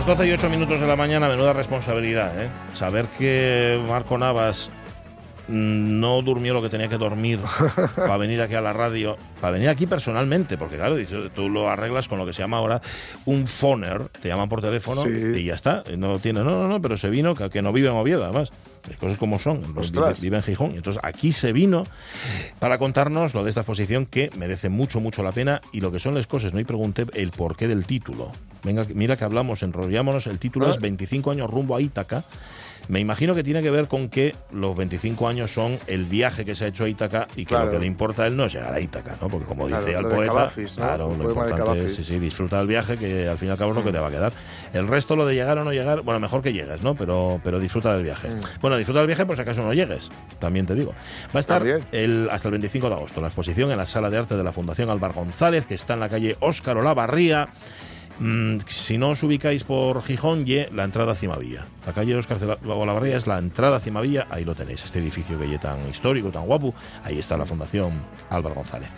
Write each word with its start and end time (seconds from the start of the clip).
Las 0.00 0.06
12 0.06 0.28
y 0.28 0.32
8 0.32 0.48
minutos 0.48 0.80
de 0.80 0.86
la 0.86 0.96
mañana, 0.96 1.28
menuda 1.28 1.52
responsabilidad, 1.52 2.32
¿eh? 2.42 2.48
Saber 2.72 3.04
que 3.18 3.78
Marco 3.86 4.16
Navas 4.16 4.70
no 5.50 6.22
durmió 6.22 6.54
lo 6.54 6.62
que 6.62 6.68
tenía 6.68 6.88
que 6.88 6.96
dormir 6.98 7.38
para 7.96 8.16
venir 8.16 8.40
aquí 8.40 8.54
a 8.54 8.60
la 8.60 8.72
radio, 8.72 9.16
para 9.40 9.52
venir 9.52 9.68
aquí 9.68 9.86
personalmente, 9.86 10.56
porque 10.56 10.76
claro, 10.76 10.96
tú 11.34 11.48
lo 11.48 11.68
arreglas 11.68 12.08
con 12.08 12.18
lo 12.18 12.26
que 12.26 12.32
se 12.32 12.40
llama 12.42 12.58
ahora 12.58 12.80
un 13.24 13.46
phoner, 13.46 14.08
te 14.22 14.28
llaman 14.28 14.48
por 14.48 14.60
teléfono 14.62 15.02
Sí. 15.02 15.10
y 15.40 15.44
ya 15.44 15.54
está, 15.54 15.82
no 15.96 16.18
tiene, 16.18 16.40
no, 16.44 16.50
no, 16.62 16.68
no, 16.68 16.80
pero 16.80 16.96
se 16.96 17.10
vino, 17.10 17.34
que, 17.34 17.50
que 17.50 17.62
no 17.62 17.72
vive 17.72 17.88
en 17.88 17.94
Oviedo 17.94 18.24
además. 18.24 18.50
Las 18.88 18.96
cosas 18.98 19.18
como 19.18 19.38
son, 19.38 19.60
vive, 19.74 20.14
vive 20.22 20.36
en 20.38 20.42
Gijón. 20.42 20.70
Entonces 20.74 21.02
aquí 21.04 21.32
se 21.32 21.52
vino 21.52 21.84
para 22.60 22.78
contarnos 22.78 23.34
lo 23.34 23.44
de 23.44 23.50
esta 23.50 23.60
exposición 23.60 24.06
que 24.06 24.30
merece 24.38 24.70
mucho, 24.70 25.00
mucho 25.00 25.22
la 25.22 25.32
pena 25.32 25.60
y 25.70 25.82
lo 25.82 25.92
que 25.92 26.00
son 26.00 26.14
las 26.14 26.26
cosas. 26.26 26.54
No 26.54 26.60
y 26.60 26.64
pregunté 26.64 27.04
el 27.12 27.30
porqué 27.30 27.68
del 27.68 27.84
título. 27.84 28.32
Venga, 28.64 28.86
mira 28.94 29.16
que 29.16 29.24
hablamos, 29.24 29.62
enrollámonos. 29.62 30.26
El 30.26 30.38
título 30.38 30.66
Ah. 30.66 30.70
es 30.70 30.80
25 30.80 31.30
años 31.30 31.50
rumbo 31.50 31.76
a 31.76 31.82
Ítaca. 31.82 32.24
Me 32.88 32.98
imagino 33.00 33.34
que 33.34 33.44
tiene 33.44 33.62
que 33.62 33.70
ver 33.70 33.86
con 33.88 34.08
que 34.08 34.34
los 34.52 34.76
25 34.76 35.28
años 35.28 35.52
son 35.52 35.78
el 35.86 36.06
viaje 36.06 36.44
que 36.44 36.54
se 36.54 36.64
ha 36.64 36.68
hecho 36.68 36.84
a 36.84 36.88
Ítaca 36.88 37.28
y 37.36 37.44
que 37.44 37.54
lo 37.54 37.60
Claro. 37.60 37.70
que 37.72 37.78
le 37.78 37.86
importa 37.86 38.24
a 38.24 38.26
él 38.26 38.36
no 38.36 38.44
es 38.46 38.52
llegar 38.52 38.74
a 38.74 38.80
Ítaca, 38.80 39.16
¿no? 39.20 39.28
Porque 39.28 39.46
como 39.46 39.66
Claro, 39.66 39.84
dice 39.84 39.96
al 39.96 40.02
lo 40.04 40.10
poeta, 40.10 40.32
Cavafis, 40.32 40.76
¿no? 40.78 40.84
claro, 40.84 41.12
El 41.12 41.18
lo 41.18 41.28
importante 41.30 41.86
es 41.86 41.94
sí, 41.94 42.04
sí, 42.04 42.18
disfruta 42.18 42.58
del 42.58 42.66
viaje 42.66 42.96
que 42.96 43.28
al 43.28 43.38
fin 43.38 43.48
y 43.48 43.50
al 43.52 43.58
cabo 43.58 43.70
es 43.70 43.76
lo 43.76 43.84
que 43.84 43.92
te 43.92 43.98
va 43.98 44.08
a 44.08 44.10
quedar. 44.10 44.32
El 44.72 44.88
resto, 44.88 45.14
lo 45.16 45.26
de 45.26 45.34
llegar 45.34 45.58
o 45.58 45.64
no 45.64 45.72
llegar, 45.72 46.00
bueno, 46.02 46.18
mejor 46.20 46.42
que 46.42 46.52
llegues, 46.52 46.82
¿no? 46.82 46.94
Pero, 46.94 47.40
pero 47.44 47.60
disfruta 47.60 47.92
del 47.94 48.02
viaje. 48.02 48.28
Mm. 48.28 48.40
Bueno, 48.60 48.76
disfruta 48.76 49.00
del 49.00 49.06
viaje 49.06 49.24
por 49.26 49.36
si 49.36 49.42
acaso 49.42 49.62
no 49.62 49.72
llegues, 49.72 50.10
también 50.38 50.66
te 50.66 50.74
digo. 50.74 50.92
Va 51.34 51.38
a 51.38 51.40
estar 51.40 51.64
el, 51.92 52.28
hasta 52.30 52.48
el 52.48 52.52
25 52.52 52.88
de 52.88 52.94
agosto 52.94 53.20
la 53.20 53.28
exposición 53.28 53.70
en 53.70 53.76
la 53.76 53.86
Sala 53.86 54.10
de 54.10 54.18
Arte 54.18 54.36
de 54.36 54.42
la 54.44 54.52
Fundación 54.52 54.90
Álvaro 54.90 55.14
González, 55.14 55.66
que 55.66 55.74
está 55.74 55.94
en 55.94 56.00
la 56.00 56.08
calle 56.08 56.36
Óscar 56.40 56.76
Olavarría. 56.78 57.48
Mm, 58.20 58.58
si 58.66 58.98
no 58.98 59.10
os 59.10 59.22
ubicáis 59.22 59.64
por 59.64 60.02
Gijón, 60.02 60.44
la 60.72 60.84
entrada 60.84 61.12
a 61.12 61.14
Cimavilla. 61.14 61.64
La 61.86 61.94
calle 61.94 62.14
Óscar 62.16 62.58
Olavarría 62.66 63.16
es 63.16 63.26
la 63.26 63.38
entrada 63.38 63.78
a 63.78 63.80
Cimavilla, 63.80 64.26
ahí 64.30 64.44
lo 64.44 64.54
tenéis, 64.54 64.84
este 64.84 64.98
edificio 64.98 65.38
que 65.38 65.48
ye 65.48 65.58
tan 65.58 65.88
histórico, 65.88 66.28
tan 66.28 66.44
guapo, 66.44 66.74
ahí 67.02 67.18
está 67.18 67.38
la 67.38 67.46
Fundación 67.46 68.02
Álvaro 68.28 68.56
González. 68.56 68.90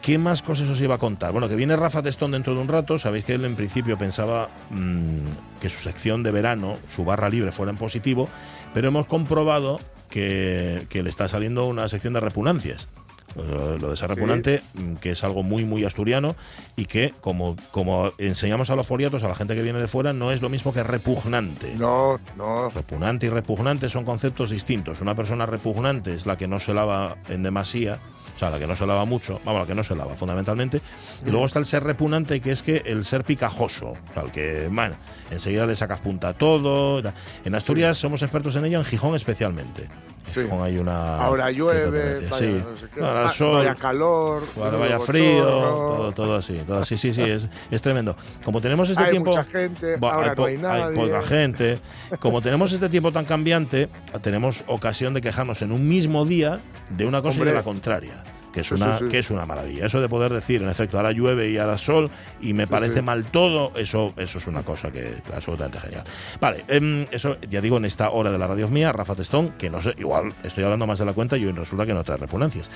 ¿Qué 0.00 0.16
más 0.16 0.40
cosas 0.40 0.68
os 0.68 0.80
iba 0.80 0.94
a 0.94 0.98
contar? 0.98 1.32
Bueno, 1.32 1.48
que 1.48 1.56
viene 1.56 1.76
Rafa 1.76 2.02
Testón 2.02 2.30
dentro 2.32 2.54
de 2.54 2.60
un 2.60 2.68
rato. 2.68 2.98
Sabéis 2.98 3.24
que 3.24 3.34
él 3.34 3.44
en 3.44 3.54
principio 3.54 3.96
pensaba 3.96 4.48
mm, 4.70 5.60
que 5.60 5.70
su 5.70 5.80
sección 5.80 6.22
de 6.22 6.30
verano, 6.30 6.76
su 6.94 7.04
barra 7.04 7.28
libre, 7.28 7.52
fuera 7.52 7.70
en 7.70 7.78
positivo, 7.78 8.28
pero 8.72 8.88
hemos 8.88 9.06
comprobado 9.06 9.78
que, 10.08 10.86
que 10.88 11.02
le 11.02 11.10
está 11.10 11.28
saliendo 11.28 11.66
una 11.66 11.88
sección 11.88 12.12
de 12.14 12.20
repugnancias. 12.20 12.88
Lo, 13.36 13.78
lo 13.78 13.90
de 13.90 13.96
ser 13.96 14.10
repugnante, 14.10 14.62
mm, 14.74 14.94
que 14.96 15.10
es 15.10 15.24
algo 15.24 15.42
muy, 15.42 15.64
muy 15.64 15.84
asturiano 15.84 16.36
y 16.76 16.84
que, 16.84 17.12
como, 17.20 17.56
como 17.72 18.12
enseñamos 18.18 18.70
a 18.70 18.76
los 18.76 18.86
foriatos, 18.86 19.24
a 19.24 19.28
la 19.28 19.34
gente 19.34 19.56
que 19.56 19.62
viene 19.62 19.80
de 19.80 19.88
fuera, 19.88 20.12
no 20.12 20.30
es 20.30 20.40
lo 20.40 20.48
mismo 20.48 20.72
que 20.72 20.84
repugnante. 20.84 21.74
No, 21.74 22.20
no. 22.36 22.70
Repugnante 22.70 23.26
y 23.26 23.30
repugnante 23.30 23.88
son 23.88 24.04
conceptos 24.04 24.50
distintos. 24.50 25.00
Una 25.00 25.16
persona 25.16 25.46
repugnante 25.46 26.14
es 26.14 26.26
la 26.26 26.36
que 26.36 26.46
no 26.46 26.60
se 26.60 26.74
lava 26.74 27.16
en 27.28 27.42
demasía, 27.42 27.98
o 28.34 28.38
sea, 28.38 28.50
la 28.50 28.58
que 28.58 28.66
no 28.66 28.74
se 28.76 28.86
lava 28.86 29.04
mucho, 29.04 29.40
vamos, 29.44 29.62
la 29.62 29.66
que 29.66 29.74
no 29.74 29.84
se 29.84 29.94
lava 29.94 30.14
fundamentalmente. 30.14 30.80
Y 31.24 31.30
luego 31.30 31.46
está 31.46 31.58
el 31.58 31.66
ser 31.66 31.84
repugnante, 31.84 32.40
que 32.40 32.52
es 32.52 32.62
que 32.62 32.82
el 32.84 33.04
ser 33.04 33.24
picajoso, 33.24 33.90
o 33.90 34.12
sea, 34.12 34.22
el 34.22 34.32
que, 34.32 34.68
bueno, 34.70 34.96
enseguida 35.30 35.66
le 35.66 35.76
sacas 35.76 36.00
punta 36.00 36.28
a 36.28 36.32
todo. 36.34 37.02
En 37.44 37.54
Asturias 37.54 37.98
somos 37.98 38.22
expertos 38.22 38.56
en 38.56 38.64
ello, 38.66 38.78
en 38.78 38.84
Gijón 38.84 39.14
especialmente. 39.14 39.88
En 40.26 40.32
Sí. 40.32 40.40
Gijón 40.42 40.62
hay 40.62 40.78
una. 40.78 41.16
Ahora 41.18 41.50
llueve, 41.50 42.20
vaya, 42.28 42.38
sí. 42.38 42.62
no 42.68 42.76
sé 42.76 42.86
qué. 42.94 43.00
Ahora 43.00 43.26
Ah, 43.26 43.28
sol, 43.28 43.56
vaya 43.58 43.74
calor, 43.74 44.42
ahora 44.56 44.78
vaya 44.78 44.98
frío, 45.00 45.44
todo, 45.44 46.12
todo 46.12 46.36
así, 46.36 46.58
todo 46.66 46.78
así, 46.78 46.96
sí, 46.96 47.12
sí, 47.12 47.22
es, 47.22 47.48
es 47.70 47.82
tremendo. 47.82 48.16
Como 48.44 48.60
tenemos 48.60 48.88
este 48.88 49.02
Hay 49.04 49.10
tiempo. 49.10 49.30
mucha 49.30 49.44
gente, 49.44 49.98
ahora 50.00 50.34
no 50.34 50.44
hay 50.46 50.56
nadie. 50.58 50.96
poca 50.96 51.22
gente. 51.22 51.78
Como 52.20 52.40
tenemos 52.40 52.72
este 52.72 52.88
tiempo 52.88 53.12
tan 53.12 53.24
cambiante, 53.26 53.88
tenemos 54.22 54.64
ocasión 54.66 55.12
de 55.14 55.20
quejarnos 55.20 55.60
en 55.62 55.72
un 55.72 55.86
mismo 55.86 56.24
día 56.24 56.58
de 56.90 57.06
una 57.06 57.20
cosa 57.22 57.40
y 57.40 57.44
de 57.44 57.52
la 57.52 57.62
contraria. 57.62 58.14
Que 58.54 58.60
es, 58.60 58.70
una, 58.70 58.92
sí, 58.92 59.06
que 59.10 59.18
es 59.18 59.30
una 59.30 59.44
maravilla. 59.44 59.86
Eso 59.86 60.00
de 60.00 60.08
poder 60.08 60.32
decir, 60.32 60.62
en 60.62 60.68
efecto, 60.68 60.96
ahora 60.96 61.10
llueve 61.10 61.50
y 61.50 61.58
ahora 61.58 61.76
sol 61.76 62.08
y 62.40 62.52
me 62.54 62.66
Sí, 62.66 62.70
parece 62.70 62.94
sí. 62.96 63.02
mal 63.02 63.24
todo, 63.24 63.72
eso, 63.76 64.14
eso 64.16 64.38
es 64.38 64.46
una 64.46 64.62
cosa 64.62 64.92
que 64.92 65.00
es 65.00 65.22
absolutamente 65.34 65.80
genial. 65.80 66.04
Vale, 66.40 66.64
em, 66.68 67.04
eso 67.10 67.36
ya 67.50 67.60
digo 67.60 67.78
en 67.78 67.84
esta 67.84 68.10
hora 68.10 68.30
de 68.30 68.38
la 68.38 68.46
radio 68.46 68.68
mía, 68.68 68.92
Rafa 68.92 69.16
Testón, 69.16 69.50
que 69.58 69.68
no 69.70 69.82
sé, 69.82 69.94
igual 69.98 70.32
estoy 70.44 70.62
hablando 70.62 70.86
más 70.86 71.00
de 71.00 71.04
la 71.04 71.12
cuenta 71.12 71.36
y 71.36 71.44
hoy 71.44 71.52
resulta 71.52 71.84
que 71.84 71.94
no 71.94 72.04
trae 72.04 72.16
repugnancias. 72.16 72.70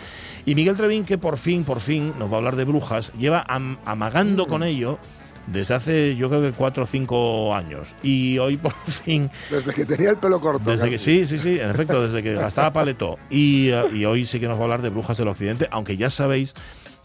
Y 0.45 0.57
Miguel 0.57 0.77
Trevín, 0.77 1.05
que 1.05 1.17
por 1.17 1.39
fin, 1.39 1.63
por 1.63 1.79
fin 1.81 2.13
nos 2.19 2.29
va 2.29 2.35
a 2.35 2.39
hablar 2.39 2.57
de 2.57 2.65
brujas, 2.65 3.13
lleva 3.17 3.45
am- 3.47 3.79
amagando 3.85 4.47
Mm. 4.47 4.49
con 4.49 4.63
ello 4.65 4.99
desde 5.53 5.75
hace 5.75 6.17
yo 6.17 6.29
creo 6.29 6.43
que 6.43 6.53
cuatro 6.53 6.85
o 6.85 6.87
cinco 6.87 7.55
años. 7.55 7.95
Y 8.03 8.39
hoy 8.39 8.57
por 8.57 8.73
fin, 8.87 9.31
Desde 9.51 9.73
que 9.75 9.85
tenía 9.87 10.11
el 10.11 10.17
pelo 10.17 10.41
corto. 10.41 10.71
desde 10.71 10.91
que 10.91 10.99
sí, 10.99 11.25
sí, 11.27 11.39
sí, 11.39 11.59
en 11.59 11.71
efecto, 11.71 12.07
desde 12.07 12.23
que 12.23 12.35
gastaba 12.35 12.73
paletó. 12.73 13.19
Y, 13.31 13.69
eh, 13.71 13.83
y 13.95 14.05
hoy 14.05 14.27
sí 14.27 14.41
que 14.41 14.49
nos 14.49 14.57
va 14.57 14.61
a 14.61 14.65
hablar 14.65 14.83
de 14.83 14.91
Brujas 14.91 15.19
del 15.19 15.29
Occidente, 15.29 15.69
aunque 15.71 15.97
ya 15.97 16.11
sabéis 16.11 16.55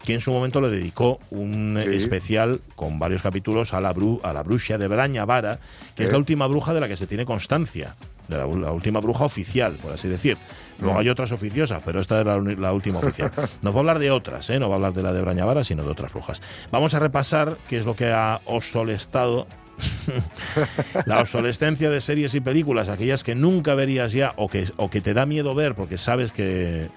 que 0.04 0.12
en 0.12 0.20
su 0.20 0.30
momento 0.32 0.60
le 0.60 0.68
dedicó 0.68 1.18
un 1.30 1.78
Sí. 1.82 1.88
especial 1.96 2.60
con 2.76 2.98
varios 2.98 3.22
capítulos 3.22 3.72
a 3.72 3.80
la, 3.80 3.92
bru 3.94 4.20
a 4.22 4.34
la 4.34 4.42
bruja 4.42 4.76
de 4.76 4.86
Braña 4.86 5.24
Vara, 5.24 5.60
que 5.96 6.04
es 6.04 6.12
la 6.12 6.18
última 6.18 6.46
bruja 6.46 6.74
de 6.74 6.80
la 6.80 6.88
que 6.88 6.96
se 6.98 7.06
tiene 7.06 7.24
constancia, 7.24 7.96
de 8.28 8.36
la, 8.36 8.46
la 8.46 8.72
última 8.72 9.00
bruja 9.00 9.24
oficial, 9.24 9.76
por 9.82 9.92
así 9.92 10.08
decir. 10.08 10.36
Luego 10.80 10.98
hay 10.98 11.08
otras 11.08 11.30
oficiosas, 11.30 11.82
pero 11.84 12.00
esta 12.00 12.20
era 12.20 12.36
la, 12.40 12.72
última 12.72 12.98
oficial. 12.98 13.30
Nos 13.62 13.72
va 13.72 13.78
a 13.78 13.80
hablar 13.80 13.98
de 14.00 14.10
otras, 14.10 14.50
¿eh? 14.50 14.58
no 14.58 14.68
va 14.68 14.74
a 14.74 14.76
hablar 14.76 14.92
de 14.92 15.04
la 15.04 15.12
de 15.12 15.22
Brañavara, 15.22 15.62
sino 15.62 15.84
de 15.84 15.90
otras 15.90 16.12
brujas. 16.12 16.42
Vamos 16.72 16.94
a 16.94 16.98
repasar 16.98 17.58
qué 17.68 17.78
es 17.78 17.86
lo 17.86 17.94
que 17.94 18.10
ha 18.12 18.40
obsolestado 18.46 19.46
la 21.06 21.20
obsolescencia 21.20 21.90
de 21.90 22.00
series 22.00 22.34
y 22.34 22.40
películas, 22.40 22.88
aquellas 22.88 23.22
que 23.22 23.36
nunca 23.36 23.76
verías 23.76 24.12
ya 24.12 24.32
o 24.36 24.48
que, 24.48 24.68
o 24.76 24.90
que 24.90 25.00
te 25.00 25.14
da 25.14 25.26
miedo 25.26 25.54
ver 25.54 25.76
porque 25.76 25.96
sabes 25.96 26.32
que, 26.32 26.88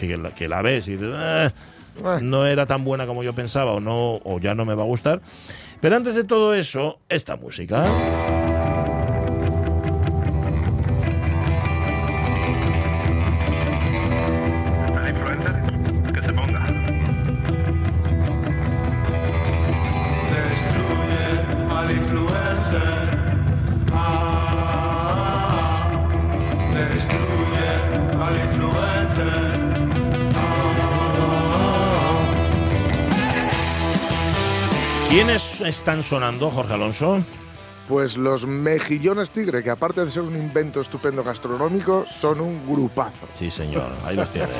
la, 0.00 0.34
que 0.34 0.48
la 0.48 0.60
ves 0.62 0.88
y 0.88 0.96
dices, 0.96 1.14
"Ah, 1.14 1.52
Ah, 2.04 2.18
no 2.22 2.46
era 2.46 2.66
tan 2.66 2.84
buena 2.84 3.06
como 3.06 3.22
yo 3.22 3.32
pensaba 3.32 3.72
o, 3.72 3.80
no, 3.80 4.20
o 4.24 4.40
ya 4.40 4.54
no 4.54 4.64
me 4.64 4.74
va 4.74 4.82
a 4.82 4.86
gustar. 4.86 5.20
Pero 5.80 5.96
antes 5.96 6.14
de 6.14 6.24
todo 6.24 6.54
eso, 6.54 7.00
esta 7.08 7.36
música. 7.36 8.41
Están 35.72 36.02
sonando, 36.02 36.50
Jorge 36.50 36.74
Alonso? 36.74 37.18
Pues 37.88 38.16
los 38.16 38.46
mejillones 38.46 39.30
tigre, 39.30 39.62
que 39.64 39.70
aparte 39.70 40.04
de 40.04 40.10
ser 40.10 40.22
un 40.22 40.36
invento 40.36 40.80
estupendo 40.80 41.24
gastronómico, 41.24 42.06
son 42.08 42.40
un 42.40 42.64
grupazo. 42.70 43.26
Sí, 43.34 43.50
señor, 43.50 43.90
ahí 44.04 44.14
los 44.16 44.30
tienes. 44.30 44.50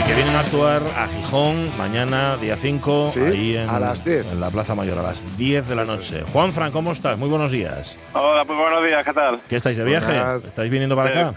Y 0.00 0.04
que 0.08 0.14
vienen 0.14 0.34
a 0.34 0.40
actuar 0.40 0.82
a 0.96 1.06
Gijón 1.08 1.76
mañana, 1.76 2.36
día 2.38 2.56
5, 2.56 3.10
Sí, 3.12 3.20
ahí 3.20 3.56
en, 3.56 3.68
a 3.68 3.78
las 3.78 4.02
10. 4.04 4.32
en 4.32 4.40
la 4.40 4.50
Plaza 4.50 4.74
Mayor, 4.74 4.98
a 4.98 5.02
las 5.02 5.36
10 5.36 5.68
de 5.68 5.74
la 5.76 5.84
noche. 5.84 6.22
Juan 6.32 6.52
Fran, 6.52 6.72
¿cómo 6.72 6.92
estás? 6.92 7.18
Muy 7.18 7.28
buenos 7.28 7.50
días. 7.50 7.96
Hola, 8.14 8.44
pues 8.44 8.58
buenos 8.58 8.82
días, 8.84 9.04
¿qué 9.04 9.12
tal? 9.12 9.40
¿Qué 9.48 9.56
estáis 9.56 9.76
de 9.76 9.84
viaje? 9.84 10.06
Buenas. 10.12 10.44
¿Estáis 10.44 10.70
viniendo 10.70 10.96
para 10.96 11.10
Eh, 11.10 11.20
acá? 11.22 11.34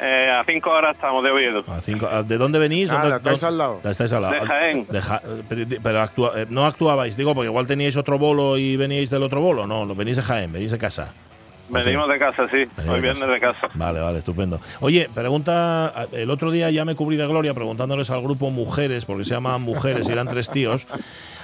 Eh, 0.00 0.30
a 0.30 0.44
cinco 0.44 0.70
horas 0.70 0.94
estamos 0.94 1.24
de 1.24 1.30
Oviedo. 1.30 1.64
A 1.68 1.80
cinco- 1.80 2.06
¿De 2.24 2.36
dónde 2.38 2.58
venís? 2.58 2.90
Ah, 2.90 2.94
¿Dónde- 2.94 3.08
la 3.10 3.16
estáis 3.16 3.40
dónde- 3.40 3.46
al 3.54 3.58
lado. 3.58 3.80
la 3.82 3.90
estáis 3.90 4.12
al 4.12 4.22
lado. 4.22 4.34
De 4.34 4.40
Jaén. 4.42 4.86
De 4.90 5.00
Ja- 5.00 5.22
eh, 5.24 5.78
pero 5.82 6.00
actua- 6.02 6.32
eh, 6.36 6.46
no 6.50 6.66
actuabais, 6.66 7.16
digo, 7.16 7.34
porque 7.34 7.46
igual 7.48 7.66
teníais 7.66 7.96
otro 7.96 8.18
bolo 8.18 8.58
y 8.58 8.76
veníais 8.76 9.08
del 9.10 9.22
otro 9.22 9.40
bolo. 9.40 9.66
No, 9.66 9.86
no 9.86 9.94
venís 9.94 10.16
de 10.16 10.22
Jaén, 10.22 10.52
venís 10.52 10.70
de 10.70 10.78
casa. 10.78 11.14
Venimos 11.68 12.08
de 12.08 12.16
casa, 12.18 12.44
sí. 12.48 12.58
Venimos 12.76 12.88
Hoy 12.88 12.94
de 12.96 13.00
viernes 13.00 13.28
de 13.28 13.40
casa. 13.40 13.68
Vale, 13.74 13.98
vale, 14.00 14.18
estupendo. 14.18 14.60
Oye, 14.80 15.08
pregunta, 15.12 16.06
el 16.12 16.30
otro 16.30 16.52
día 16.52 16.70
ya 16.70 16.84
me 16.84 16.94
cubrí 16.94 17.16
de 17.16 17.26
gloria 17.26 17.54
preguntándoles 17.54 18.08
al 18.10 18.22
grupo 18.22 18.50
Mujeres, 18.50 19.04
porque 19.04 19.24
se 19.24 19.34
llaman 19.34 19.62
Mujeres 19.62 20.08
y 20.08 20.12
eran 20.12 20.28
tres 20.28 20.48
tíos. 20.48 20.86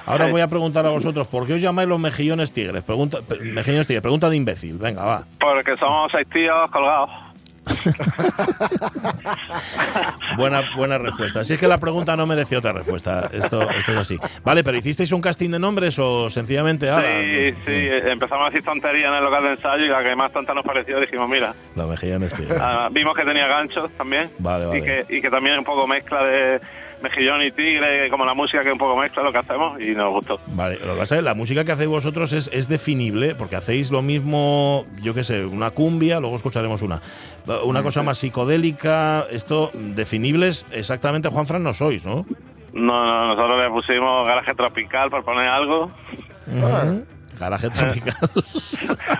Ahora 0.06 0.26
voy 0.28 0.40
a 0.40 0.46
preguntar 0.48 0.86
a 0.86 0.90
vosotros, 0.90 1.26
¿por 1.26 1.46
qué 1.46 1.54
os 1.54 1.60
llamáis 1.60 1.88
los 1.88 1.98
mejillones 1.98 2.52
tigres? 2.52 2.84
Pregunta, 2.84 3.18
mejillones 3.40 3.86
tigres, 3.88 4.02
pregunta 4.02 4.28
de 4.30 4.36
imbécil. 4.36 4.78
Venga, 4.78 5.04
va. 5.04 5.24
Porque 5.40 5.76
somos 5.76 6.12
seis 6.12 6.26
tíos 6.32 6.70
colgados. 6.70 7.10
Buena, 10.36 10.62
buena 10.74 10.98
respuesta. 10.98 11.40
Así 11.40 11.54
es 11.54 11.60
que 11.60 11.68
la 11.68 11.78
pregunta 11.78 12.16
no 12.16 12.26
mereció 12.26 12.58
otra 12.58 12.72
respuesta. 12.72 13.30
Esto, 13.32 13.62
esto 13.70 13.92
es 13.92 13.98
así. 13.98 14.18
Vale, 14.44 14.64
pero 14.64 14.78
¿hicisteis 14.78 15.12
un 15.12 15.20
casting 15.20 15.50
de 15.50 15.58
nombres 15.58 15.98
o 15.98 16.30
sencillamente 16.30 16.88
ahora? 16.88 17.06
Sí, 17.20 17.54
sí, 17.66 17.88
empezamos 18.06 18.46
a 18.46 18.50
decir 18.50 18.64
tonterías 18.64 19.10
en 19.10 19.14
el 19.18 19.24
local 19.24 19.42
de 19.44 19.50
ensayo 19.50 19.84
y 19.84 19.88
la 19.88 20.02
que 20.02 20.16
más 20.16 20.32
tonta 20.32 20.54
nos 20.54 20.64
pareció 20.64 20.98
dijimos, 21.00 21.28
mira, 21.28 21.54
Los 21.76 21.88
mejillones 21.88 22.32
tigres. 22.32 22.58
ah, 22.60 22.88
vimos 22.90 23.14
que 23.14 23.24
tenía 23.24 23.46
ganchos 23.46 23.90
también. 23.96 24.30
Vale, 24.38 24.66
vale. 24.66 24.78
Y 24.78 24.82
que, 24.82 25.04
y 25.16 25.20
que 25.20 25.30
también 25.30 25.58
un 25.58 25.64
poco 25.64 25.86
mezcla 25.86 26.24
de 26.24 26.60
mejillón 27.02 27.42
y 27.42 27.50
tigre, 27.50 28.08
como 28.10 28.24
la 28.24 28.34
música 28.34 28.62
que 28.62 28.72
un 28.72 28.78
poco 28.78 28.96
mezcla 28.96 29.22
lo 29.22 29.32
que 29.32 29.38
hacemos 29.38 29.80
y 29.80 29.90
nos 29.94 30.10
gustó. 30.10 30.40
Vale, 30.48 30.78
lo 30.84 30.94
que 30.94 31.00
pasa 31.00 31.14
es 31.16 31.20
que 31.20 31.24
la 31.24 31.34
música 31.34 31.64
que 31.64 31.72
hacéis 31.72 31.88
vosotros 31.88 32.32
es, 32.32 32.48
es 32.52 32.68
definible, 32.68 33.34
porque 33.34 33.56
hacéis 33.56 33.90
lo 33.90 34.02
mismo, 34.02 34.84
yo 35.02 35.14
qué 35.14 35.24
sé, 35.24 35.44
una 35.44 35.70
cumbia, 35.70 36.20
luego 36.20 36.36
escucharemos 36.36 36.82
una. 36.82 37.00
Una 37.64 37.82
cosa 37.82 38.02
más 38.02 38.18
psicodélica, 38.18 39.26
esto, 39.30 39.70
definibles, 39.74 40.64
exactamente, 40.70 41.28
Juan 41.28 41.46
Fran, 41.46 41.62
no 41.62 41.74
sois, 41.74 42.06
¿no? 42.06 42.24
No, 42.72 43.04
no, 43.04 43.26
nosotros 43.26 43.60
le 43.62 43.70
pusimos 43.70 44.26
garaje 44.26 44.54
tropical 44.54 45.10
por 45.10 45.24
poner 45.24 45.48
algo. 45.48 45.90
Ujú. 46.46 47.04
Garaje 47.42 47.70
tropical. 47.70 48.14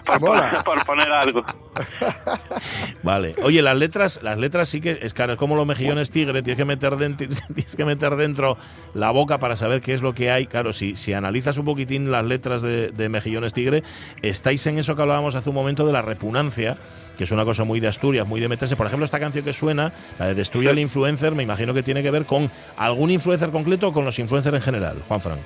Por, 0.06 0.20
Mola. 0.20 0.50
poner- 0.50 0.64
por 0.64 0.84
poner 0.84 1.12
algo. 1.12 1.44
Vale. 3.02 3.34
Oye, 3.42 3.62
las 3.62 3.76
letras, 3.76 4.20
las 4.22 4.38
letras 4.38 4.68
sí 4.68 4.80
que 4.80 4.98
es 5.02 5.14
como 5.36 5.56
los 5.56 5.66
mejillones 5.66 6.10
tigre, 6.10 6.42
tienes 6.42 6.56
que 6.58 6.64
meter 6.64 6.96
dentro, 6.96 7.26
tienes 7.54 7.76
que 7.76 7.84
meter 7.84 8.16
dentro 8.16 8.56
la 8.94 9.10
boca 9.10 9.38
para 9.38 9.56
saber 9.56 9.80
qué 9.80 9.94
es 9.94 10.02
lo 10.02 10.14
que 10.14 10.30
hay. 10.30 10.46
Claro, 10.46 10.72
si, 10.72 10.96
si 10.96 11.12
analizas 11.12 11.58
un 11.58 11.64
poquitín 11.64 12.10
las 12.10 12.24
letras 12.24 12.62
de, 12.62 12.90
de 12.90 13.08
mejillones 13.08 13.52
tigre, 13.52 13.82
estáis 14.22 14.66
en 14.66 14.78
eso 14.78 14.94
que 14.96 15.02
hablábamos 15.02 15.34
hace 15.34 15.48
un 15.48 15.54
momento 15.54 15.86
de 15.86 15.92
la 15.92 16.02
repugnancia, 16.02 16.76
que 17.16 17.24
es 17.24 17.30
una 17.30 17.44
cosa 17.44 17.64
muy 17.64 17.80
de 17.80 17.88
Asturias, 17.88 18.26
muy 18.26 18.40
de 18.40 18.48
meterse. 18.48 18.76
Por 18.76 18.86
ejemplo, 18.86 19.04
esta 19.04 19.20
canción 19.20 19.44
que 19.44 19.52
suena, 19.52 19.92
la 20.18 20.26
de 20.28 20.34
Destruye 20.34 20.68
al 20.70 20.78
influencer, 20.78 21.34
me 21.34 21.42
imagino 21.42 21.74
que 21.74 21.82
tiene 21.82 22.02
que 22.02 22.10
ver 22.10 22.24
con 22.26 22.50
algún 22.76 23.10
influencer 23.10 23.50
concreto 23.50 23.88
o 23.88 23.92
con 23.92 24.04
los 24.04 24.18
influencers 24.18 24.54
en 24.56 24.62
general, 24.62 25.02
Juan 25.08 25.20
Fran. 25.20 25.38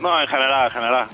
No, 0.00 0.20
en 0.20 0.26
general, 0.28 0.66
en 0.66 0.72
general. 0.72 1.06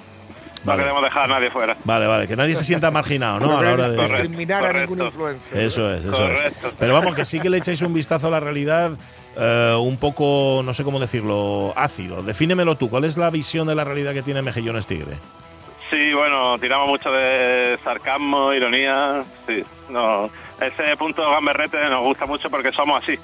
No 0.64 0.72
Vale. 0.72 0.82
queremos 0.82 1.02
dejar 1.02 1.22
a 1.24 1.26
nadie 1.26 1.50
fuera. 1.50 1.76
Vale, 1.84 2.06
vale, 2.06 2.26
que 2.28 2.36
nadie 2.36 2.56
se 2.56 2.64
sienta 2.64 2.90
marginado, 2.90 3.38
¿no? 3.40 3.58
A 3.58 3.62
la 3.62 3.72
hora 3.72 3.88
de... 3.88 3.96
Correcto. 3.96 4.16
discriminar 4.18 4.64
a 4.64 4.72
ningún 4.72 5.02
influencer. 5.02 5.56
Eso 5.58 5.92
es, 5.94 6.00
eso 6.04 6.10
Correcto. 6.12 6.68
es. 6.68 6.74
Pero 6.78 6.94
vamos, 6.94 7.14
que 7.14 7.24
sí 7.24 7.38
que 7.40 7.48
le 7.48 7.58
echáis 7.58 7.80
un 7.82 7.94
vistazo 7.94 8.26
a 8.26 8.30
la 8.30 8.40
realidad 8.40 8.92
eh, 9.36 9.76
un 9.78 9.96
poco, 9.98 10.62
no 10.64 10.74
sé 10.74 10.82
cómo 10.84 10.98
decirlo, 10.98 11.72
ácido. 11.76 12.22
Defínemelo 12.22 12.76
tú, 12.76 12.90
¿cuál 12.90 13.04
es 13.04 13.16
la 13.16 13.30
visión 13.30 13.66
de 13.68 13.74
la 13.74 13.84
realidad 13.84 14.12
que 14.12 14.22
tiene 14.22 14.42
Mejillones 14.42 14.86
Tigre? 14.86 15.16
Sí, 15.90 16.12
bueno, 16.12 16.58
tiramos 16.58 16.88
mucho 16.88 17.10
de 17.12 17.78
sarcasmo, 17.82 18.52
ironía. 18.52 19.22
Sí, 19.46 19.64
no. 19.88 20.28
Ese 20.60 20.96
punto 20.96 21.22
gamberrete 21.30 21.78
nos 21.88 22.04
gusta 22.04 22.26
mucho 22.26 22.50
porque 22.50 22.72
somos 22.72 23.02
así. 23.02 23.18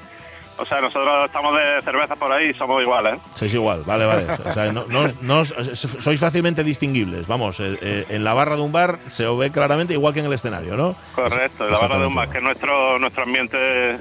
O 0.57 0.65
sea, 0.65 0.81
nosotros 0.81 1.27
estamos 1.27 1.55
de 1.57 1.83
cerveza 1.83 2.15
por 2.17 2.31
ahí 2.31 2.51
y 2.51 2.55
somos 2.55 2.81
iguales. 2.83 3.15
¿eh? 3.15 3.19
Sois 3.35 3.53
igual, 3.55 3.83
vale, 3.85 4.05
vale. 4.07 4.27
O 4.45 4.53
sea, 4.53 4.73
no, 4.73 4.85
no- 4.89 5.13
no 5.23 5.45
sois 5.45 6.21
fácilmente 6.21 6.63
distinguibles. 6.63 7.27
Vamos, 7.27 7.59
eh, 7.61 7.77
eh, 7.83 8.07
en 8.09 8.23
la 8.25 8.35
barra 8.35 8.57
de 8.57 8.63
un 8.63 8.71
bar 8.73 8.99
se 9.09 9.27
os 9.27 9.37
ve 9.39 9.51
claramente 9.51 9.95
igual 9.95 10.15
que 10.15 10.21
en 10.21 10.27
el 10.27 10.33
escenario, 10.33 10.77
¿no? 10.77 10.95
Correcto, 11.15 11.69
la 11.69 11.79
barra 11.79 11.99
de 11.99 12.07
un 12.07 12.15
bar, 12.15 12.29
que 12.31 12.39
es 12.39 12.45
nuestro, 12.45 12.99
nuestro 12.99 13.25
ambiente 13.25 13.99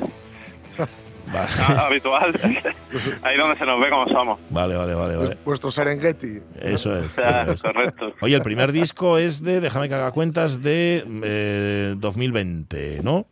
Vale. 1.34 1.50
habitual. 1.82 2.32
ahí 3.24 3.38
donde 3.38 3.58
se 3.58 3.66
nos 3.66 3.80
ve 3.82 3.90
como 3.90 4.08
somos. 4.08 4.40
Vale, 4.50 4.76
vale, 4.78 4.94
vale, 4.94 5.16
vale. 5.18 5.38
Vuestro 5.44 5.72
Serengeti. 5.72 6.40
Eso 6.62 6.92
O 6.92 6.96
es. 6.98 7.12
sea, 7.14 7.42
eso 7.44 7.52
es. 7.54 7.62
correcto. 7.62 8.14
Oye, 8.22 8.36
el 8.36 8.42
primer 8.42 8.72
disco 8.72 9.18
es 9.18 9.42
de, 9.44 9.60
déjame 9.62 9.90
que 9.90 9.96
haga 9.96 10.12
cuentas, 10.12 10.62
de 10.62 11.04
eh, 11.24 11.94
2020, 11.98 13.02
¿no? 13.04 13.26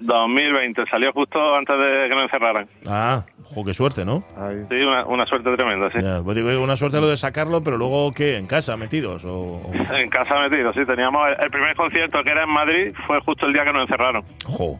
2020, 0.00 0.84
salió 0.90 1.12
justo 1.12 1.54
antes 1.54 1.76
de 1.78 2.08
que 2.08 2.14
nos 2.14 2.24
encerraran. 2.24 2.66
Ah, 2.86 3.24
jo, 3.44 3.64
qué 3.64 3.74
suerte, 3.74 4.04
¿no? 4.04 4.24
Sí, 4.70 4.76
una, 4.76 5.04
una 5.04 5.26
suerte 5.26 5.54
tremenda, 5.56 5.90
sí. 5.90 5.98
Ya, 6.00 6.22
pues 6.22 6.36
digo, 6.36 6.48
una 6.62 6.76
suerte 6.76 7.00
lo 7.00 7.08
de 7.08 7.16
sacarlo, 7.16 7.62
pero 7.62 7.76
luego, 7.76 8.12
¿qué? 8.12 8.36
¿En 8.38 8.46
casa 8.46 8.76
metidos? 8.76 9.24
O, 9.24 9.60
o- 9.60 9.72
En 9.94 10.08
casa 10.08 10.38
metido, 10.40 10.72
sí. 10.72 10.80
Teníamos 10.86 11.28
el, 11.28 11.44
el 11.44 11.50
primer 11.50 11.76
concierto 11.76 12.22
que 12.24 12.30
era 12.30 12.44
en 12.44 12.50
Madrid, 12.50 12.94
fue 13.06 13.20
justo 13.20 13.46
el 13.46 13.52
día 13.52 13.64
que 13.64 13.72
nos 13.72 13.82
encerraron. 13.82 14.24
Jo. 14.44 14.78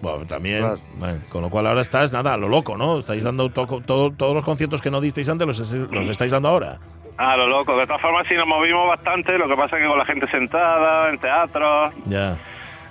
Bueno, 0.00 0.24
también, 0.26 0.60
Claro. 0.60 0.78
bueno, 0.96 1.18
con 1.28 1.42
lo 1.42 1.50
cual 1.50 1.66
ahora 1.66 1.80
estás, 1.80 2.12
nada, 2.12 2.34
a 2.34 2.36
lo 2.36 2.48
loco, 2.48 2.76
¿no? 2.76 2.98
Estáis 3.00 3.24
dando 3.24 3.50
to- 3.50 3.82
todo- 3.84 4.12
todos 4.12 4.34
los 4.34 4.44
conciertos 4.44 4.80
que 4.80 4.90
no 4.90 5.00
disteis 5.00 5.28
antes, 5.28 5.46
los, 5.46 5.58
los 5.72 6.08
estáis 6.08 6.30
dando 6.30 6.48
ahora. 6.48 6.78
Ah, 7.16 7.36
lo 7.36 7.48
loco. 7.48 7.76
De 7.76 7.84
todas 7.86 8.00
formas, 8.00 8.24
sí 8.28 8.34
nos 8.36 8.46
movimos 8.46 8.86
bastante. 8.88 9.36
Lo 9.36 9.48
que 9.48 9.56
pasa 9.56 9.76
es 9.76 9.82
que 9.82 9.88
con 9.88 9.98
la 9.98 10.04
gente 10.06 10.30
sentada, 10.30 11.10
en 11.10 11.18
teatro. 11.18 11.90
Ya. 12.06 12.38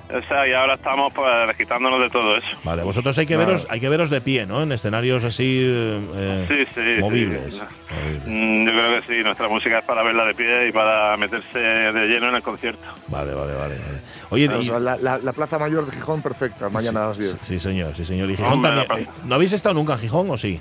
O 0.09 0.21
sea, 0.27 0.47
y 0.47 0.53
ahora 0.53 0.75
estamos 0.75 1.11
pues 1.13 1.57
quitándonos 1.57 1.99
de 1.99 2.09
todo 2.09 2.37
eso. 2.37 2.47
Vale, 2.63 2.81
vosotros 2.83 3.17
hay 3.17 3.25
que 3.25 3.35
veros, 3.35 3.67
hay 3.69 3.81
que 3.81 3.89
veros 3.89 4.09
de 4.09 4.21
pie, 4.21 4.45
¿no? 4.45 4.63
En 4.63 4.71
escenarios 4.71 5.23
así 5.25 5.59
eh, 5.65 6.45
Sí, 6.49 6.65
sí, 6.75 7.01
movibles. 7.01 7.53
sí. 7.55 7.61
Movibles. 7.93 8.25
Mm, 8.25 8.65
Yo 8.65 8.71
creo 8.71 9.01
que 9.01 9.07
sí. 9.13 9.23
Nuestra 9.23 9.49
música 9.49 9.79
es 9.79 9.85
para 9.85 10.03
verla 10.03 10.23
de 10.25 10.33
pie 10.33 10.67
y 10.69 10.71
para 10.71 11.15
meterse 11.17 11.59
de 11.59 12.07
lleno 12.07 12.29
en 12.29 12.35
el 12.35 12.41
concierto. 12.41 12.81
Vale, 13.09 13.33
vale, 13.33 13.53
vale. 13.53 13.75
vale. 13.75 13.99
Oye, 14.29 14.49
O 14.49 14.61
y- 14.61 14.65
sea, 14.65 14.79
la, 14.79 14.97
la- 14.97 15.17
la 15.19 15.33
Plaza 15.33 15.57
Mayor 15.57 15.85
de 15.85 15.91
Gijón 15.93 16.21
perfecta, 16.21 16.69
mañana 16.69 17.05
a 17.05 17.07
las 17.09 17.17
10. 17.17 17.37
sí, 17.41 17.59
señor, 17.59 17.95
sí, 17.95 18.05
señor. 18.05 18.29
Y 18.29 18.35
Gijón 18.37 18.53
Hombre, 18.53 18.85
también. 18.85 19.07
eh, 19.07 19.11
¿No 19.25 19.35
habéis 19.35 19.53
estado 19.53 19.75
nunca 19.75 19.93
en 19.93 19.99
Gijón 19.99 20.29
o 20.29 20.37
sí? 20.37 20.59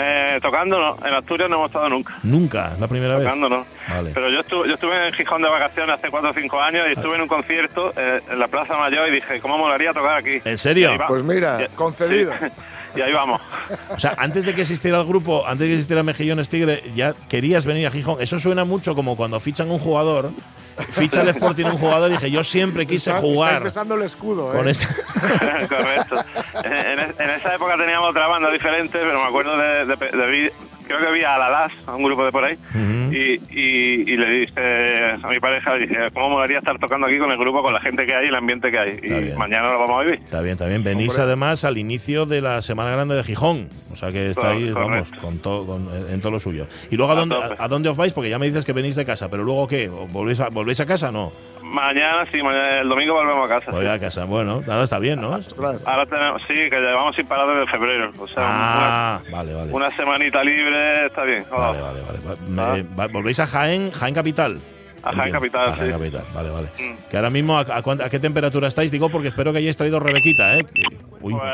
Eh, 0.00 0.38
tocando, 0.40 0.78
no. 0.78 0.96
En 1.06 1.12
Asturias 1.12 1.50
no 1.50 1.56
hemos 1.56 1.70
estado 1.70 1.88
nunca. 1.88 2.14
Nunca, 2.22 2.70
es 2.74 2.78
la 2.78 2.86
primera 2.86 3.16
vez. 3.16 3.24
Tocando, 3.24 3.48
no. 3.48 3.66
Vale. 3.88 4.12
Pero 4.14 4.28
yo 4.30 4.40
estuve, 4.40 4.68
yo 4.68 4.74
estuve 4.74 5.08
en 5.08 5.12
Gijón 5.12 5.42
de 5.42 5.48
vacaciones 5.48 5.96
hace 5.96 6.08
4 6.08 6.30
o 6.30 6.34
5 6.34 6.60
años 6.60 6.86
y 6.88 6.92
estuve 6.92 7.16
en 7.16 7.22
un 7.22 7.28
concierto 7.28 7.92
eh, 7.96 8.20
en 8.30 8.38
la 8.38 8.46
Plaza 8.46 8.76
Mayor 8.76 9.08
y 9.08 9.12
dije, 9.12 9.40
¿cómo 9.40 9.58
molaría 9.58 9.92
tocar 9.92 10.18
aquí? 10.18 10.40
¿En 10.44 10.56
serio? 10.56 10.92
Pues 11.08 11.24
mira, 11.24 11.58
Sí. 11.58 11.64
Y 12.98 13.02
ahí 13.02 13.12
vamos. 13.12 13.40
O 13.90 13.98
sea, 13.98 14.14
antes 14.18 14.44
de 14.44 14.54
que 14.54 14.62
existiera 14.62 14.98
el 14.98 15.06
grupo, 15.06 15.44
antes 15.46 15.60
de 15.60 15.66
que 15.66 15.72
existiera 15.74 16.02
Mejillones 16.02 16.48
Tigre, 16.48 16.82
ya 16.96 17.14
querías 17.28 17.64
venir 17.64 17.86
a 17.86 17.90
Gijón. 17.90 18.16
Eso 18.20 18.38
suena 18.38 18.64
mucho 18.64 18.94
como 18.94 19.16
cuando 19.16 19.38
fichan 19.40 19.70
un 19.70 19.78
jugador. 19.78 20.30
Ficha 20.90 21.22
el 21.22 21.28
Sporting 21.30 21.64
un 21.64 21.78
jugador 21.78 22.08
y 22.10 22.14
dije, 22.14 22.30
yo 22.30 22.44
siempre 22.44 22.86
quise 22.86 23.10
Está- 23.10 23.20
jugar 23.20 23.64
besando 23.64 23.96
el 23.96 24.02
escudo, 24.02 24.52
con 24.52 24.68
¿eh? 24.68 24.70
este. 24.70 24.86
Correcto. 25.68 26.24
En, 26.64 27.30
esa 27.30 27.54
época 27.54 27.76
teníamos 27.76 28.10
otra 28.10 28.28
banda 28.28 28.48
diferente, 28.50 28.92
pero 28.98 29.14
me 29.20 29.26
acuerdo 29.28 29.56
de, 29.58 29.86
de- 29.86 30.16
de 30.16 30.26
vi- 30.30 30.50
creo 30.86 31.00
que 31.00 31.10
vi 31.12 31.24
a 31.24 31.36
La 31.36 31.50
Las, 31.50 31.72
a 31.86 31.96
un 31.96 32.04
grupo 32.04 32.24
de 32.24 32.30
por 32.30 32.44
ahí, 32.44 32.56
Ujú. 32.70 33.07
Y, 33.18 33.40
y- 33.50 34.12
y 34.12 34.16
le 34.16 34.30
dije 34.30 35.12
a 35.22 35.28
mi 35.28 35.40
pareja, 35.40 35.74
le 35.76 35.86
dije, 35.86 35.96
¿cómo 36.14 36.30
molaría 36.30 36.58
estar 36.58 36.78
tocando 36.78 37.06
aquí 37.06 37.18
con 37.18 37.30
el 37.30 37.38
grupo, 37.38 37.62
con 37.62 37.72
la 37.72 37.80
gente 37.80 38.06
que 38.06 38.14
hay 38.14 38.26
y 38.26 38.28
el 38.28 38.34
ambiente 38.34 38.70
que 38.70 38.78
hay? 38.78 38.88
Está 38.90 39.18
Y 39.18 39.22
bien. 39.24 39.38
mañana 39.38 39.70
lo 39.72 39.78
vamos 39.78 40.00
a 40.00 40.04
vivir. 40.04 40.20
Está 40.24 40.40
bien, 40.42 40.52
está 40.52 40.66
bien. 40.66 40.84
Venís 40.84 41.08
Hombre. 41.10 41.22
además 41.24 41.64
al 41.64 41.78
inicio 41.78 42.26
de 42.26 42.40
la 42.40 42.62
Semana 42.62 42.90
Grande 42.92 43.14
de 43.16 43.24
Gijón. 43.24 43.68
O 43.92 43.96
sea 43.96 44.12
que 44.12 44.30
estáis, 44.30 44.72
Correcto. 44.72 44.88
vamos, 44.90 45.12
con 45.20 45.38
todo, 45.40 45.66
con- 45.66 45.88
en 46.10 46.20
todo 46.20 46.32
lo 46.32 46.38
suyo. 46.38 46.66
¿Y 46.90 46.96
luego 46.96 47.12
a 47.12 47.16
A 47.16 47.18
dónde, 47.18 47.36
a, 47.36 47.64
a 47.64 47.68
dónde 47.68 47.88
os 47.88 47.96
vais? 47.96 48.12
Porque 48.12 48.30
ya 48.30 48.38
me 48.38 48.46
dices 48.46 48.64
que 48.64 48.72
venís 48.72 48.94
de 48.96 49.04
casa, 49.04 49.28
pero 49.28 49.42
luego 49.42 49.66
¿qué? 49.66 49.88
¿Volvéis 49.88 50.40
a, 50.40 50.48
¿volvéis 50.50 50.80
a 50.80 50.86
casa 50.86 51.08
o 51.08 51.12
no? 51.12 51.32
Mañana, 51.62 52.24
sí, 52.32 52.42
mañana- 52.42 52.80
el 52.80 52.88
domingo 52.88 53.12
volvemos 53.14 53.44
a 53.50 53.58
casa. 53.58 53.70
Voy 53.72 53.84
sí. 53.84 53.90
a 53.90 53.98
casa. 53.98 54.24
Bueno, 54.24 54.62
nada, 54.66 54.84
está 54.84 54.98
bien, 54.98 55.20
¿no? 55.20 55.38
Ahora 55.84 56.06
tenemos, 56.06 56.40
sí, 56.48 56.54
que 56.54 56.80
llevamos 56.80 57.14
sin 57.14 57.26
parar 57.26 57.46
desde 57.48 57.70
febrero. 57.70 58.10
O 58.18 58.26
sea, 58.28 58.36
Ah, 58.46 59.20
vale, 59.30 59.52
vale. 59.52 59.72
una, 59.72 59.90
semanita 59.94 60.42
libre 60.44 61.06
está 61.06 61.24
bien. 61.24 61.44
Vale, 61.50 61.78
Oh, 61.78 61.82
vale, 61.82 62.00
vale. 62.02 62.82
Me- 62.82 62.96
va- 62.96 63.07
¿Volvéis 63.12 63.40
a 63.40 63.46
Jaén, 63.46 63.90
Jaén 63.92 64.14
Capital? 64.14 64.58
A 65.02 65.12
Jaén. 65.12 65.32
Capital, 65.32 65.68
A 65.68 65.72
Jaén 65.76 65.86
sí. 65.92 65.98
Capital, 65.98 66.24
vale, 66.34 66.50
vale. 66.50 66.68
Mm. 66.78 67.08
Que 67.10 67.16
ahora 67.16 67.30
mismo, 67.30 67.56
¿a, 67.58 67.62
a 67.62 67.78
a 68.04 68.10
qué 68.10 68.18
temperatura 68.18 68.68
estáis? 68.68 68.90
Digo, 68.90 69.08
porque 69.10 69.28
espero 69.28 69.52
que 69.52 69.58
hayáis 69.58 69.76
traído 69.76 70.00
Rebequita, 70.00 70.56
¿eh? 70.58 70.66
Uy, 71.20 71.34
Pues 71.34 71.50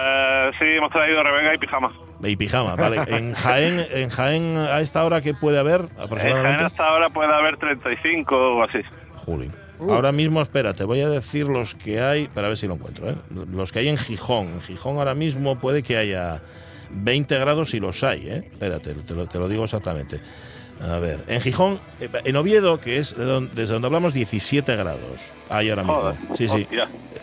sí, 0.59 0.65
hemos 0.65 0.91
traído 0.91 1.23
Rebeca 1.23 1.55
y 1.55 1.59
pijama. 1.59 1.93
y 2.23 2.37
pijama, 2.37 2.75
vale. 2.77 3.01
En 3.09 3.35
Jaén, 3.35 3.85
en 3.91 4.09
Jaén, 4.09 4.57
a 4.57 4.81
esta 4.81 5.05
hora, 5.05 5.21
¿qué 5.21 5.35
puede 5.35 5.59
haber 5.59 5.83
En 5.83 5.89
Jaén 5.89 6.03
aproximadamente? 6.05 6.65
hasta 6.65 6.87
ahora 6.89 7.11
puede 7.11 7.33
haber 7.35 7.57
35 7.59 8.35
o 8.37 8.63
así. 8.63 8.79
Juli. 9.27 9.51
Ahora 9.81 10.13
mismo, 10.13 10.41
espérate, 10.41 10.85
voy 10.85 11.01
a 11.03 11.09
decir 11.11 11.47
los 11.47 11.75
que 11.75 12.01
hay, 12.01 12.29
para 12.29 12.49
ver 12.49 12.57
si 12.57 12.67
lo 12.67 12.75
encuentro, 12.75 13.11
¿eh? 13.11 13.17
Los 13.53 13.73
que 13.73 13.81
hay 13.81 13.89
en 13.89 13.99
Gijón. 13.99 14.47
En 14.49 14.61
Gijón 14.63 14.97
ahora 14.99 15.15
mismo 15.15 15.59
puede 15.59 15.83
que 15.83 15.97
haya 15.99 16.41
20 16.91 17.39
grados 17.39 17.75
y 17.75 17.81
los 17.81 18.03
hay, 18.05 18.29
¿eh? 18.29 18.49
Espérate, 18.53 18.95
te 18.95 19.15
lo, 19.15 19.27
te 19.27 19.39
lo 19.39 19.49
digo 19.49 19.65
exactamente. 19.65 20.21
A 20.83 20.99
ver, 20.99 21.25
en 21.29 21.41
Gijón, 21.41 21.81
eh, 22.01 22.09
en 22.25 22.37
Oviedo, 22.37 22.81
que 22.81 22.99
es 22.99 23.17
de 23.17 23.25
don- 23.25 23.51
desde 23.55 23.73
donde 23.75 23.87
hablamos, 23.87 24.13
17 24.13 24.75
grados. 24.77 25.33
Hay 25.57 25.71
ahora 25.71 25.83
mismo. 25.83 26.01
Joder. 26.01 26.17
Sí, 26.37 26.49
sí. 26.49 26.67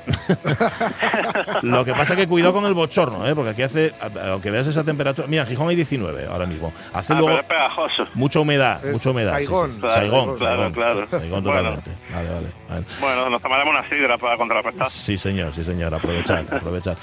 Lo 1.61 1.85
que 1.85 1.93
pasa 1.93 2.13
es 2.13 2.19
que 2.19 2.27
cuidado 2.27 2.53
con 2.53 2.65
el 2.65 2.73
bochorno, 2.73 3.27
¿eh? 3.27 3.35
Porque 3.35 3.51
aquí 3.51 3.61
hace, 3.61 3.93
aunque 4.29 4.49
veas 4.51 4.67
esa 4.67 4.83
temperatura. 4.83 5.27
Mira, 5.27 5.45
Gijón 5.45 5.69
hay 5.69 5.75
19 5.75 6.27
ahora 6.31 6.45
mismo. 6.45 6.73
Hace 6.93 7.13
Ah, 7.13 7.15
luego 7.17 7.27
pero 7.29 7.41
es 7.41 7.45
pegajoso. 7.47 8.07
mucha 8.15 8.39
humedad, 8.39 8.83
Es 8.85 8.93
mucha 8.93 9.09
humedad. 9.11 9.33
sí, 9.37 9.39
sí. 9.45 9.45
Saigón. 9.45 9.79
Saigón, 9.81 9.91
Saigón, 9.91 10.37
Claro, 10.37 10.71
claro. 10.71 11.07
Saigón 11.09 11.43
Bueno. 11.43 11.57
totalmente. 11.59 11.91
Vale, 12.11 12.29
vale. 12.29 12.47
vale. 12.69 12.85
Bueno, 12.99 13.29
nos 13.29 13.41
tomaremos 13.41 13.73
una 13.75 13.89
sidra 13.89 14.17
para 14.17 14.37
contrarrestar. 14.37 14.89
Sí, 14.89 15.17
señor, 15.17 15.53
sí, 15.53 15.63
señor. 15.63 15.93
Aprovechad, 15.93 16.45
aprovechad. 16.53 16.97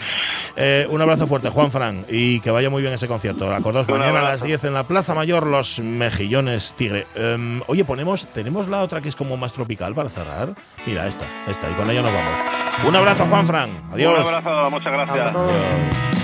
Eh, 0.56 0.86
un 0.90 1.00
abrazo 1.00 1.26
fuerte, 1.26 1.50
Juan 1.50 1.70
Fran, 1.70 2.04
y 2.08 2.40
que 2.40 2.50
vaya 2.50 2.68
muy 2.70 2.82
bien 2.82 2.94
ese 2.94 3.06
concierto. 3.06 3.52
Acordaos, 3.54 3.86
Un 3.88 3.94
mañana 3.98 4.18
a 4.18 4.22
las 4.22 4.30
abrazo. 4.30 4.46
10 4.46 4.64
en 4.64 4.74
la 4.74 4.82
Plaza 4.84 5.14
Mayor, 5.14 5.46
los 5.46 5.78
mejillones. 5.78 6.74
tigre. 6.76 7.06
Em, 7.14 7.62
oye, 7.66 7.84
ponemos, 7.84 8.26
tenemos 8.32 8.68
la 8.68 8.82
otra 8.82 9.00
que 9.00 9.08
es 9.08 9.16
como 9.16 9.36
más 9.36 9.52
tropical 9.52 9.94
para 9.94 10.08
cerrar. 10.08 10.54
Mira, 10.86 11.06
esta, 11.06 11.17
esta, 11.46 11.70
y 11.70 11.74
con 11.74 11.90
ella 11.90 12.02
nos 12.02 12.12
vamos. 12.12 12.38
Un 12.86 12.96
abrazo, 12.96 13.26
Juan 13.28 13.46
Fran. 13.46 13.70
Adiós. 13.92 14.18
Un 14.18 14.34
abrazo, 14.34 14.70
muchas 14.70 14.92
gracias. 14.92 15.34
Adiós. 15.34 16.17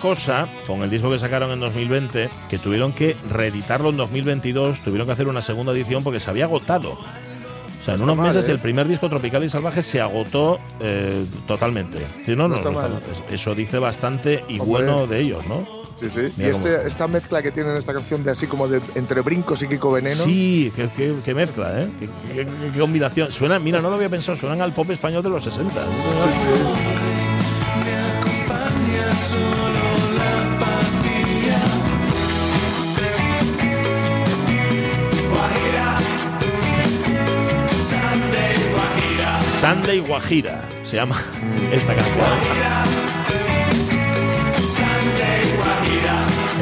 Cosa 0.00 0.48
con 0.66 0.82
el 0.82 0.90
disco 0.90 1.10
que 1.10 1.18
sacaron 1.18 1.50
en 1.50 1.60
2020, 1.60 2.28
que 2.48 2.58
tuvieron 2.58 2.92
que 2.92 3.16
reeditarlo 3.30 3.90
en 3.90 3.96
2022, 3.98 4.80
tuvieron 4.80 5.06
que 5.06 5.12
hacer 5.12 5.28
una 5.28 5.42
segunda 5.42 5.72
edición 5.72 6.02
porque 6.02 6.20
se 6.20 6.30
había 6.30 6.44
agotado. 6.44 6.92
O 6.92 7.84
sea, 7.84 7.94
en 7.94 8.02
unos 8.02 8.16
meses 8.18 8.46
¿eh? 8.48 8.52
el 8.52 8.58
primer 8.58 8.86
disco 8.86 9.08
Tropical 9.08 9.42
y 9.42 9.48
Salvaje 9.48 9.82
se 9.82 10.00
agotó 10.00 10.58
eh, 10.80 11.24
totalmente. 11.46 11.98
Si 12.26 12.36
no, 12.36 12.46
no, 12.48 12.60
No 12.62 12.82
eso 13.30 13.54
dice 13.54 13.78
bastante 13.78 14.44
y 14.48 14.58
Hombre. 14.60 14.84
bueno 14.84 15.06
de 15.06 15.20
ellos, 15.20 15.46
¿no? 15.46 15.66
Sí, 15.94 16.08
sí. 16.10 16.20
Mira 16.36 16.48
y 16.48 16.52
este, 16.52 16.86
esta 16.86 17.06
mezcla 17.08 17.42
que 17.42 17.52
tiene 17.52 17.70
en 17.70 17.76
esta 17.76 17.92
canción 17.92 18.22
de 18.24 18.30
así 18.30 18.46
como 18.46 18.68
de 18.68 18.80
entre 18.94 19.20
brincos 19.22 19.62
y 19.62 19.68
Kiko 19.68 19.92
Veneno. 19.92 20.24
Sí, 20.24 20.72
qué, 20.76 20.88
qué- 20.96 21.14
qué 21.22 21.34
mezcla, 21.34 21.82
¿eh? 21.82 21.88
Qué, 21.98 22.08
qué- 22.72 22.78
combinación. 22.78 23.30
Suena, 23.32 23.58
mira, 23.58 23.80
no 23.82 23.90
lo 23.90 23.96
había 23.96 24.08
pensado, 24.08 24.36
suenan 24.36 24.60
al 24.62 24.72
pop 24.72 24.90
español 24.90 25.22
de 25.22 25.28
los 25.30 25.44
60. 25.44 25.72
¿sí, 25.72 25.78
señor? 25.78 26.32
Sí, 26.32 26.38
sí. 26.38 27.09
Sunday 39.60 40.00
Guajira 40.00 40.62
se 40.84 40.96
llama 40.96 41.22
esta 41.70 41.94
canción. 41.94 42.26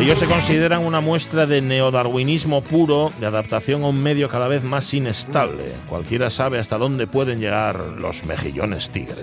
Ellos 0.01 0.19
se 0.19 0.27
consideran 0.27 0.85
una 0.85 1.01
muestra 1.01 1.47
de 1.47 1.61
neodarwinismo 1.61 2.61
puro, 2.61 3.13
de 3.21 3.27
adaptación 3.27 3.85
a 3.85 3.87
un 3.87 4.03
medio 4.03 4.29
cada 4.29 4.49
vez 4.49 4.65
más 4.65 4.93
inestable. 4.95 5.67
Cualquiera 5.89 6.29
sabe 6.31 6.59
hasta 6.59 6.77
dónde 6.77 7.07
pueden 7.07 7.39
llegar 7.39 7.85
los 7.85 8.25
mejillones 8.25 8.91
tigre. 8.91 9.15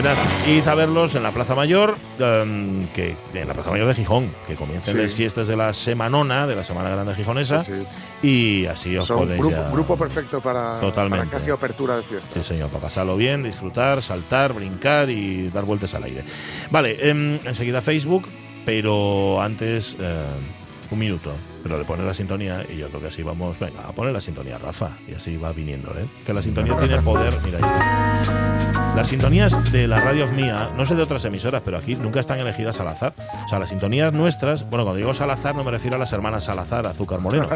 Id 0.00 0.66
a 0.68 0.74
verlos 0.74 1.14
en 1.14 1.22
la 1.22 1.32
Plaza 1.32 1.54
Mayor, 1.54 1.96
em, 2.18 2.86
que, 2.94 3.14
en 3.34 3.46
la 3.46 3.52
Plaza 3.52 3.70
Mayor 3.70 3.88
de 3.88 3.94
Gijón, 3.94 4.30
que 4.46 4.54
comiencen 4.54 4.96
Sí. 4.96 5.02
las 5.02 5.14
fiestas 5.14 5.46
de 5.46 5.54
la 5.56 5.74
Semanona, 5.74 6.46
de 6.46 6.56
la 6.56 6.64
Semana 6.64 6.88
Grande 6.88 7.14
Gijonesa, 7.14 7.62
Sí, 7.62 7.72
sí. 8.22 8.26
y 8.62 8.66
así 8.66 8.96
os 8.96 9.06
Son 9.06 9.18
podéis 9.18 9.38
grupo, 9.38 9.56
ya- 9.56 9.70
grupo 9.70 9.96
perfecto 9.98 10.40
para, 10.40 10.80
Totalmente. 10.80 11.26
para 11.26 11.38
casi 11.38 11.50
apertura 11.50 11.96
de 11.98 12.02
fiesta. 12.04 12.28
Sí, 12.32 12.42
señor, 12.42 12.70
para 12.70 12.84
pasarlo 12.84 13.16
bien, 13.16 13.42
disfrutar, 13.42 14.00
saltar, 14.02 14.54
brincar 14.54 15.10
y 15.10 15.48
dar 15.50 15.64
vueltas 15.64 15.92
al 15.94 16.04
aire. 16.04 16.24
Vale, 16.70 16.96
em, 17.10 17.38
enseguida 17.44 17.82
Facebook, 17.82 18.26
pero 18.64 19.42
antes 19.42 19.94
eh, 20.00 20.24
un 20.90 20.98
minuto, 20.98 21.32
pero 21.62 21.78
de 21.78 21.84
poner 21.84 22.04
la 22.04 22.14
sintonía 22.14 22.64
y 22.68 22.78
yo 22.78 22.88
creo 22.88 23.00
que 23.00 23.08
así 23.08 23.22
vamos, 23.22 23.58
venga, 23.58 23.80
a 23.86 23.92
poner 23.92 24.12
la 24.12 24.20
sintonía, 24.20 24.58
Rafa, 24.58 24.90
y 25.08 25.14
así 25.14 25.36
va 25.36 25.52
viniendo, 25.52 25.90
¿eh? 25.90 26.06
Que 26.26 26.32
la 26.32 26.42
sintonía 26.42 26.76
tiene 26.78 27.00
poder, 27.02 27.36
mira, 27.44 27.58
ahí 27.58 27.64
está. 27.64 28.62
Las 28.96 29.08
sintonías 29.08 29.72
de 29.72 29.88
la 29.88 30.00
radio 30.00 30.26
mía, 30.28 30.70
no 30.76 30.84
sé 30.84 30.94
de 30.94 31.02
otras 31.02 31.24
emisoras, 31.24 31.62
pero 31.64 31.78
aquí 31.78 31.94
nunca 31.94 32.20
están 32.20 32.38
elegidas 32.38 32.78
al 32.78 32.88
azar. 32.88 33.14
O 33.46 33.48
sea, 33.48 33.58
las 33.58 33.70
sintonías 33.70 34.12
nuestras, 34.12 34.68
bueno, 34.68 34.84
cuando 34.84 34.98
digo 34.98 35.14
Salazar 35.14 35.54
no 35.54 35.64
me 35.64 35.70
refiero 35.70 35.96
a 35.96 35.98
las 35.98 36.12
hermanas 36.12 36.44
Salazar, 36.44 36.86
Azúcar 36.86 37.18
Moreno. 37.20 37.48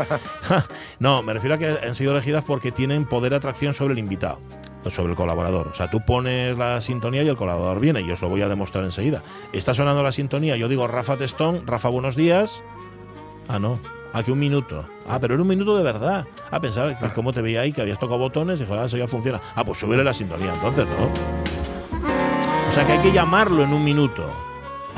no, 0.98 1.22
me 1.22 1.34
refiero 1.34 1.56
a 1.56 1.58
que 1.58 1.66
han 1.68 1.94
sido 1.94 2.12
elegidas 2.12 2.46
porque 2.46 2.72
tienen 2.72 3.04
poder 3.04 3.30
de 3.30 3.36
atracción 3.36 3.74
sobre 3.74 3.92
el 3.92 3.98
invitado, 3.98 4.40
sobre 4.88 5.10
el 5.10 5.16
colaborador. 5.16 5.68
O 5.68 5.74
sea, 5.74 5.90
tú 5.90 6.00
pones 6.06 6.56
la 6.56 6.80
sintonía 6.80 7.22
y 7.22 7.28
el 7.28 7.36
colaborador 7.36 7.80
viene, 7.80 8.00
y 8.00 8.10
os 8.10 8.22
lo 8.22 8.30
voy 8.30 8.40
a 8.40 8.48
demostrar 8.48 8.84
enseguida. 8.84 9.22
Está 9.52 9.74
sonando 9.74 10.02
la 10.02 10.12
sintonía, 10.12 10.56
yo 10.56 10.68
digo 10.68 10.86
Rafa 10.86 11.18
Testón, 11.18 11.66
Rafa, 11.66 11.90
buenos 11.90 12.16
días. 12.16 12.62
Ah, 13.46 13.58
no. 13.58 13.78
Aquí 14.16 14.30
un 14.30 14.38
minuto. 14.38 14.82
Ah, 15.06 15.18
pero 15.20 15.34
era 15.34 15.42
un 15.42 15.48
minuto 15.48 15.76
de 15.76 15.82
verdad. 15.82 16.26
Ah, 16.50 16.58
pensaba 16.58 16.98
que 16.98 17.12
cómo 17.12 17.34
te 17.34 17.42
veía 17.42 17.60
ahí, 17.60 17.70
que 17.70 17.82
habías 17.82 17.98
tocado 17.98 18.18
botones 18.18 18.58
y 18.58 18.64
dijo, 18.64 18.72
ah, 18.72 18.86
eso 18.86 18.96
ya 18.96 19.06
funciona. 19.06 19.42
Ah, 19.54 19.62
pues 19.62 19.76
subirle 19.76 20.02
la 20.02 20.14
sintonía, 20.14 20.54
entonces, 20.54 20.86
¿no? 20.86 21.10
O 22.66 22.72
sea 22.72 22.86
que 22.86 22.92
hay 22.92 22.98
que 23.00 23.12
llamarlo 23.12 23.62
en 23.62 23.74
un 23.74 23.84
minuto. 23.84 24.24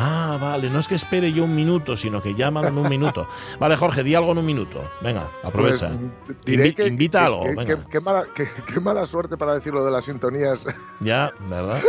Ah, 0.01 0.39
vale, 0.41 0.71
no 0.71 0.79
es 0.79 0.87
que 0.87 0.95
espere 0.95 1.33
yo 1.33 1.43
un 1.43 1.57
minuto, 1.57 1.97
sino 1.97 2.23
que 2.23 2.35
llámalo 2.37 2.69
en 2.69 2.79
un 2.79 2.89
minuto. 2.89 3.27
Vale, 3.59 3.77
Jorge, 3.77 4.05
di 4.05 4.15
algo 4.15 4.31
en 4.31 4.39
un 4.39 4.47
minuto. 4.47 4.81
Venga, 5.01 5.25
aprovecha. 5.43 5.91
Pues, 6.25 6.37
diré 6.45 6.73
Invi- 6.73 6.87
invita 6.87 7.19
que- 7.19 7.25
algo, 7.27 7.43
que- 7.43 7.49
venga. 7.57 7.65
que- 7.65 7.91
qué 7.91 8.01
mala, 8.01 8.25
que- 8.33 8.81
mala 8.81 9.07
suerte 9.09 9.37
para 9.37 9.55
decirlo 9.55 9.85
de 9.85 9.91
las 9.91 10.05
sintonías. 10.05 10.65
Ya, 11.01 11.33
¿verdad? 11.51 11.81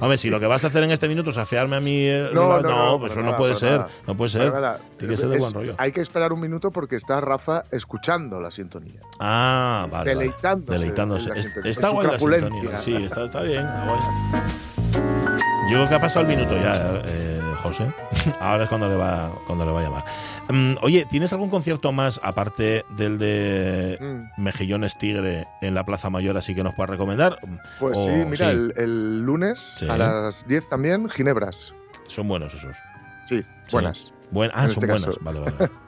Hombre, 0.00 0.16
si 0.16 0.30
lo 0.30 0.40
que 0.40 0.46
vas 0.46 0.64
a 0.64 0.68
hacer 0.68 0.84
en 0.84 0.90
este 0.90 1.06
minuto 1.06 1.30
es 1.30 1.36
afearme 1.36 1.76
a 1.76 1.80
mí. 1.80 2.06
eh, 2.06 2.30
No, 2.32 2.48
la- 2.56 2.62
no, 2.62 2.92
no, 2.92 2.98
pues 2.98 3.12
eso 3.12 3.20
no 3.20 3.26
nada, 3.26 3.38
puede 3.38 3.52
para 3.52 3.60
ser. 3.60 3.78
nada. 3.78 3.88
No 4.06 4.16
puede 4.16 4.28
ser. 4.30 4.52
Nada, 4.52 4.80
Tiene 4.98 5.14
que 5.14 5.20
ser 5.20 5.28
de 5.28 5.38
buen 5.38 5.52
rollo. 5.52 5.74
Hay 5.76 5.92
que 5.92 6.00
esperar 6.00 6.32
un 6.32 6.40
minuto 6.40 6.70
porque 6.70 6.96
está 6.96 7.20
Rafa 7.20 7.64
escuchando 7.70 8.40
la 8.40 8.50
sintonía. 8.50 9.00
Ah, 9.20 9.86
vale. 9.90 9.92
vale. 9.92 10.10
Deleitándose 10.14 10.72
Deleitándose. 10.78 11.28
en 11.28 11.36
la 11.36 11.42
sintonía, 11.42 11.70
está 11.70 11.88
en 11.88 11.92
guay 11.94 12.06
la 12.06 12.18
sintonía. 12.18 12.78
Sí, 12.78 12.94
está, 12.96 13.24
está 13.26 13.40
bien. 13.42 13.66
está 13.66 13.84
guay. 13.86 14.00
Yo 15.70 15.76
creo 15.78 15.88
que 15.88 15.94
ha 15.94 16.00
pasado 16.00 16.26
el 16.28 16.36
minuto 16.36 16.54
ya, 16.56 17.00
eh, 17.06 17.33
José. 17.64 17.88
Ahora 18.40 18.64
es 18.64 18.68
cuando 18.68 18.88
le 18.88 18.96
va, 18.96 19.32
cuando 19.46 19.64
le 19.66 19.72
va 19.72 19.80
a 19.80 19.82
llamar. 19.82 20.04
Mm, 20.50 20.74
oye, 20.82 21.06
¿tienes 21.10 21.32
algún 21.32 21.48
concierto 21.50 21.90
más 21.92 22.20
aparte 22.22 22.84
del 22.90 23.18
de 23.18 23.98
Mm. 24.00 24.42
Mejillones 24.42 24.96
Tigre 24.98 25.46
en 25.62 25.74
la 25.74 25.84
Plaza 25.84 26.10
Mayor 26.10 26.36
así 26.36 26.54
que 26.54 26.62
nos 26.62 26.74
puedas 26.74 26.90
recomendar? 26.90 27.38
Pues 27.80 27.96
O- 27.98 28.04
sí, 28.04 28.10
mira, 28.10 28.50
sí. 28.50 28.52
El, 28.52 28.74
el 28.76 29.20
lunes 29.22 29.76
Sí. 29.78 29.88
a 29.88 29.96
las 29.96 30.46
10 30.46 30.68
también, 30.68 31.08
Ginebras. 31.08 31.74
Son 32.06 32.28
buenos 32.28 32.54
esos. 32.54 32.76
Sí, 33.26 33.40
buenas. 33.72 34.12
Buen, 34.30 34.50
ah, 34.54 34.64
En 34.64 34.70
son 34.70 34.84
este 34.84 34.86
buenas. 34.86 35.04
caso. 35.06 35.18
Vale, 35.22 35.40
vale. 35.40 35.70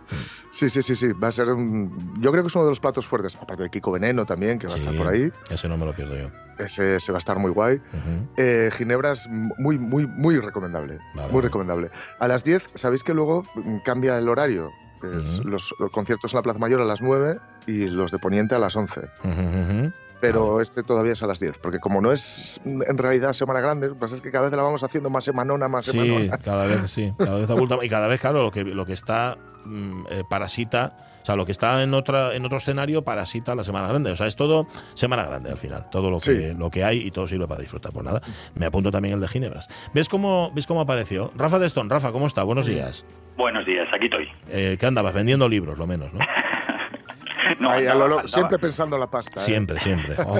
Sí, 0.51 0.69
sí, 0.71 0.83
sí, 0.83 0.97
sí. 0.97 1.13
Va 1.13 1.29
a 1.29 1.33
ser 1.33 1.49
un. 1.49 2.19
Yo 2.21 2.31
creo 2.33 2.43
que 2.43 2.49
es 2.49 2.55
uno 2.55 2.65
de 2.65 2.71
los 2.71 2.81
platos 2.81 3.07
fuertes. 3.07 3.37
Aparte 3.37 3.65
de 3.65 3.71
Kiko 3.71 3.93
Veneno 3.93 4.25
también, 4.25 4.59
que 4.59 4.67
va 4.67 4.75
a 4.75 4.77
estar 4.77 4.95
por 4.97 5.09
ahí. 5.09 5.31
Ese 5.51 5.69
no 5.69 5.77
me 5.77 5.85
lo 5.85 5.93
pierdo 5.93 6.17
yo. 6.17 6.31
Ese, 6.59 6.97
ese 6.97 7.13
va 7.13 7.19
a 7.19 7.21
estar 7.21 7.39
muy 7.39 7.51
guay. 7.51 7.77
Ujú. 7.77 8.29
Eh, 8.37 8.71
Ginebras, 8.73 9.27
muy, 9.29 9.79
muy, 9.79 10.07
muy 10.07 10.39
recomendable. 10.39 10.99
Vale. 11.15 11.33
Muy 11.33 11.43
recomendable. 11.43 11.91
A 12.19 12.29
las 12.29 12.45
10, 12.45 12.65
¿sabéis 12.75 13.05
que 13.05 13.13
luego 13.15 13.43
cambia 13.85 14.17
el 14.19 14.29
horario? 14.29 14.71
Es 15.03 15.45
los, 15.45 15.75
los 15.79 15.91
conciertos 15.91 16.33
en 16.33 16.39
la 16.39 16.43
Plaza 16.43 16.59
Mayor 16.59 16.81
a 16.81 16.85
las 16.87 17.03
9 17.03 17.39
y 17.67 17.87
los 17.89 18.11
de 18.11 18.19
Poniente 18.19 18.55
a 18.55 18.59
las 18.59 18.75
11. 18.75 19.01
Ujú, 19.23 19.29
ujú. 19.31 19.93
Pero 20.21 20.61
este 20.63 20.83
todavía 20.83 21.13
es 21.13 21.23
a 21.23 21.27
las 21.27 21.39
10, 21.41 21.59
porque 21.59 21.79
como 21.79 22.01
no 22.01 22.11
es 22.11 22.61
en 22.65 22.99
realidad 22.99 23.33
Semana 23.35 23.61
Grande, 23.61 23.89
lo 23.89 23.95
que 23.95 24.01
pasa 24.01 24.15
es 24.17 24.21
que 24.23 24.31
cada 24.33 24.49
vez 24.49 24.57
la 24.57 24.63
vamos 24.63 24.83
haciendo 24.83 25.11
más 25.11 25.25
semanona, 25.25 25.69
más 25.69 25.85
Sí, 25.85 25.93
semanona. 25.93 26.39
cada 26.45 26.65
vez 26.67 26.91
sí, 26.91 27.13
cada 27.19 27.39
vez 27.39 27.51
abulta 27.51 27.77
y 27.83 27.89
cada 27.89 28.09
vez 28.09 28.19
claro 28.21 28.43
lo 28.43 28.51
que 28.51 28.65
lo 28.65 28.87
que 28.87 28.95
está 28.95 29.37
mm, 29.67 30.05
eh, 30.11 30.23
parasita, 30.29 30.97
o 31.23 31.27
sea, 31.27 31.37
lo 31.37 31.45
que 31.45 31.53
está 31.53 31.83
en 31.83 31.93
otra 31.93 32.35
en 32.35 32.45
otro 32.47 32.57
escenario 32.57 33.03
parasita 33.03 33.55
la 33.55 33.63
semana 33.63 33.89
grande, 33.89 34.11
o 34.11 34.17
sea, 34.17 34.27
es 34.27 34.37
todo 34.37 34.67
semana 34.95 35.25
grande 35.27 35.51
al 35.51 35.59
final, 35.59 35.91
todo 35.91 36.11
lo 36.11 36.19
que 36.19 36.51
Sí. 36.53 36.55
lo 36.59 36.71
que 36.71 36.83
hay 36.83 36.99
y 37.07 37.11
todo 37.11 37.27
sirve 37.29 37.47
para 37.47 37.61
disfrutar. 37.61 37.93
Pues 37.93 38.05
nada, 38.07 38.23
me 38.55 38.65
apunto 38.67 38.91
también 38.91 39.15
el 39.15 39.21
de 39.21 39.29
Ginebras. 39.29 39.69
¿Ves 39.93 40.09
cómo 40.09 40.51
ves 40.55 40.67
cómo 40.67 40.81
apareció? 40.81 41.31
Rafa 41.37 41.59
Deston, 41.59 41.91
Rafa, 41.91 42.11
¿cómo 42.13 42.27
está? 42.27 42.43
Buenos 42.43 42.65
días. 42.65 43.05
Buenos 43.37 43.67
días, 43.67 43.87
aquí 43.95 44.07
estoy. 44.07 44.29
Eh, 44.49 44.79
¿Qué 44.81 44.87
andabas 44.87 45.13
vendiendo 45.13 45.47
libros, 45.47 45.77
lo 45.77 45.87
menos, 45.87 46.11
no? 46.15 46.21
No, 47.61 47.71
Ahí, 47.71 47.87
a 47.87 47.93
andaba- 47.93 47.95
lo 47.95 48.09
loco, 48.09 48.21
andaba. 48.21 48.29
siempre 48.29 48.59
pensando 48.59 48.97
en 48.97 49.01
la 49.01 49.07
pasta. 49.11 49.41
¿eh? 49.41 49.45
Siempre, 49.45 49.81
siempre. 49.81 50.15
Oh, 50.27 50.39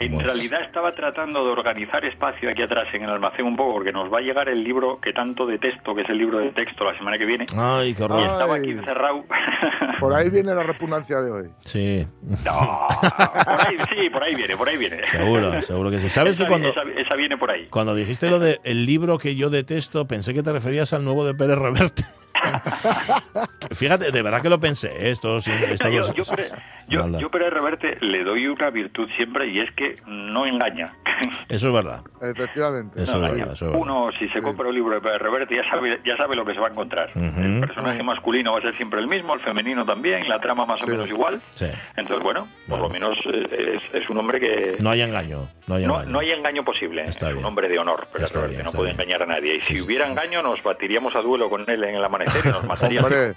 En 0.00 0.12
bueno. 0.12 0.26
realidad 0.28 0.62
estaba 0.62 0.92
tratando 0.92 1.44
de 1.44 1.50
organizar 1.50 2.04
espacio 2.04 2.50
aquí 2.50 2.62
atrás 2.62 2.86
en 2.92 3.02
el 3.04 3.10
almacén 3.10 3.46
un 3.46 3.56
poco 3.56 3.72
porque 3.74 3.90
nos 3.92 4.12
va 4.12 4.18
a 4.18 4.20
llegar 4.20 4.48
el 4.48 4.62
libro 4.62 5.00
que 5.00 5.12
tanto 5.12 5.46
detesto, 5.46 5.94
que 5.94 6.02
es 6.02 6.08
el 6.10 6.18
libro 6.18 6.38
de 6.38 6.50
texto 6.52 6.84
la 6.84 6.96
semana 6.96 7.16
que 7.18 7.24
viene. 7.24 7.46
Ay, 7.56 7.94
qué 7.94 8.02
Y 8.02 8.04
horror. 8.04 8.20
estaba 8.20 8.54
Ay. 8.54 8.60
aquí 8.60 8.70
encerrado. 8.72 9.24
Por 9.98 10.12
ahí 10.14 10.28
viene 10.30 10.54
la 10.54 10.62
repugnancia 10.62 11.20
de 11.20 11.30
hoy. 11.30 11.48
Sí, 11.60 12.06
No, 12.44 12.86
por 12.88 13.60
ahí, 13.66 13.76
sí, 13.96 14.10
por 14.10 14.22
ahí 14.22 14.34
viene, 14.36 14.56
por 14.56 14.68
ahí 14.68 14.76
viene. 14.76 15.04
seguro, 15.08 15.60
seguro 15.62 15.90
que 15.90 16.00
sí. 16.00 16.08
¿Sabes 16.08 16.36
esa, 16.36 16.44
que 16.44 16.48
cuando, 16.48 16.68
esa, 16.68 16.82
esa 16.96 17.14
viene 17.16 17.36
por 17.36 17.50
ahí. 17.50 17.66
cuando 17.68 17.94
dijiste 17.94 18.30
lo 18.30 18.38
de 18.38 18.60
el 18.62 18.86
libro 18.86 19.18
que 19.18 19.34
yo 19.34 19.50
detesto, 19.50 20.06
pensé 20.06 20.34
que 20.34 20.42
te 20.44 20.52
referías 20.52 20.92
al 20.92 21.04
nuevo 21.04 21.24
de 21.26 21.34
Pérez 21.34 21.58
Reverte? 21.58 22.04
Fíjate, 23.74 24.10
de 24.10 24.22
verdad 24.22 24.40
que 24.42 24.48
lo 24.48 24.58
pensé. 24.58 24.88
¿eh? 24.88 25.10
Esto, 25.10 25.40
sí, 25.40 25.50
esto 25.68 25.88
yo, 25.88 26.12
yo, 26.14 26.24
Pérez- 26.24 26.52
yo, 26.88 27.00
maldad. 27.00 27.18
yo 27.20 27.30
Pérez 27.30 27.52
Reverte 27.52 27.98
le 28.00 28.24
doy 28.24 28.46
una 28.46 28.70
virtud 28.70 29.08
siempre 29.16 29.46
y 29.48 29.60
es 29.60 29.70
que 29.72 29.96
no 30.06 30.46
engaña. 30.46 30.94
Eso 31.48 31.68
es 31.68 31.74
verdad. 31.74 32.00
Efectivamente. 32.22 33.02
Eso 33.02 33.18
No 33.18 33.24
es 33.26 33.30
engaña. 33.32 33.32
verdad, 33.46 33.54
eso 33.54 33.64
es 33.66 33.72
verdad. 33.72 33.82
Uno, 33.82 34.10
si 34.18 34.28
se 34.28 34.40
compra 34.42 34.68
un 34.68 34.74
libro 34.74 34.94
de 34.94 35.00
Pérez 35.00 35.18
Reverte, 35.20 35.56
ya 35.56 35.68
sabe, 35.68 36.00
ya 36.04 36.16
sabe 36.16 36.36
lo 36.36 36.44
que 36.44 36.54
se 36.54 36.60
va 36.60 36.68
a 36.68 36.70
encontrar. 36.70 37.10
El 37.16 37.60
personaje 37.60 38.02
masculino 38.02 38.52
va 38.52 38.58
a 38.58 38.62
ser 38.62 38.76
siempre 38.76 39.00
el 39.00 39.08
mismo, 39.08 39.34
el 39.34 39.40
femenino 39.40 39.84
también, 39.84 40.28
la 40.28 40.38
trama 40.40 40.64
más 40.66 40.82
o 40.84 40.86
menos 40.86 41.08
igual. 41.08 41.40
Sí. 41.52 41.66
Entonces, 41.96 42.22
bueno, 42.22 42.46
por 42.68 42.78
lo 42.80 42.88
menos 42.88 43.18
eh, 43.32 43.80
es, 43.92 44.02
es 44.02 44.08
un 44.10 44.18
hombre 44.18 44.38
que... 44.40 44.76
No 44.78 44.90
hay 44.90 45.00
engaño. 45.02 45.48
No 45.66 45.74
hay 45.74 45.84
engaño. 45.84 46.08
no 46.10 46.18
hay 46.20 46.30
engaño 46.30 46.64
posible. 46.64 47.02
Está 47.04 47.26
es 47.28 47.32
bien. 47.32 47.38
un 47.44 47.48
hombre 47.48 47.68
de 47.68 47.78
honor, 47.78 48.06
pero 48.12 48.24
Está 48.26 48.46
bien, 48.46 48.62
no 48.64 48.70
puede 48.72 48.90
bien. 48.90 49.00
engañar 49.00 49.22
a 49.24 49.26
nadie. 49.26 49.56
Y 49.56 49.60
si 49.62 49.74
sí. 49.78 49.80
hubiera 49.80 50.06
engaño, 50.06 50.42
nos 50.42 50.62
batiríamos 50.62 51.14
a 51.16 51.20
duelo 51.20 51.50
con 51.50 51.68
él 51.68 51.82
en 51.84 51.96
el 51.96 52.04
amanecer 52.04 52.27
y 52.44 52.48
nos 52.48 52.64
mataría. 52.64 53.00
Hombre, 53.02 53.34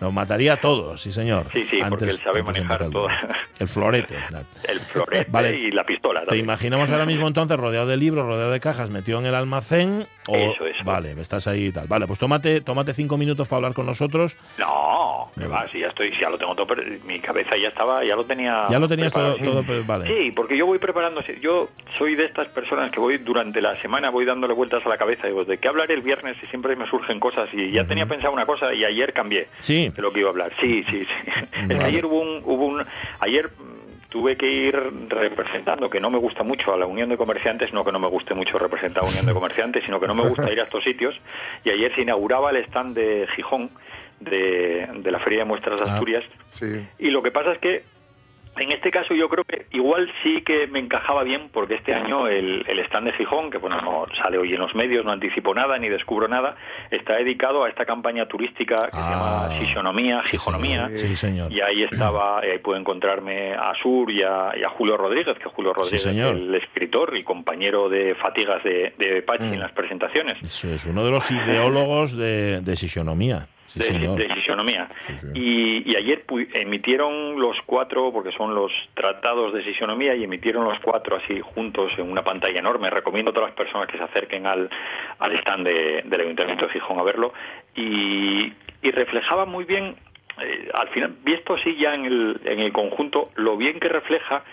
Nos 0.00 0.12
mataría 0.12 0.52
a 0.54 0.56
todos, 0.56 1.00
sí, 1.00 1.12
señor. 1.12 1.46
Sí, 1.52 1.66
sí, 1.70 1.80
porque 1.88 2.04
él 2.06 2.18
sabe 2.18 2.40
antes 2.40 2.44
manejar 2.64 2.90
todo. 2.90 3.08
El 3.58 3.68
florete. 3.68 4.16
el 4.68 4.80
florete 4.80 5.30
Vale. 5.30 5.56
y 5.56 5.70
la 5.70 5.84
pistola. 5.84 6.22
¿Te 6.28 6.36
imaginamos 6.36 6.90
ahora 6.90 7.06
mismo 7.06 7.26
entonces 7.28 7.56
rodeado 7.56 7.86
de 7.86 7.96
libros, 7.96 8.26
rodeado 8.26 8.50
de 8.50 8.60
cajas, 8.60 8.90
metido 8.90 9.18
en 9.20 9.26
el 9.26 9.34
almacén? 9.34 10.06
O, 10.28 10.36
Eso, 10.36 10.66
eso. 10.66 10.84
Vale, 10.84 11.12
estás 11.20 11.46
ahí 11.46 11.66
y 11.66 11.72
tal. 11.72 11.86
Vale, 11.88 12.06
pues 12.06 12.18
tómate, 12.18 12.60
tómate 12.60 12.94
cinco 12.94 13.16
minutos 13.16 13.48
para 13.48 13.58
hablar 13.58 13.74
con 13.74 13.86
nosotros. 13.86 14.36
No, 14.58 15.30
me 15.36 15.46
va, 15.46 15.68
si 15.68 15.80
ya 15.80 15.88
estoy, 15.88 16.12
si 16.12 16.20
ya 16.20 16.30
lo 16.30 16.38
tengo 16.38 16.54
todo, 16.54 16.66
per- 16.66 17.00
mi 17.04 17.18
cabeza 17.20 17.50
ya 17.60 17.68
estaba, 17.68 18.04
ya 18.04 18.14
lo 18.14 18.24
tenía. 18.24 18.64
Ya 18.70 18.78
lo 18.78 18.86
tenías 18.88 19.12
todo, 19.12 19.34
preparado. 19.34 19.52
todo 19.52 19.64
pero 19.66 19.84
vale. 19.84 20.06
Sí, 20.06 20.30
porque 20.32 20.56
yo 20.56 20.66
voy 20.66 20.78
preparando, 20.78 21.22
yo 21.40 21.68
soy 21.98 22.14
de 22.14 22.24
estas 22.26 22.48
personas 22.48 22.90
que 22.92 23.00
voy 23.00 23.18
durante 23.18 23.60
la 23.60 23.80
semana, 23.82 24.10
voy 24.10 24.24
dándole 24.24 24.54
vueltas 24.54 24.84
a 24.86 24.88
la 24.88 24.96
cabeza, 24.96 25.26
digo, 25.26 25.44
¿de 25.44 25.58
qué 25.58 25.68
hablaré 25.68 25.94
el 25.94 26.02
viernes? 26.02 26.36
Y 26.42 26.46
siempre 26.46 26.76
me 26.76 26.86
surgen 26.88 27.18
cosas, 27.18 27.48
y 27.52 27.70
ya 27.72 27.84
tenía 27.84 28.06
pensado 28.06 28.21
una 28.30 28.46
cosa, 28.46 28.72
y 28.74 28.84
ayer 28.84 29.12
cambié 29.12 29.48
Sí. 29.60 29.88
de 29.88 30.02
lo 30.02 30.12
que 30.12 30.20
iba 30.20 30.28
a 30.28 30.32
hablar. 30.32 30.52
Sí, 30.60 30.84
sí, 30.90 31.04
sí. 31.04 31.30
Es 31.52 31.68
que 31.68 31.74
Vale. 31.74 31.84
ayer 31.84 32.06
hubo 32.06 32.20
un, 32.20 32.42
hubo 32.44 32.64
un, 32.66 32.84
ayer 33.20 33.48
mm, 33.48 34.08
tuve 34.10 34.36
que 34.36 34.50
ir 34.50 34.76
representando, 35.08 35.88
que 35.88 36.00
no 36.00 36.10
me 36.10 36.18
gusta 36.18 36.42
mucho 36.42 36.72
a 36.74 36.76
la 36.76 36.86
Unión 36.86 37.08
de 37.08 37.16
Comerciantes, 37.16 37.72
no 37.72 37.84
que 37.84 37.92
no 37.92 37.98
me 37.98 38.08
guste 38.08 38.34
mucho 38.34 38.58
representar 38.58 39.04
a 39.04 39.06
Unión 39.06 39.24
de 39.26 39.32
Comerciantes, 39.32 39.84
sino 39.84 39.98
que 40.00 40.06
no 40.06 40.14
me 40.14 40.28
gusta 40.28 40.52
ir 40.52 40.60
a 40.60 40.64
estos 40.64 40.84
sitios, 40.84 41.14
y 41.64 41.70
ayer 41.70 41.94
se 41.94 42.02
inauguraba 42.02 42.50
el 42.50 42.56
stand 42.64 42.94
de 42.94 43.26
Gijón, 43.34 43.70
de, 44.20 44.86
de 44.98 45.10
la 45.10 45.18
Feria 45.18 45.40
de 45.40 45.44
Muestras 45.46 45.80
de 45.80 45.86
Ah. 45.88 45.94
Asturias, 45.94 46.24
sí. 46.46 46.86
y 46.98 47.10
lo 47.10 47.22
que 47.22 47.30
pasa 47.32 47.52
es 47.52 47.58
que 47.58 47.84
en 48.56 48.70
este 48.72 48.90
caso 48.90 49.14
yo 49.14 49.28
creo 49.28 49.44
que 49.44 49.66
igual 49.72 50.10
sí 50.22 50.42
que 50.42 50.66
me 50.66 50.78
encajaba 50.78 51.22
bien 51.24 51.48
porque 51.52 51.74
este 51.74 51.94
año 51.94 52.28
el, 52.28 52.64
el 52.68 52.78
stand 52.80 53.06
de 53.06 53.12
Gijón, 53.14 53.50
que 53.50 53.58
bueno, 53.58 53.80
no 53.80 54.06
sale 54.14 54.38
hoy 54.38 54.52
en 54.54 54.60
los 54.60 54.74
medios, 54.74 55.04
no 55.04 55.10
anticipo 55.12 55.54
nada 55.54 55.78
ni 55.78 55.88
descubro 55.88 56.28
nada, 56.28 56.56
está 56.90 57.14
dedicado 57.16 57.64
a 57.64 57.68
esta 57.68 57.84
campaña 57.86 58.26
turística 58.26 58.84
que 58.86 58.90
Ah. 58.92 59.48
se 59.48 59.54
llama 59.56 59.60
Sisonomía, 59.66 60.22
Sí, 60.24 60.30
Gijonomía. 60.32 60.88
Sí, 60.96 61.16
señor. 61.16 61.50
Y 61.52 61.60
ahí 61.60 61.82
estaba, 61.84 62.40
ahí 62.40 62.58
puedo 62.58 62.78
encontrarme 62.78 63.54
a 63.54 63.72
Sur 63.82 64.10
y 64.10 64.22
a, 64.22 64.52
y 64.56 64.62
a 64.64 64.68
Julio 64.68 64.96
Rodríguez, 64.96 65.38
que 65.38 65.48
Julio 65.48 65.72
Rodríguez 65.72 66.02
señor. 66.02 66.34
el 66.34 66.54
escritor 66.54 67.16
y 67.16 67.24
compañero 67.24 67.88
de 67.88 68.14
fatigas 68.16 68.62
de, 68.64 68.92
de 68.98 69.22
Pachi 69.22 69.42
Mm. 69.44 69.54
en 69.54 69.60
las 69.60 69.72
presentaciones. 69.72 70.42
Eso 70.42 70.68
es 70.68 70.84
uno 70.84 71.04
de 71.04 71.10
los 71.10 71.30
ideólogos 71.30 72.16
de, 72.16 72.60
de 72.60 72.76
Sisionomía. 72.76 73.46
Sí, 73.80 73.92
de, 74.16 74.28
de. 74.28 74.88
Y, 75.34 75.90
y 75.90 75.96
ayer 75.96 76.24
emitieron 76.54 77.40
los 77.40 77.56
cuatro, 77.66 78.12
porque 78.12 78.32
son 78.32 78.54
los 78.54 78.72
tratados 78.94 79.52
de 79.54 79.64
Sisonomía, 79.64 80.14
y 80.14 80.24
emitieron 80.24 80.64
los 80.64 80.78
cuatro 80.80 81.16
así 81.16 81.40
juntos 81.40 81.92
en 81.96 82.10
una 82.10 82.22
pantalla 82.22 82.58
enorme. 82.58 82.90
Recomiendo 82.90 83.30
a 83.30 83.34
todas 83.34 83.50
las 83.50 83.56
personas 83.56 83.88
que 83.88 83.98
se 83.98 84.04
acerquen 84.04 84.46
al, 84.46 84.68
al 85.18 85.32
stand 85.38 85.66
de- 85.66 86.02
del 86.04 86.20
Ayuntamiento 86.20 86.66
de 86.66 86.72
Gijón 86.72 86.98
a 86.98 87.02
verlo. 87.02 87.32
Y, 87.74 88.52
y 88.82 88.90
reflejaba 88.90 89.44
muy 89.46 89.64
bien, 89.64 89.96
eh, 90.42 90.68
al 90.74 90.88
final, 90.88 91.14
visto 91.24 91.54
así 91.54 91.76
ya 91.76 91.94
en 91.94 92.04
el, 92.04 92.40
en 92.44 92.60
el 92.60 92.72
conjunto, 92.72 93.30
lo 93.36 93.56
bien 93.56 93.80
que 93.80 93.88
refleja 93.88 94.44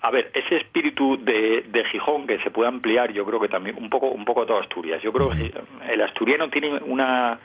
a 0.00 0.10
ver, 0.10 0.30
ese 0.32 0.56
espíritu 0.56 1.18
de, 1.20 1.64
de 1.68 1.84
Gijón 1.86 2.26
que 2.26 2.38
se 2.40 2.50
puede 2.50 2.68
ampliar, 2.68 3.12
yo 3.12 3.24
creo 3.24 3.40
que 3.40 3.48
también 3.48 3.76
un 3.76 3.90
poco 3.90 4.06
un 4.08 4.24
poco 4.24 4.42
a 4.42 4.46
toda 4.46 4.60
Asturias. 4.60 5.02
Yo 5.02 5.12
creo 5.12 5.30
que 5.30 5.52
el 5.90 6.00
asturiano 6.00 6.48
tiene 6.48 6.78
una 6.86 7.38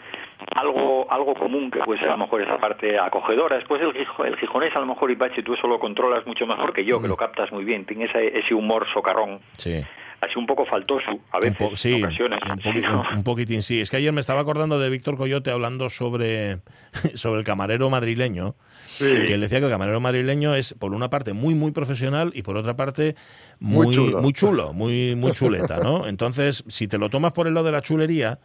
algo 0.56 1.08
algo 1.12 1.34
común 1.34 1.72
que 1.72 1.80
puede 1.80 2.00
ser 2.00 2.10
a 2.10 2.12
lo 2.12 2.20
mejor 2.20 2.42
esa 2.42 2.58
parte 2.58 3.00
acogedora. 3.00 3.56
Después 3.56 3.82
el, 3.82 3.96
el 4.28 4.38
gijonés 4.38 4.76
a 4.76 4.80
lo 4.80 4.86
mejor 4.86 5.10
y 5.10 5.16
Pachi 5.16 5.42
tú 5.42 5.56
eso 5.56 5.68
lo 5.68 5.80
controlas 5.80 6.28
mucho 6.28 6.46
mejor 6.46 6.74
que 6.74 6.86
yo, 6.86 7.02
que 7.02 7.08
lo 7.08 7.18
captas 7.18 7.52
muy 7.52 7.64
bien. 7.64 7.86
Tiene 7.86 8.06
ese, 8.06 8.38
ese 8.38 8.54
humor 8.54 8.86
socarrón, 8.94 9.40
Sí. 9.58 9.84
Así 10.24 10.38
un 10.40 10.46
poco 10.46 10.66
faltoso 10.66 11.10
a 11.32 11.38
Un 11.38 11.42
veces, 11.42 11.58
po- 11.58 11.78
sí, 11.78 11.94
en 11.96 12.06
ocasiones. 12.06 12.40
un, 12.66 12.86
un- 12.86 13.18
un 13.18 13.24
poquitín, 13.24 13.64
sí. 13.64 13.80
Es 13.82 13.90
que 13.90 13.98
ayer 13.98 14.12
me 14.12 14.22
estaba 14.22 14.42
acordando 14.42 14.80
de 14.80 14.90
Víctor 14.90 15.18
Coyote 15.18 15.52
hablando 15.52 15.90
sobre, 15.90 16.60
sobre 17.16 17.40
el 17.40 17.46
camarero 17.46 17.90
madrileño. 17.90 18.56
Sí. 18.86 19.06
Que 19.28 19.36
él 19.36 19.42
decía 19.42 19.60
que 19.60 19.66
el 19.66 19.72
camarero 19.72 20.00
madrileño 20.02 20.56
es, 20.56 20.74
por 20.74 20.94
una 20.94 21.10
parte, 21.10 21.34
muy, 21.34 21.56
muy 21.56 21.72
profesional 21.72 22.32
y 22.36 22.42
por 22.42 22.58
otra 22.58 22.76
parte, 22.76 23.16
muy, 23.60 23.86
Muy 23.88 23.96
chulo. 23.96 24.22
muy 24.22 24.34
chulo, 24.34 24.74
muy, 24.74 25.16
muy 25.16 25.32
chuleta, 25.32 25.78
¿no? 25.78 26.06
Entonces, 26.08 26.64
si 26.68 26.88
te 26.88 26.98
lo 26.98 27.10
tomas 27.10 27.32
por 27.34 27.48
el 27.48 27.54
lado 27.54 27.68
de 27.68 27.72
la 27.72 27.82
chulería, 27.82 28.40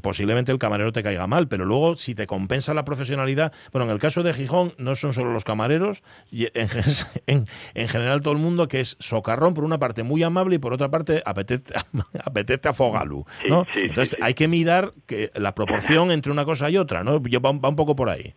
posiblemente 0.00 0.52
el 0.52 0.58
camarero 0.58 0.92
te 0.92 1.02
caiga 1.02 1.26
mal, 1.26 1.48
pero 1.48 1.64
luego 1.64 1.96
si 1.96 2.14
te 2.14 2.26
compensa 2.26 2.74
la 2.74 2.84
profesionalidad, 2.84 3.52
bueno, 3.72 3.86
en 3.86 3.92
el 3.92 3.98
caso 3.98 4.22
de 4.22 4.34
Gijón 4.34 4.74
no 4.78 4.94
son 4.94 5.14
solo 5.14 5.32
los 5.32 5.44
camareros, 5.44 6.02
y 6.30 6.46
en, 6.54 6.68
en, 7.26 7.46
en 7.74 7.88
general 7.88 8.20
todo 8.20 8.34
el 8.34 8.40
mundo 8.40 8.68
que 8.68 8.80
es 8.80 8.96
socarrón 9.00 9.54
por 9.54 9.64
una 9.64 9.78
parte 9.78 10.02
muy 10.02 10.22
amable 10.22 10.56
y 10.56 10.58
por 10.58 10.72
otra 10.72 10.90
parte 10.90 11.22
apetece, 11.24 11.72
apetece 12.24 12.68
a 12.68 12.72
fogalu, 12.72 13.24
¿no? 13.48 13.64
sí, 13.66 13.70
sí, 13.74 13.80
Entonces 13.88 14.10
sí. 14.10 14.16
hay 14.20 14.34
que 14.34 14.48
mirar 14.48 14.92
que 15.06 15.30
la 15.34 15.54
proporción 15.54 16.10
entre 16.10 16.32
una 16.32 16.44
cosa 16.44 16.68
y 16.70 16.76
otra, 16.76 17.04
¿no? 17.04 17.22
Yo, 17.22 17.40
va, 17.40 17.52
va 17.52 17.68
un 17.68 17.76
poco 17.76 17.96
por 17.96 18.10
ahí. 18.10 18.34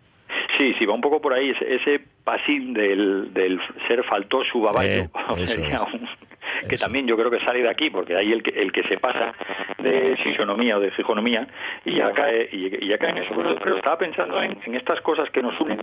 Sí, 0.57 0.73
sí, 0.77 0.85
va 0.85 0.93
un 0.93 1.01
poco 1.01 1.21
por 1.21 1.33
ahí, 1.33 1.49
ese, 1.49 1.75
ese 1.75 2.01
pasín 2.23 2.73
del, 2.73 3.33
del 3.33 3.59
ser 3.87 4.03
faltoso 4.03 4.59
baballo, 4.59 5.03
Eh, 5.03 5.09
que 6.69 6.75
Eso. 6.75 6.85
también 6.85 7.07
yo 7.07 7.17
creo 7.17 7.29
que 7.31 7.39
sale 7.39 7.61
de 7.61 7.69
aquí, 7.69 7.89
porque 7.89 8.15
ahí 8.15 8.31
el 8.31 8.41
que, 8.43 8.51
el 8.59 8.71
que 8.71 8.83
se 8.83 8.97
pasa 8.97 9.33
de 9.79 10.15
sisonomía 10.23 10.77
o 10.77 10.79
de 10.79 10.91
fijonomía 10.91 11.47
y 11.83 11.95
ya 11.95 12.11
cae, 12.11 12.47
y, 12.51 12.85
y 12.85 12.87
ya 12.87 12.97
cae 12.97 13.09
en 13.11 13.17
eso. 13.17 13.33
Pero, 13.35 13.55
pero 13.55 13.75
estaba 13.77 13.97
pensando 13.97 14.41
en, 14.41 14.57
en 14.65 14.75
estas 14.75 15.01
cosas 15.01 15.29
que 15.31 15.41
nos 15.41 15.59
unen 15.59 15.81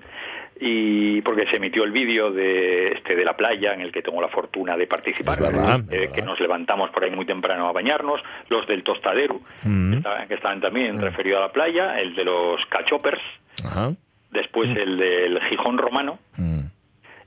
y 0.60 1.20
porque 1.22 1.46
se 1.48 1.56
emitió 1.56 1.82
el 1.84 1.90
vídeo 1.90 2.30
de 2.30 2.92
este 2.92 3.16
de 3.16 3.24
la 3.24 3.36
playa 3.36 3.74
en 3.74 3.80
el 3.80 3.90
que 3.92 4.02
tengo 4.02 4.20
la 4.20 4.28
fortuna 4.28 4.76
de 4.76 4.86
participar, 4.86 5.40
verdad, 5.40 5.80
eh, 5.90 6.10
que 6.14 6.22
nos 6.22 6.38
levantamos 6.40 6.90
por 6.90 7.04
ahí 7.04 7.10
muy 7.10 7.26
temprano 7.26 7.66
a 7.68 7.72
bañarnos, 7.72 8.20
los 8.48 8.66
del 8.66 8.82
tostadero, 8.84 9.40
Mm. 9.64 9.90
que, 9.90 9.96
estaban, 9.98 10.28
que 10.28 10.34
estaban 10.34 10.60
también 10.60 11.00
referidos 11.00 11.38
a 11.38 11.46
la 11.46 11.52
playa, 11.52 11.98
el 12.00 12.14
de 12.14 12.24
los 12.24 12.64
cachopers, 12.66 13.20
Ajá. 13.64 13.92
Después 14.32 14.68
el 14.76 14.96
del 14.98 15.40
Gijón 15.44 15.78
romano 15.78 16.18
Mm. 16.36 16.60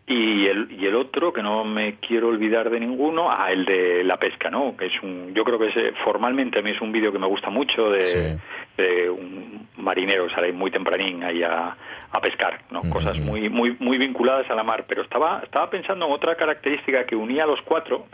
y 0.08 0.46
el, 0.48 0.72
y 0.72 0.86
el 0.86 0.96
otro 0.96 1.34
que 1.34 1.42
no 1.42 1.64
me 1.64 1.96
quiero 1.96 2.28
olvidar 2.28 2.70
de 2.70 2.80
ninguno, 2.80 3.32
ah, 3.32 3.52
el 3.52 3.66
de 3.66 4.04
la 4.04 4.18
pesca, 4.18 4.50
¿no? 4.52 4.76
Que 4.78 4.86
es 4.88 5.02
un, 5.02 5.34
yo 5.34 5.44
creo 5.44 5.58
que 5.58 5.68
ese, 5.70 5.94
formalmente 6.04 6.60
a 6.60 6.62
mí 6.62 6.72
es 6.72 6.82
un 6.82 6.92
vídeo 6.92 7.12
que 7.12 7.18
me 7.20 7.26
gusta 7.28 7.50
mucho 7.50 7.90
de, 7.90 8.02
Sí. 8.04 8.42
de 8.78 9.10
un 9.10 9.68
marinero 9.78 10.30
sale 10.30 10.52
muy 10.54 10.70
tempranín 10.70 11.24
ahí 11.24 11.42
a, 11.42 11.76
a 12.12 12.22
pescar, 12.22 12.62
¿no? 12.72 12.82
Cosas 12.92 13.18
muy 13.20 13.50
muy 13.50 13.76
muy 13.80 13.98
vinculadas 13.98 14.48
a 14.52 14.56
la 14.56 14.64
mar. 14.64 14.86
Pero 14.88 15.02
estaba 15.02 15.42
estaba 15.44 15.70
pensando 15.72 16.06
en 16.06 16.12
otra 16.12 16.36
característica 16.36 17.06
que 17.06 17.16
unía 17.16 17.44
a 17.46 17.48
los 17.48 17.62
cuatro 17.64 18.06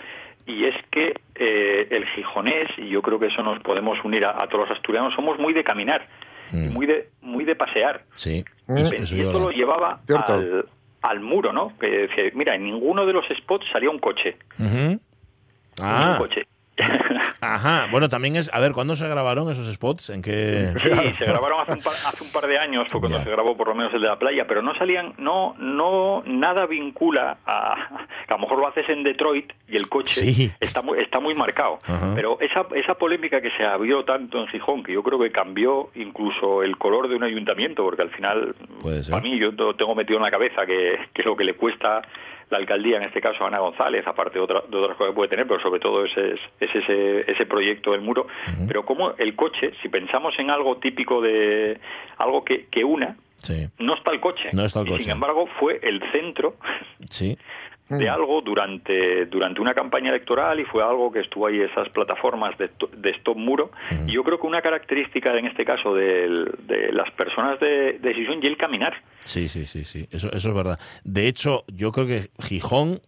y 0.45 0.63
es 0.65 0.75
que 0.91 1.13
eh, 1.36 1.88
el 1.91 2.06
gijonés 2.08 2.69
y 2.77 2.88
yo 2.89 3.01
creo 3.01 3.19
que 3.19 3.27
eso 3.27 3.43
nos 3.43 3.60
podemos 3.60 4.04
unir 4.04 4.25
a, 4.25 4.41
a 4.41 4.47
todos 4.47 4.67
los 4.69 4.77
asturianos 4.77 5.13
somos 5.13 5.38
muy 5.39 5.54
de 5.54 5.63
caminar 5.63 6.08
y 6.51 6.56
Mm. 6.56 6.73
muy 6.73 6.86
de 6.86 7.10
muy 7.21 7.45
de 7.45 7.56
pasear 7.56 8.04
Sí, 8.15 8.43
Mm. 8.67 8.77
eso, 8.77 8.93
y 8.95 8.97
eso 8.97 9.15
esto 9.15 9.39
lo 9.39 9.51
llevaba 9.51 10.01
al, 10.34 10.65
al 11.01 11.19
muro, 11.19 11.51
¿no? 11.54 11.77
Que 11.80 12.08
decía, 12.08 12.23
mira, 12.34 12.56
en 12.56 12.63
ninguno 12.65 13.06
de 13.06 13.13
los 13.13 13.25
spots 13.27 13.65
salía 13.71 13.89
un 13.89 13.99
coche. 13.99 14.38
Un 14.60 14.99
Ah, 15.82 16.15
coche. 16.17 16.45
Ajá, 17.41 17.88
bueno, 17.91 18.08
también 18.08 18.36
es. 18.36 18.50
A 18.54 18.60
ver, 18.60 18.72
¿cuándo 18.72 18.96
se 18.96 19.08
grabaron 19.08 19.50
esos 19.52 19.65
spots? 19.74 20.12
¿En 20.12 20.22
qué.? 20.22 20.74
Sí, 20.82 20.89
se 21.17 21.26
grabaron 21.32 21.60
hace 21.62 21.74
un 21.74 21.82
par, 21.82 21.94
hace 22.06 22.24
un 22.24 22.32
par 22.32 22.46
de 22.48 22.58
años, 22.60 22.88
fue 22.89 23.00
cuando 23.00 23.17
Ya. 23.17 23.24
se 23.24 23.32
grabó 23.32 23.58
por 23.58 23.67
lo 23.70 23.76
menos 23.76 23.94
el 23.94 24.02
de 24.02 24.08
la 24.08 24.20
playa, 24.20 24.46
pero 24.48 24.62
no 24.62 24.76
salían, 24.76 25.13
no, 25.17 25.56
no, 25.58 26.22
nada 26.28 26.65
vincula 26.67 27.38
a, 27.46 27.74
a 28.28 28.32
lo 28.32 28.38
mejor 28.39 28.60
lo 28.60 28.67
haces 28.67 28.88
en 28.89 29.04
Detroit 29.04 29.52
y 29.67 29.76
el 29.76 29.89
coche 29.89 30.22
Sí. 30.22 30.52
está 30.60 30.82
muy, 30.82 31.00
está 31.00 31.20
muy 31.20 31.34
marcado. 31.34 31.80
Ajá. 31.86 32.12
Pero 32.15 32.38
esa, 32.41 32.65
esa 32.76 32.94
polémica 32.96 33.41
que 33.41 33.50
se 33.52 33.63
abrió 33.65 34.06
tanto 34.06 34.39
en 34.39 34.48
Gijón, 34.48 34.84
que 34.84 34.94
yo 34.94 35.02
creo 35.04 35.20
que 35.20 35.32
cambió 35.32 35.89
incluso 35.96 36.62
el 36.63 36.78
color 36.78 37.08
de 37.10 37.15
un 37.15 37.24
ayuntamiento, 37.24 37.84
porque 37.84 38.04
al 38.04 38.12
final, 38.12 38.56
a 39.12 39.20
mí 39.20 39.39
yo 39.39 39.54
tengo 39.76 39.96
metido 39.96 40.17
en 40.17 40.24
la 40.24 40.32
cabeza 40.32 40.65
que, 40.65 41.00
que 41.13 41.24
lo 41.24 41.36
que 41.36 41.44
le 41.44 41.56
cuesta 41.56 42.02
la 42.52 42.58
alcaldía, 42.58 42.98
en 42.98 43.04
este 43.04 43.20
caso 43.22 43.46
Ana 43.46 43.60
González, 43.60 44.06
aparte 44.06 44.38
de, 44.38 44.44
otra- 44.44 44.64
de 44.70 44.78
otras 44.78 44.96
cosas 44.98 45.12
que 45.12 45.16
puede 45.16 45.30
tener, 45.30 45.48
pero 45.48 45.60
sobre 45.62 45.80
todo 45.80 46.06
ese, 46.06 46.34
es, 46.34 46.40
es 46.60 46.76
ese, 46.76 47.32
ese 47.32 47.46
proyecto 47.48 47.94
del 47.94 48.02
muro. 48.02 48.28
Pero 48.68 48.86
como 48.86 49.14
el 49.18 49.36
coche, 49.36 49.72
si 49.82 49.90
pensamos 49.90 50.38
en 50.38 50.50
algo 50.52 50.78
típico 50.78 51.22
de 51.22 51.80
algo 52.18 52.44
que, 52.46 52.68
que 52.68 52.84
una, 52.84 53.16
Sí, 53.38 53.68
no 53.80 53.96
está 53.96 54.12
el 54.12 54.20
coche. 54.20 54.50
No 54.54 54.64
está 54.64 54.82
el 54.82 54.88
Y, 54.88 54.92
coche. 54.92 55.04
sin 55.04 55.14
embargo, 55.14 55.48
fue 55.60 55.80
el 55.82 56.00
centro 56.12 56.58
sí. 57.10 57.36
De 57.97 58.10
algo 58.10 58.41
durante, 58.41 59.25
durante 59.25 59.60
una 59.62 59.73
campaña 59.73 60.10
electoral 60.10 60.60
y 60.60 60.65
fue 60.65 60.84
algo 60.84 61.12
que 61.12 61.19
estuvo 61.19 61.47
ahí 61.47 61.60
esas 61.60 61.89
plataformas 61.89 62.58
de, 62.58 62.69
de 62.97 63.10
Stop 63.12 63.38
Muro. 63.38 63.71
Y 64.08 64.12
yo 64.13 64.23
creo 64.23 64.39
que 64.39 64.47
una 64.47 64.62
característica 64.62 65.38
en 65.38 65.45
este 65.47 65.65
caso 65.65 65.93
del- 65.93 66.51
de 66.67 66.91
las 66.91 67.12
personas 67.12 67.60
de, 67.60 67.99
de 67.99 68.13
Sison 68.15 68.39
y 68.41 68.47
el 68.47 68.58
caminar. 68.58 68.93
Sí, 69.23 69.47
sí, 69.49 69.65
sí, 69.65 69.84
sí, 69.84 70.08
eso, 70.12 70.32
eso 70.32 70.49
es 70.49 70.56
verdad. 70.56 70.80
De 71.04 71.27
hecho, 71.27 71.63
yo 71.67 71.91
creo 71.91 72.08
que 72.08 72.30
Gijón, 72.41 73.01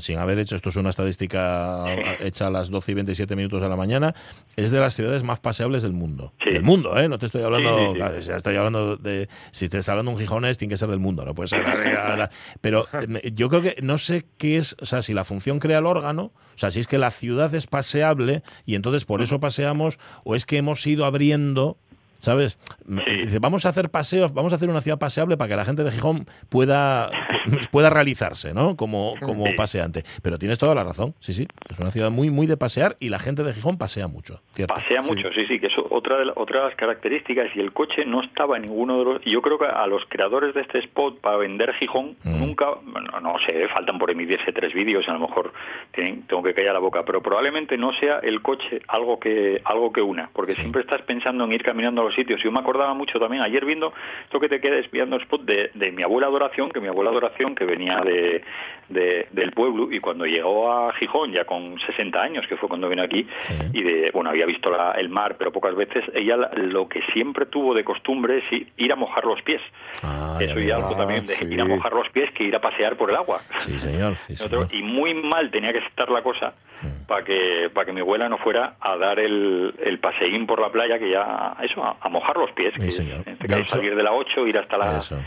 sin 0.00 0.18
haber 0.18 0.38
hecho, 0.38 0.56
esto 0.56 0.70
es 0.70 0.76
una 0.76 0.90
estadística 0.90 1.84
hecha 2.20 2.46
a 2.46 2.50
las 2.50 2.70
12 2.70 2.92
y 2.92 2.94
27 2.94 3.36
minutos 3.36 3.60
de 3.60 3.68
la 3.68 3.76
mañana, 3.76 4.14
es 4.56 4.70
de 4.70 4.80
las 4.80 4.94
ciudades 4.94 5.22
más 5.22 5.40
paseables 5.40 5.82
del 5.82 5.92
mundo. 5.92 6.32
Sí. 6.42 6.52
Del 6.52 6.62
mundo, 6.62 6.98
¿eh? 6.98 7.08
No 7.08 7.18
te 7.18 7.26
estoy 7.26 7.42
hablando, 7.42 7.78
Sí, 7.78 7.84
sí, 7.88 7.94
claro, 7.94 8.16
estoy 8.16 8.56
hablando 8.56 8.96
de, 8.96 9.28
si 9.52 9.68
te 9.68 9.78
está 9.78 9.92
hablando 9.92 10.12
un 10.12 10.18
gijonés, 10.18 10.56
tiene 10.56 10.72
que 10.72 10.78
ser 10.78 10.88
del 10.88 11.00
mundo, 11.00 11.24
no 11.24 11.34
puede 11.34 11.48
ser. 11.48 11.64
Pero 12.60 12.86
eh, 12.92 13.32
yo 13.34 13.50
creo 13.50 13.60
que, 13.60 13.76
no 13.82 13.98
sé 13.98 14.24
qué 14.38 14.56
es, 14.56 14.74
o 14.80 14.86
sea, 14.86 15.02
si 15.02 15.12
la 15.12 15.24
función 15.24 15.58
crea 15.58 15.78
el 15.78 15.86
órgano, 15.86 16.32
o 16.54 16.58
sea, 16.58 16.70
si 16.70 16.80
es 16.80 16.86
que 16.86 16.98
la 16.98 17.10
ciudad 17.10 17.54
es 17.54 17.66
paseable 17.66 18.42
y 18.64 18.74
entonces 18.74 19.04
por 19.04 19.20
eso 19.22 19.38
paseamos, 19.38 19.98
o 20.24 20.34
es 20.34 20.46
que 20.46 20.56
hemos 20.56 20.86
ido 20.86 21.04
abriendo 21.04 21.78
¿Sabes? 22.18 22.58
Sí. 23.06 23.16
Dice, 23.16 23.38
vamos 23.38 23.64
a 23.64 23.68
hacer 23.68 23.90
paseos, 23.90 24.32
vamos 24.34 24.52
a 24.52 24.56
hacer 24.56 24.68
una 24.68 24.80
ciudad 24.80 24.98
paseable 24.98 25.36
para 25.36 25.48
que 25.48 25.56
la 25.56 25.64
gente 25.64 25.84
de 25.84 25.90
Gijón 25.92 26.26
pueda, 26.48 27.10
pueda 27.70 27.90
realizarse, 27.90 28.52
¿no? 28.54 28.76
Como, 28.76 29.14
como 29.20 29.46
Sí. 29.46 29.52
paseante. 29.54 30.02
Pero 30.22 30.38
tienes 30.38 30.58
toda 30.58 30.74
la 30.74 30.84
razón, 30.84 31.14
sí, 31.20 31.32
sí. 31.32 31.46
Es 31.70 31.78
una 31.78 31.90
ciudad 31.90 32.10
muy, 32.10 32.30
muy 32.30 32.46
de 32.46 32.56
pasear 32.56 32.96
y 33.00 33.08
la 33.08 33.18
gente 33.18 33.42
de 33.44 33.52
Gijón 33.52 33.78
pasea 33.78 34.08
mucho, 34.08 34.40
¿cierto? 34.52 34.74
Pasea 34.74 35.02
mucho, 35.02 35.32
sí, 35.32 35.46
sí, 35.46 35.60
que 35.60 35.68
eso 35.68 35.86
otra 35.90 36.18
de, 36.18 36.24
la- 36.26 36.32
otra 36.36 36.60
de 36.60 36.66
las 36.66 36.74
características 36.76 37.46
y 37.54 37.60
el 37.60 37.72
coche 37.72 38.04
no 38.04 38.20
estaba 38.22 38.56
en 38.56 38.62
ninguno 38.62 38.98
de 38.98 39.04
los... 39.04 39.22
Yo 39.24 39.40
creo 39.40 39.58
que 39.58 39.66
a 39.66 39.86
los 39.86 40.02
creadores 40.08 40.54
de 40.54 40.62
este 40.62 40.78
spot 40.80 41.20
para 41.20 41.36
vender 41.36 41.72
Gijón 41.74 42.16
Mm. 42.24 42.38
nunca, 42.40 42.66
bueno, 42.82 43.20
no 43.20 43.34
sé, 43.46 43.68
faltan 43.68 43.98
por 43.98 44.10
emitirse 44.10 44.52
tres 44.52 44.72
vídeos, 44.74 45.08
a 45.08 45.12
lo 45.12 45.20
mejor 45.20 45.52
tienen, 45.92 46.22
tengo 46.22 46.42
que 46.42 46.54
callar 46.54 46.74
la 46.74 46.80
boca, 46.80 47.04
pero 47.04 47.22
probablemente 47.22 47.76
no 47.78 47.92
sea 47.92 48.18
el 48.22 48.42
coche 48.42 48.80
algo 48.88 49.18
que 49.20 49.60
algo 49.64 49.92
que 49.92 50.00
una, 50.02 50.30
porque 50.32 50.52
siempre 50.52 50.80
estás 50.82 51.02
pensando 51.02 51.44
en 51.44 51.52
ir 51.52 51.62
caminando 51.62 52.02
a 52.02 52.04
los 52.08 52.14
sitios. 52.14 52.42
Yo 52.42 52.50
me 52.52 52.60
acordaba 52.60 52.94
mucho 52.94 53.18
también 53.20 53.42
ayer 53.42 53.64
viendo 53.64 53.92
esto 54.24 54.40
que 54.40 54.48
te 54.48 54.60
queda 54.60 54.76
espiando 54.78 55.16
el 55.16 55.22
spot 55.22 55.42
de, 55.42 55.70
de 55.74 55.92
mi 55.92 56.02
abuela 56.02 56.26
Adoración, 56.26 56.70
que 56.70 56.80
mi 56.80 56.88
abuela 56.88 57.10
Adoración 57.10 57.54
que 57.54 57.64
venía 57.64 58.00
de, 58.00 58.42
de- 58.88 59.26
del 59.30 59.52
pueblo 59.52 59.88
y 59.92 60.00
cuando 60.00 60.24
llegó 60.26 60.72
a 60.72 60.92
Gijón 60.94 61.32
ya 61.32 61.44
con 61.44 61.78
60 61.80 62.20
años, 62.20 62.46
que 62.48 62.56
fue 62.56 62.68
cuando 62.68 62.88
vino 62.88 63.02
aquí, 63.02 63.26
Sí. 63.46 63.54
y 63.74 63.82
de, 63.82 64.10
bueno, 64.12 64.30
había 64.30 64.46
visto 64.46 64.70
la- 64.70 64.92
el 64.92 65.08
mar, 65.08 65.36
pero 65.38 65.52
pocas 65.52 65.74
veces, 65.74 66.04
ella 66.14 66.36
la- 66.36 66.50
lo 66.54 66.88
que 66.88 67.02
siempre 67.12 67.46
tuvo 67.46 67.74
de 67.74 67.84
costumbre 67.84 68.38
es 68.38 68.62
ir 68.76 68.92
a 68.92 68.96
mojar 68.96 69.24
los 69.24 69.40
pies. 69.42 69.60
Ah, 70.02 70.38
Eso 70.40 70.58
ya 70.60 70.76
algo 70.76 70.90
Ah, 70.94 70.98
también 70.98 71.26
de 71.26 71.34
sí. 71.34 71.44
ir 71.44 71.60
a 71.60 71.64
mojar 71.64 71.92
los 71.92 72.08
pies 72.10 72.30
que 72.32 72.44
ir 72.44 72.54
a 72.56 72.60
pasear 72.60 72.96
por 72.96 73.10
el 73.10 73.16
agua. 73.16 73.40
Sí, 73.60 73.78
señor. 73.78 74.16
sí, 74.26 74.34
Otro- 74.44 74.66
señor. 74.66 74.74
y 74.74 74.82
muy 74.82 75.14
mal 75.14 75.50
tenía 75.50 75.72
que 75.72 75.78
estar 75.80 76.08
la 76.10 76.22
cosa 76.22 76.54
Mm. 76.80 77.06
para 77.08 77.24
que 77.24 77.70
para 77.74 77.86
que 77.86 77.92
mi 77.92 78.00
abuela 78.02 78.28
no 78.28 78.38
fuera 78.38 78.76
a 78.80 78.96
dar 78.96 79.18
el, 79.18 79.74
el 79.84 79.98
paseín 79.98 80.46
por 80.46 80.60
la 80.60 80.70
playa 80.70 80.96
que 81.00 81.10
ya 81.10 81.56
eso 81.60 81.96
a, 82.00 82.08
mojar 82.08 82.36
los 82.36 82.50
pies 82.52 82.72
Sí, 82.76 82.80
que 82.80 82.90
señor. 82.92 83.22
en 83.26 83.38
este 83.40 83.60
hecho- 83.60 83.76
salir 83.76 83.94
de 83.96 84.02
la 84.02 84.12
8 84.12 84.46
ir 84.46 84.58
hasta 84.58 84.76
la 84.78 84.98
Eso. 84.98 85.18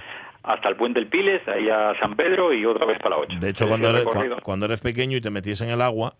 hasta 0.43 0.69
el 0.69 0.75
puente 0.75 0.99
del 0.99 1.07
Piles 1.09 1.41
ahí 1.47 1.69
a 1.69 1.93
San 1.99 2.15
Pedro 2.15 2.53
y 2.53 2.65
otra 2.65 2.85
vez 2.85 2.97
para 2.99 3.15
la 3.15 3.21
8 3.21 3.37
De 3.39 3.49
hecho, 3.49 3.67
cuando 3.67 3.89
eres, 3.89 4.05
cuando 4.43 4.65
eres 4.65 4.81
pequeño 4.81 5.17
y 5.17 5.21
te 5.21 5.29
metías 5.29 5.61
en 5.61 5.69
el 5.69 5.81
agua, 5.81 6.15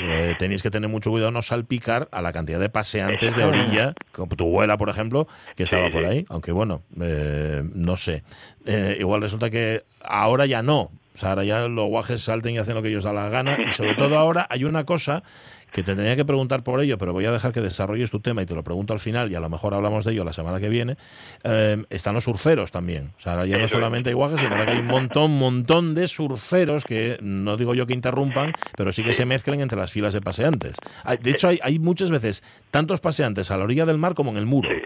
eh, 0.00 0.36
tenéis 0.38 0.62
que 0.62 0.70
tener 0.70 0.88
mucho 0.88 1.10
cuidado 1.10 1.32
no 1.32 1.42
salpicar 1.42 2.08
a 2.12 2.22
la 2.22 2.32
cantidad 2.32 2.60
de 2.60 2.68
paseantes 2.68 3.34
de 3.34 3.44
orilla, 3.44 3.94
como 4.12 4.28
tu 4.36 4.44
abuela, 4.44 4.76
por 4.76 4.88
ejemplo, 4.90 5.26
que 5.56 5.64
estaba 5.64 5.86
Sí, 5.86 5.92
por 5.92 6.04
sí. 6.04 6.08
ahí. 6.10 6.26
Aunque 6.28 6.52
bueno, 6.52 6.82
eh, 7.00 7.62
no 7.74 7.96
sé. 7.96 8.22
Eh, 8.64 8.96
igual 9.00 9.22
resulta 9.22 9.50
que 9.50 9.82
ahora 10.04 10.46
ya 10.46 10.62
no. 10.62 10.90
O 11.14 11.20
sea, 11.20 11.30
ahora 11.30 11.42
ya 11.42 11.66
los 11.66 11.86
guajes 11.88 12.20
salten 12.22 12.54
y 12.54 12.58
hacen 12.58 12.76
lo 12.76 12.82
que 12.82 12.90
ellos 12.90 13.02
da 13.02 13.12
la 13.12 13.28
gana. 13.28 13.58
Y 13.60 13.72
sobre 13.72 13.94
todo 13.96 14.16
ahora 14.16 14.46
hay 14.50 14.62
una 14.62 14.84
cosa 14.84 15.24
que 15.72 15.82
te 15.82 15.94
tenía 15.94 16.16
que 16.16 16.24
preguntar 16.24 16.62
por 16.62 16.80
ello, 16.80 16.98
pero 16.98 17.12
voy 17.12 17.24
a 17.26 17.32
dejar 17.32 17.52
que 17.52 17.60
desarrolles 17.60 18.10
tu 18.10 18.20
tema 18.20 18.42
y 18.42 18.46
te 18.46 18.54
lo 18.54 18.64
pregunto 18.64 18.92
al 18.92 18.98
final 19.00 19.30
y 19.30 19.34
a 19.34 19.40
lo 19.40 19.48
mejor 19.48 19.74
hablamos 19.74 20.04
de 20.04 20.12
ello 20.12 20.24
la 20.24 20.32
semana 20.32 20.58
que 20.60 20.68
viene. 20.68 20.96
Eh, 21.44 21.84
están 21.90 22.14
los 22.14 22.24
surferos 22.24 22.72
también. 22.72 23.12
O 23.18 23.20
sea, 23.20 23.32
ahora 23.32 23.46
ya 23.46 23.58
no 23.58 23.64
es. 23.66 23.70
solamente 23.70 24.08
hay 24.10 24.14
guajes, 24.14 24.40
sino 24.40 24.56
que 24.56 24.70
hay 24.70 24.78
un 24.78 24.86
montón, 24.86 25.38
montón 25.38 25.94
de 25.94 26.08
surferos 26.08 26.84
que 26.84 27.18
no 27.20 27.56
digo 27.56 27.74
yo 27.74 27.86
que 27.86 27.94
interrumpan, 27.94 28.52
pero 28.76 28.92
sí 28.92 29.02
que 29.04 29.12
se 29.12 29.24
mezclen 29.26 29.60
entre 29.60 29.78
las 29.78 29.92
filas 29.92 30.14
de 30.14 30.20
paseantes. 30.20 30.74
Hay- 31.04 31.18
De 31.18 31.30
hecho, 31.30 31.48
hay, 31.48 31.58
hay 31.62 31.78
muchas 31.78 32.10
veces 32.10 32.42
tantos 32.70 33.00
paseantes 33.00 33.50
a 33.50 33.56
la 33.58 33.64
orilla 33.64 33.84
del 33.86 33.98
mar 33.98 34.14
como 34.14 34.30
en 34.30 34.36
el 34.38 34.46
muro, 34.46 34.68
Sí. 34.70 34.76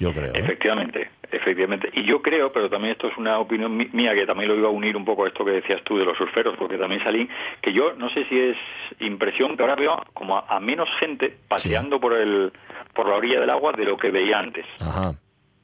Yo 0.00 0.12
creo. 0.12 0.34
¿eh? 0.34 0.38
Efectivamente, 0.38 1.10
efectivamente. 1.30 1.90
Y 1.92 2.02
yo 2.02 2.20
creo, 2.22 2.52
pero 2.52 2.68
también 2.68 2.92
esto 2.92 3.06
es 3.06 3.16
una 3.16 3.38
opinión 3.38 3.76
mía, 3.92 4.14
que 4.14 4.26
también 4.26 4.48
lo 4.48 4.56
iba 4.56 4.66
a 4.68 4.72
unir 4.72 4.96
un 4.96 5.04
poco 5.04 5.24
a 5.24 5.28
esto 5.28 5.44
que 5.44 5.52
decías 5.52 5.82
tú 5.84 5.96
de 5.98 6.04
los 6.04 6.16
surferos, 6.18 6.56
porque 6.58 6.76
también 6.76 7.02
salí, 7.04 7.28
que 7.60 7.72
yo 7.72 7.92
no 7.96 8.08
sé 8.10 8.24
si 8.24 8.36
es 8.40 8.56
impresión, 8.98 9.56
que 9.56 9.62
ahora 9.62 9.76
veo 9.76 10.02
como 10.14 10.36
a, 10.38 10.46
a 10.48 10.58
menos 10.58 10.88
gente 10.98 11.36
paseando 11.46 12.00
por 12.00 12.14
el 12.14 12.52
por 12.94 13.08
la 13.08 13.14
orilla 13.14 13.38
del 13.40 13.50
agua 13.50 13.70
de 13.72 13.84
lo 13.84 13.96
que 13.96 14.10
veía 14.10 14.40
antes. 14.40 14.66
Ajá. 14.80 15.12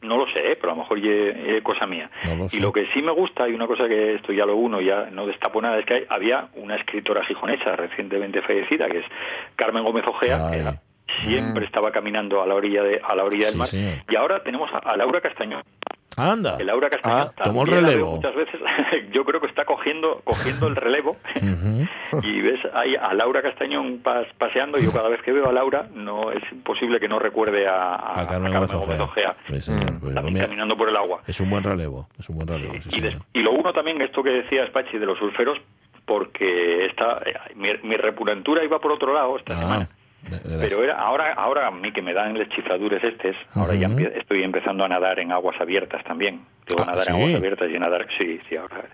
No 0.03 0.19
lo 0.19 0.29
sé, 0.29 0.53
¿eh? 0.53 0.57
pero 0.61 0.73
a 0.73 0.77
lo 0.77 0.83
mejor 0.83 0.99
es 0.99 1.63
cosa 1.63 1.87
mía. 1.87 2.09
No 2.25 2.37
lo 2.37 2.49
sé. 2.49 2.59
y 2.59 2.61
lo 2.61 2.71
que 2.73 2.87
sí 2.93 3.03
me 3.03 3.11
gusta, 3.11 3.49
y 3.49 3.55
una 3.55 3.67
cosa 3.67 3.89
que 3.89 4.15
esto 4.15 4.33
ya 4.33 4.45
lo 4.47 4.55
uno, 4.55 4.81
ya 4.81 5.09
no 5.11 5.27
destapo 5.27 5.61
nada, 5.61 5.79
es 5.79 5.87
que 5.87 5.95
hay- 5.95 6.07
había 6.09 6.49
una 6.55 6.77
escritora 6.77 7.25
gijonesa 7.25 7.75
recientemente 7.75 8.43
fallecida, 8.43 8.87
que 8.89 8.99
es 8.99 9.05
Carmen 9.57 9.83
Gómez 9.83 10.05
Ojea, 10.07 10.37
que 10.51 10.57
Ay. 10.59 10.75
Siempre 11.25 11.65
estaba 11.65 11.91
caminando 11.93 12.43
a 12.43 12.47
la 12.47 12.55
orilla 12.55 12.83
de 12.83 13.01
a 13.03 13.15
la 13.15 13.25
orilla 13.25 13.47
Sí, 13.49 13.51
del 13.51 13.59
mar. 13.59 14.05
Y 14.09 14.17
ahora 14.17 14.43
tenemos 14.43 14.71
a, 14.73 14.79
a 14.79 14.97
Laura 14.97 15.21
Castañón. 15.21 15.63
Anda. 16.19 16.57
Que 16.57 16.65
Laura 16.65 16.89
Castañón 16.89 17.29
Ah, 17.37 17.45
tomó 17.45 17.63
el 17.65 17.69
relevo. 17.69 18.17
muchas 18.17 18.35
veces, 18.35 18.59
yo 19.13 19.25
creo 19.27 19.39
que 19.39 19.49
está 19.49 19.67
cogiendo 19.67 20.23
cogiendo 20.25 20.67
el 20.69 20.75
relevo 20.77 21.17
y 22.23 22.41
ves 22.41 22.61
ahí 22.73 22.97
a 22.97 23.13
Laura 23.13 23.43
Castañón 23.43 24.03
pas- 24.03 24.27
paseando 24.39 24.79
y 24.79 24.85
yo 24.85 24.93
cada 24.93 25.11
vez 25.11 25.21
que 25.23 25.33
veo 25.33 25.47
a 25.49 25.53
Laura 25.53 25.89
no 25.95 26.33
es 26.33 26.43
imposible 26.51 26.99
que 27.01 27.09
no 27.09 27.19
recuerde 27.19 27.69
a, 27.69 27.95
a- 27.97 28.21
A 28.23 28.27
Carmen 28.27 28.51
Gómez 28.53 28.73
Ojea. 28.73 29.37
Pues, 29.47 29.69
caminando 30.15 30.77
por 30.77 30.89
el 30.89 30.97
agua. 30.97 31.21
es 31.27 31.39
un 31.41 31.51
buen 31.51 31.63
relevo. 31.63 32.09
Es 32.19 32.29
un 32.31 32.37
buen 32.37 32.49
relevo. 32.49 32.75
sí, 32.89 32.99
Y, 32.99 33.01
des- 33.03 33.19
y 33.35 33.41
lo 33.41 33.51
uno 33.53 33.75
también, 33.75 34.01
esto 34.01 34.23
que 34.23 34.31
decías, 34.31 34.71
Pachi, 34.71 34.97
de 34.99 35.05
los 35.07 35.19
surferos, 35.19 35.59
porque 36.07 36.87
esta, 36.87 37.21
mi, 37.57 37.69
mi 37.83 37.97
iba 38.65 38.79
por 38.79 38.93
otro 38.93 39.13
lado 39.13 39.37
esta 39.37 39.53
Ah, 39.55 39.61
semana. 39.61 39.89
Pero 40.61 40.83
era, 40.85 40.99
ahora, 40.99 41.33
ahora 41.35 41.67
a 41.69 41.71
mí 41.71 41.93
que 41.93 42.03
me 42.03 42.13
dan 42.13 42.37
las 42.39 42.49
chifladuras 42.51 43.03
estes, 43.05 43.37
ahora 43.55 43.75
ya 43.75 43.89
estoy 44.17 44.43
empezando 44.43 44.85
a 44.85 44.89
nadar 44.89 45.19
en 45.21 45.33
aguas 45.33 45.61
abiertas 45.61 46.03
también. 46.05 46.41
Digo, 46.67 46.83
Ah, 46.83 46.87
nadar 46.87 47.09
en 47.09 47.15
aguas 47.17 47.35
abiertas 47.37 47.71
y 47.73 47.79
nadar, 47.79 48.07
sí, 48.19 48.41
sí, 48.49 48.57
ahora. 48.57 48.85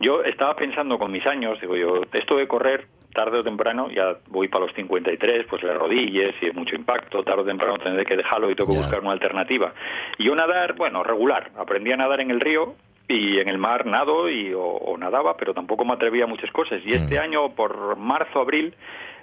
Yo 0.00 0.22
estaba 0.22 0.54
pensando 0.54 0.98
con 0.98 1.10
mis 1.10 1.26
años, 1.26 1.60
digo 1.60 1.76
yo, 1.76 2.02
esto 2.12 2.36
de 2.36 2.46
correr, 2.46 2.86
tarde 3.12 3.38
o 3.38 3.42
temprano, 3.44 3.90
ya 3.90 4.16
voy 4.28 4.46
para 4.48 4.66
los 4.66 4.74
53, 4.74 5.46
pues 5.48 5.62
las 5.64 5.76
rodillas 5.76 6.34
y 6.40 6.46
es 6.46 6.54
mucho 6.54 6.76
impacto, 6.76 7.24
tarde 7.24 7.42
o 7.42 7.44
temprano 7.46 7.78
tendré 7.78 8.04
que 8.04 8.16
dejarlo 8.16 8.50
y 8.50 8.54
tengo 8.54 8.70
que 8.72 8.78
buscar 8.78 9.00
una 9.00 9.12
alternativa. 9.12 9.72
Y 10.18 10.24
yo 10.24 10.34
nadar, 10.36 10.74
bueno, 10.74 11.02
regular, 11.02 11.50
aprendí 11.58 11.90
a 11.90 11.96
nadar 11.96 12.20
en 12.20 12.30
el 12.30 12.40
río 12.40 12.74
y 13.08 13.38
en 13.38 13.48
el 13.48 13.58
mar 13.58 13.86
nado 13.86 14.28
y, 14.28 14.52
o, 14.52 14.60
o 14.62 14.96
nadaba, 14.98 15.36
pero 15.36 15.54
tampoco 15.54 15.84
me 15.84 15.94
atrevía 15.94 16.24
a 16.24 16.26
muchas 16.28 16.50
cosas. 16.52 16.80
Y 16.84 16.92
este 16.94 17.16
Mm. 17.18 17.22
año, 17.22 17.48
por 17.56 17.96
marzo, 17.96 18.40
abril, 18.40 18.74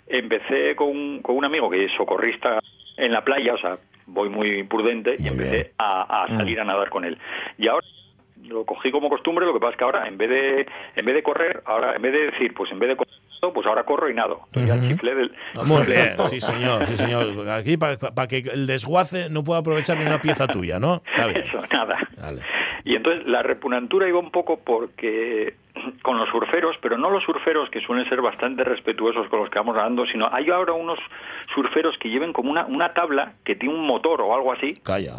empecé 0.08 0.76
con, 0.76 0.90
un- 0.90 1.22
con 1.22 1.36
un 1.38 1.46
amigo 1.46 1.70
que 1.70 1.86
es 1.86 1.92
socorrista 1.94 2.60
en 2.98 3.12
la 3.12 3.24
playa, 3.24 3.54
o 3.54 3.58
sea, 3.58 3.78
voy 4.08 4.30
muy 4.30 4.64
prudente 4.64 5.16
y 5.20 5.28
empecé 5.28 5.74
a, 5.78 6.24
a 6.24 6.28
salir 6.38 6.60
a 6.60 6.64
nadar 6.64 6.90
con 6.90 7.06
él. 7.06 7.18
Y 7.58 7.68
ahora 7.68 7.86
lo 8.44 8.66
cogí 8.66 8.92
como 8.92 9.10
costumbre, 9.10 9.46
lo 9.46 9.54
que 9.54 9.60
pasa 9.60 9.72
es 9.72 9.78
que 9.78 9.84
ahora 9.84 10.08
en 10.08 10.18
vez 10.18 10.30
de 10.30 10.68
en 10.96 11.06
vez 11.06 11.16
de 11.16 11.24
correr, 11.24 11.64
ahora 11.66 11.96
en 11.96 12.02
vez 12.02 12.14
de 12.14 12.32
decir, 12.32 12.54
pues 12.54 12.72
en 12.72 12.80
vez 12.80 12.90
de 12.90 12.96
correr, 12.98 13.14
pues 13.54 13.68
ahora 13.68 13.84
corro 13.84 14.10
y 14.10 14.14
nado. 14.14 14.42
Entonces 14.48 14.72
el 14.72 14.80
Ujú. 14.80 14.88
chiflé 14.90 15.16
del 15.16 15.36
Muy 15.66 15.86
bien, 15.86 16.00
del 16.00 16.16
todo. 16.16 16.28
sí 16.30 16.40
señor, 16.42 16.86
sí 16.88 16.98
señor. 16.98 17.48
Aquí 17.50 17.78
para 17.78 18.28
que 18.28 18.38
el 18.40 18.66
desguace 18.68 19.30
no 19.30 19.44
pueda 19.44 19.60
aprovechar 19.60 19.98
ni 19.98 20.06
una 20.06 20.20
pieza 20.22 20.48
tuya, 20.48 20.80
¿no? 20.80 21.02
Está 21.06 21.28
bien. 21.28 21.44
Eso, 21.48 21.62
nada. 21.72 21.98
Vale. 22.20 22.42
Y 22.86 22.96
entonces 22.96 23.26
la 23.26 23.42
repugnantura 23.42 24.08
iba 24.08 24.20
un 24.20 24.30
poco 24.30 24.60
porque 24.60 25.56
con 26.04 26.18
los 26.18 26.30
surferos, 26.30 26.78
pero 26.82 26.98
no 26.98 27.10
los 27.10 27.24
surferos 27.24 27.70
que 27.72 27.82
suelen 27.82 28.08
ser 28.08 28.22
bastante 28.22 28.64
respetuosos 28.64 29.28
con 29.28 29.40
los 29.40 29.50
que 29.50 29.60
vamos 29.60 29.76
nadando, 29.76 30.06
sino 30.06 30.30
hay 30.32 30.50
ahora 30.52 30.74
unos 30.74 31.00
surferos 31.54 31.98
que 31.98 32.10
lleven 32.10 32.32
como 32.32 32.52
una, 32.52 32.66
una 32.66 32.94
tabla 32.94 33.34
que 33.44 33.56
tiene 33.56 33.76
un 33.76 33.86
motor 33.86 34.22
o 34.22 34.34
algo 34.36 34.54
así, 34.54 34.76
Calla. 34.84 35.16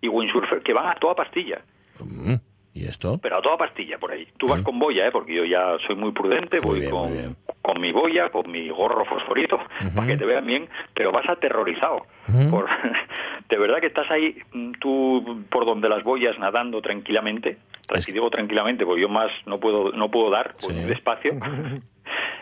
y 0.00 0.08
windsurfer 0.08 0.62
que 0.62 0.72
van 0.72 0.86
a 0.86 0.94
toda 0.94 1.16
pastilla. 1.16 1.60
Mm, 1.98 2.34
¿Y 2.78 2.84
esto? 2.84 3.18
Pero 3.20 3.38
a 3.38 3.42
toda 3.42 3.56
pastilla 3.56 3.98
por 3.98 4.12
ahí. 4.12 4.28
Tú 4.36 4.46
vas 4.46 4.62
con 4.62 4.78
boya, 4.78 5.06
¿eh? 5.06 5.10
porque 5.10 5.34
yo 5.34 5.44
ya 5.44 5.76
soy 5.86 5.96
muy 5.96 6.12
prudente, 6.12 6.60
Muy 6.60 6.86
voy 6.88 7.10
bien, 7.10 7.36
con, 7.62 7.80
mi 7.80 7.90
boya, 7.90 8.30
con 8.30 8.50
mi 8.50 8.68
gorro 8.70 9.04
fosforito, 9.04 9.58
para 9.96 10.06
que 10.06 10.16
te 10.16 10.24
vean 10.24 10.46
bien, 10.46 10.68
pero 10.94 11.10
vas 11.10 11.28
aterrorizado. 11.28 12.06
Por, 12.50 12.66
de 13.48 13.58
verdad 13.58 13.80
que 13.80 13.86
estás 13.88 14.08
ahí, 14.10 14.36
mm, 14.52 14.72
tú 14.80 15.44
por 15.50 15.66
donde 15.66 15.88
las 15.88 16.04
boyas 16.04 16.38
nadando 16.38 16.80
tranquilamente, 16.80 17.58
Es- 17.92 18.08
y 18.08 18.12
digo 18.12 18.30
tranquilamente, 18.30 18.84
porque 18.86 19.02
yo 19.02 19.08
más 19.08 19.32
no 19.46 19.58
puedo 19.58 19.90
no 19.92 20.10
puedo 20.10 20.30
dar, 20.30 20.54
voy 20.62 20.72
Sí. 20.74 20.78
muy 20.80 20.88
despacio. 20.88 21.32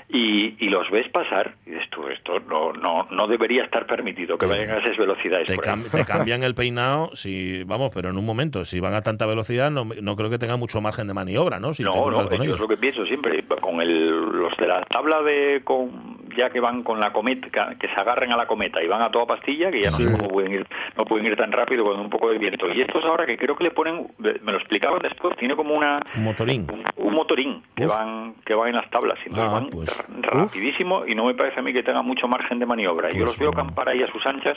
Y, 0.08 0.54
y 0.64 0.68
los 0.68 0.88
ves 0.90 1.08
pasar 1.08 1.56
y 1.66 1.70
dices 1.70 1.90
tú, 1.90 2.06
esto 2.06 2.38
no, 2.48 2.72
no, 2.72 3.08
no 3.10 3.26
debería 3.26 3.64
estar 3.64 3.86
permitido 3.86 4.38
que 4.38 4.46
vayan 4.46 4.70
a 4.70 4.78
esas 4.78 4.96
velocidades. 4.96 5.48
Te, 5.48 5.56
por 5.56 5.64
cam- 5.64 5.90
te 5.90 6.04
cambian 6.06 6.44
el 6.44 6.54
peinado, 6.54 7.10
si 7.14 7.64
vamos, 7.64 7.90
pero 7.92 8.10
en 8.10 8.16
un 8.16 8.24
momento, 8.24 8.64
si 8.64 8.78
van 8.78 8.94
a 8.94 9.02
tanta 9.02 9.26
velocidad, 9.26 9.68
no, 9.72 9.84
no 10.00 10.14
creo 10.16 10.30
que 10.30 10.38
tengan 10.38 10.60
mucho 10.60 10.80
margen 10.80 11.08
de 11.08 11.14
maniobra, 11.14 11.58
¿no? 11.58 11.74
Si 11.74 11.82
no, 11.82 11.92
no, 12.10 12.30
es 12.30 12.58
lo 12.60 12.68
que 12.68 12.76
pienso 12.76 13.04
siempre. 13.04 13.44
Con 13.60 13.80
el, 13.80 14.10
los 14.10 14.56
de 14.56 14.68
la 14.68 14.82
tabla 14.84 15.22
de. 15.22 15.62
Con, 15.64 16.15
ya 16.36 16.50
que 16.50 16.60
van 16.60 16.82
con 16.82 17.00
la 17.00 17.12
cometa, 17.12 17.74
que 17.78 17.88
se 17.88 17.94
agarren 18.00 18.30
a 18.32 18.36
la 18.36 18.46
cometa 18.46 18.82
y 18.82 18.86
van 18.86 19.02
a 19.02 19.10
toda 19.10 19.26
pastilla, 19.26 19.70
que 19.70 19.80
ya 19.82 19.90
no 19.90 19.96
Sí. 19.96 20.04
sé 20.04 20.12
cómo 20.12 20.28
pueden 20.28 20.52
ir, 20.52 20.66
no 20.96 21.04
pueden 21.04 21.26
ir 21.26 21.36
tan 21.36 21.50
rápido 21.52 21.84
con 21.84 21.98
un 21.98 22.10
poco 22.10 22.30
de 22.30 22.38
viento. 22.38 22.68
Y 22.72 22.80
estos 22.80 23.04
ahora 23.04 23.26
que 23.26 23.36
creo 23.36 23.56
que 23.56 23.64
le 23.64 23.70
ponen, 23.70 24.06
me 24.18 24.52
lo 24.52 24.58
explicaban 24.58 25.00
después, 25.02 25.36
tiene 25.36 25.56
como 25.56 25.74
una. 25.74 26.00
Un 26.16 26.24
motorín. 26.24 26.66
Un, 26.70 26.84
un 27.06 27.14
motorín 27.14 27.62
que 27.74 27.86
van 27.86 28.34
que 28.44 28.54
van 28.54 28.68
en 28.68 28.76
las 28.76 28.90
tablas 28.90 29.18
y 29.24 29.28
entonces 29.28 29.48
Ah, 29.50 29.52
van 29.52 29.70
pues. 29.70 29.88
ra- 29.88 30.04
rapidísimo 30.40 31.04
y 31.06 31.14
no 31.14 31.24
me 31.24 31.34
parece 31.34 31.58
a 31.60 31.62
mí 31.62 31.72
que 31.72 31.82
tengan 31.82 32.04
mucho 32.04 32.28
margen 32.28 32.58
de 32.58 32.66
maniobra. 32.66 33.08
Yo 33.10 33.14
Pues 33.16 33.26
los 33.26 33.38
veo 33.38 33.50
no. 33.50 33.56
campar 33.56 33.88
ahí 33.88 34.02
a 34.02 34.10
sus 34.12 34.24
anchas. 34.26 34.54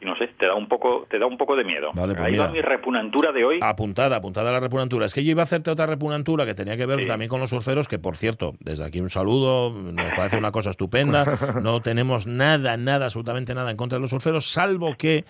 Y 0.00 0.04
no 0.04 0.16
sé, 0.16 0.26
te 0.38 0.46
da 0.46 0.54
un 0.54 0.68
poco 0.68 1.06
te 1.10 1.18
da 1.18 1.26
un 1.26 1.38
poco 1.38 1.56
de 1.56 1.64
miedo. 1.64 1.90
Vale, 1.94 2.14
pues 2.14 2.26
ahí 2.26 2.32
mira. 2.32 2.46
va 2.46 2.52
mi 2.52 2.60
repunantura 2.60 3.32
de 3.32 3.44
hoy. 3.44 3.58
Apuntada, 3.62 4.16
apuntada 4.16 4.52
la 4.52 4.60
repunantura. 4.60 5.06
Es 5.06 5.14
que 5.14 5.24
yo 5.24 5.30
iba 5.30 5.42
a 5.42 5.44
hacerte 5.44 5.70
otra 5.70 5.86
repunantura 5.86 6.44
que 6.44 6.54
tenía 6.54 6.76
que 6.76 6.86
ver 6.86 7.00
Sí. 7.00 7.06
también 7.06 7.28
con 7.28 7.40
los 7.40 7.50
surferos, 7.50 7.88
que 7.88 7.98
por 7.98 8.16
cierto, 8.16 8.54
desde 8.60 8.84
aquí 8.84 9.00
un 9.00 9.10
saludo, 9.10 9.70
nos 9.70 10.12
parece 10.14 10.36
una 10.36 10.52
cosa 10.52 10.70
estupenda. 10.70 11.24
No 11.62 11.80
tenemos 11.80 12.26
nada, 12.26 12.76
nada, 12.76 13.06
absolutamente 13.06 13.54
nada 13.54 13.70
en 13.70 13.76
contra 13.76 13.96
de 13.98 14.02
los 14.02 14.10
surferos, 14.10 14.50
salvo 14.50 14.94
que 14.96 15.24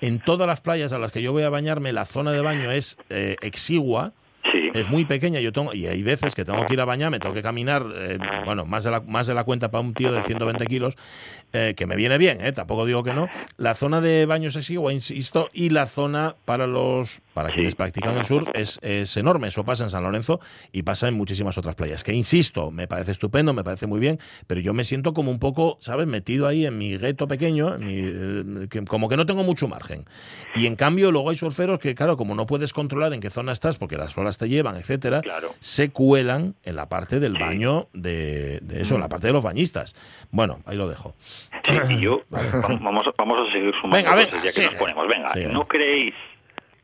en 0.00 0.20
todas 0.20 0.46
las 0.46 0.60
playas 0.60 0.92
a 0.92 0.98
las 0.98 1.12
que 1.12 1.22
yo 1.22 1.32
voy 1.32 1.42
a 1.44 1.50
bañarme, 1.50 1.92
la 1.92 2.04
zona 2.04 2.32
de 2.32 2.40
baño 2.40 2.70
es 2.70 2.96
eh, 3.10 3.36
exigua. 3.42 4.12
Sí. 4.52 4.57
Es 4.80 4.88
muy 4.88 5.04
pequeña 5.04 5.40
yo 5.40 5.52
tengo 5.52 5.72
y 5.74 5.86
hay 5.86 6.02
veces 6.02 6.34
que 6.34 6.44
tengo 6.44 6.64
que 6.66 6.72
ir 6.74 6.80
a 6.80 6.84
bañarme 6.84 7.20
tengo 7.20 7.34
que 7.34 7.42
caminar 7.42 7.84
eh, 7.94 8.18
bueno 8.44 8.64
más 8.66 8.84
de 8.84 8.90
la 8.90 9.00
más 9.00 9.26
de 9.26 9.34
la 9.34 9.44
cuenta 9.44 9.70
para 9.70 9.82
un 9.82 9.94
tío 9.94 10.12
de 10.12 10.22
120 10.22 10.66
kilos 10.66 10.94
eh, 11.52 11.74
que 11.76 11.86
me 11.86 11.96
viene 11.96 12.18
bien 12.18 12.40
eh, 12.40 12.52
tampoco 12.52 12.84
digo 12.86 13.02
que 13.02 13.12
no. 13.14 13.30
La 13.56 13.74
zona 13.74 14.00
de 14.00 14.26
baños 14.26 14.54
es 14.56 14.68
igual 14.70 14.94
insisto 14.94 15.48
y 15.52 15.70
la 15.70 15.86
zona 15.86 16.36
para 16.44 16.66
los 16.66 17.20
para 17.32 17.52
quienes 17.52 17.74
practican 17.76 18.16
el 18.16 18.24
surf 18.24 18.48
es, 18.52 18.78
es 18.82 19.16
enorme. 19.16 19.48
Eso 19.48 19.64
pasa 19.64 19.84
en 19.84 19.90
San 19.90 20.02
Lorenzo 20.02 20.40
y 20.72 20.82
pasa 20.82 21.06
en 21.08 21.14
muchísimas 21.14 21.56
otras 21.56 21.76
playas 21.76 22.02
que 22.04 22.12
insisto 22.12 22.70
me 22.70 22.86
parece 22.88 23.12
estupendo 23.12 23.52
me 23.54 23.62
parece 23.64 23.86
muy 23.86 24.00
bien 24.00 24.18
pero 24.46 24.60
yo 24.60 24.74
me 24.74 24.84
siento 24.84 25.12
como 25.14 25.30
un 25.30 25.38
poco 25.38 25.78
sabes 25.80 26.06
metido 26.06 26.46
ahí 26.46 26.66
en 26.66 26.76
mi 26.76 26.96
gueto 26.98 27.28
pequeño 27.28 27.76
en 27.76 27.86
mi, 27.86 27.94
eh, 28.64 28.68
que- 28.68 28.84
como 28.84 29.08
que 29.08 29.16
no 29.16 29.24
tengo 29.26 29.42
mucho 29.44 29.68
margen. 29.68 30.04
Y 30.54 30.66
en 30.66 30.76
cambio 30.76 31.10
luego 31.12 31.30
hay 31.30 31.36
surferos 31.36 31.78
que 31.78 31.94
claro 31.94 32.16
como 32.16 32.34
no 32.34 32.46
puedes 32.46 32.72
controlar 32.72 33.12
en 33.14 33.20
qué 33.20 33.30
zona 33.30 33.52
estás 33.52 33.78
porque 33.78 33.96
las 33.96 34.16
olas 34.18 34.36
te 34.38 34.48
llevan 34.48 34.67
etcétera 34.76 35.20
Claro. 35.22 35.54
se 35.60 35.90
cuelan 35.90 36.54
en 36.64 36.76
la 36.76 36.88
parte 36.88 37.20
del 37.20 37.34
Sí. 37.34 37.38
baño 37.40 37.88
de, 37.92 38.58
de 38.62 38.82
eso 38.82 38.94
en 38.96 39.00
la 39.00 39.08
parte 39.08 39.26
de 39.28 39.32
los 39.32 39.42
bañistas 39.42 39.94
bueno 40.30 40.58
ahí 40.66 40.76
lo 40.76 40.88
dejo 40.88 41.14
Sí, 41.20 41.94
y 41.94 42.00
yo 42.00 42.22
vam- 42.30 42.80
vamos, 42.82 43.06
vamos 43.16 43.48
a 43.48 43.52
seguir 43.52 43.72
sumando 43.80 43.96
Venga, 43.96 44.14
venga, 44.14 44.30
cosas 44.30 44.42
ya 44.44 44.48
que 44.48 44.50
sigue. 44.52 44.66
nos 44.66 44.74
ponemos. 44.76 45.08
Venga, 45.08 45.32
Sigue. 45.32 45.48
¿no 45.48 45.66
creéis 45.68 46.14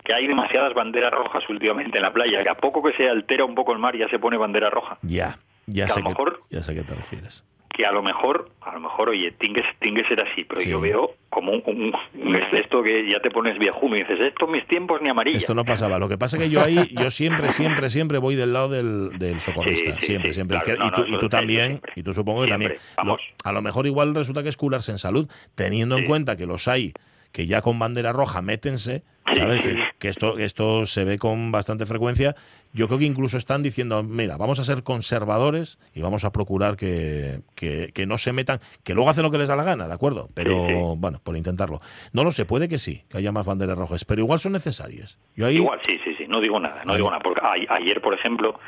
que 0.04 0.12
hay 0.14 0.26
demasiadas 0.26 0.74
banderas 0.74 1.10
rojas 1.12 1.42
últimamente 1.48 1.96
en 1.98 2.02
la 2.02 2.12
playa? 2.12 2.42
Que 2.42 2.50
a 2.50 2.54
poco 2.56 2.82
que 2.82 2.92
se 2.94 3.08
altera 3.08 3.44
un 3.44 3.54
poco 3.54 3.72
el 3.72 3.78
mar 3.78 3.96
ya 3.96 4.08
se 4.08 4.18
pone 4.18 4.36
bandera 4.36 4.68
roja. 4.70 4.98
ya 5.02 5.38
ya 5.66 5.86
a 5.86 5.88
que, 5.88 6.02
mejor- 6.02 6.42
ya 6.50 6.60
sé 6.62 6.72
a 6.72 6.74
qué 6.74 6.82
te 6.82 6.94
refieres 6.94 7.42
Que 7.76 7.84
a 7.84 7.90
lo 7.90 8.04
mejor, 8.04 8.50
a 8.60 8.72
lo 8.74 8.78
mejor, 8.80 9.08
oye, 9.08 9.32
tiene 9.32 9.60
que, 9.62 10.04
ser 10.08 10.22
así, 10.22 10.44
pero 10.44 10.60
Sí. 10.60 10.70
yo 10.70 10.80
veo 10.80 11.14
como 11.28 11.50
un, 11.50 11.62
un- 11.66 11.92
un- 12.22 12.37
es 12.37 12.52
esto 12.52 12.84
que 12.84 13.10
ya 13.10 13.18
te 13.18 13.28
pones 13.30 13.58
viejuno 13.58 13.96
y 13.96 14.00
dices, 14.04 14.20
esto 14.20 14.44
en 14.46 14.52
mis 14.52 14.66
tiempos 14.68 15.02
ni 15.02 15.08
amarilla. 15.08 15.38
Esto 15.38 15.54
no 15.54 15.64
pasaba. 15.64 15.98
Lo 15.98 16.08
que 16.08 16.16
pasa 16.16 16.37
es 16.37 16.44
que 16.44 16.50
yo 16.50 16.62
ahí, 16.62 16.88
yo 16.92 17.10
siempre, 17.10 17.48
siempre, 17.50 17.90
siempre 17.90 18.18
voy 18.18 18.37
del 18.37 18.52
lado 18.52 18.68
del, 18.68 19.18
del 19.18 19.40
socorrista. 19.40 19.94
Sí, 19.94 20.00
sí, 20.00 20.06
siempre, 20.06 20.32
siempre. 20.34 20.60
claro. 20.60 20.84
Y, 20.87 20.90
No, 20.90 20.94
tú, 20.94 21.04
y 21.08 21.18
tú 21.18 21.28
también, 21.28 21.66
siempre. 21.66 21.92
y 21.96 22.02
tú 22.04 22.14
supongo 22.14 22.42
que 22.42 22.46
Siempre, 22.46 22.68
también. 22.68 22.82
vamos. 22.96 23.20
Lo- 23.44 23.50
a 23.50 23.52
lo 23.52 23.60
mejor 23.62 23.87
igual 23.88 24.14
resulta 24.14 24.44
que 24.44 24.50
es 24.50 24.56
curarse 24.56 24.92
en 24.92 24.98
salud, 24.98 25.28
teniendo 25.56 25.98
en 25.98 26.04
cuenta 26.06 26.37
que 26.37 26.46
los 26.46 26.68
hay 26.68 26.92
que 27.32 27.48
ya 27.48 27.60
con 27.60 27.76
bandera 27.80 28.12
roja 28.12 28.40
métense, 28.40 29.02
¿sabes? 29.26 29.62
sí. 29.62 29.68
Que, 29.68 29.82
que 29.98 30.08
esto, 30.08 30.38
esto 30.38 30.87
se 30.87 31.04
ve 31.04 31.18
con 31.18 31.50
bastante 31.52 31.87
frecuencia. 31.87 32.34
Yo 32.72 32.88
creo 32.88 32.98
que 32.98 33.04
incluso 33.04 33.37
están 33.38 33.62
diciendo, 33.62 34.02
mira, 34.02 34.37
vamos 34.37 34.58
a 34.58 34.64
ser 34.64 34.82
conservadores 34.82 35.78
y 35.94 36.02
vamos 36.02 36.24
a 36.24 36.32
procurar 36.32 36.76
que, 36.76 37.42
que, 37.54 37.92
que 37.94 38.04
no 38.04 38.18
se 38.18 38.32
metan, 38.32 38.58
que 38.82 38.94
luego 38.94 39.08
hacen 39.08 39.22
lo 39.22 39.30
que 39.30 39.38
les 39.38 39.48
da 39.48 39.54
la 39.54 39.62
gana, 39.62 39.87
¿de 39.87 39.94
acuerdo? 39.94 40.28
Pero 40.34 40.66
Sí, 40.66 40.74
bueno, 40.96 41.20
por 41.22 41.37
intentarlo. 41.37 41.80
No 42.12 42.24
lo 42.24 42.32
sé, 42.32 42.44
puede 42.44 42.68
que 42.68 42.78
sí, 42.78 43.04
que 43.08 43.18
haya 43.18 43.30
más 43.30 43.46
banderas 43.46 43.78
rojas, 43.78 44.04
pero 44.04 44.20
igual 44.22 44.40
son 44.40 44.52
necesarias. 44.52 45.18
Yo 45.37 45.46
ahí, 45.46 45.56
Igual, 45.56 45.78
sí, 45.87 45.98
sí, 46.04 46.14
sí, 46.18 46.24
no 46.26 46.40
digo 46.40 46.58
nada, 46.58 46.84
no 46.84 46.96
digo 46.96 47.10
nada. 47.10 47.22
Porque 47.22 47.40
ayer, 47.68 48.00
por 48.00 48.14
ejemplo, 48.14 48.58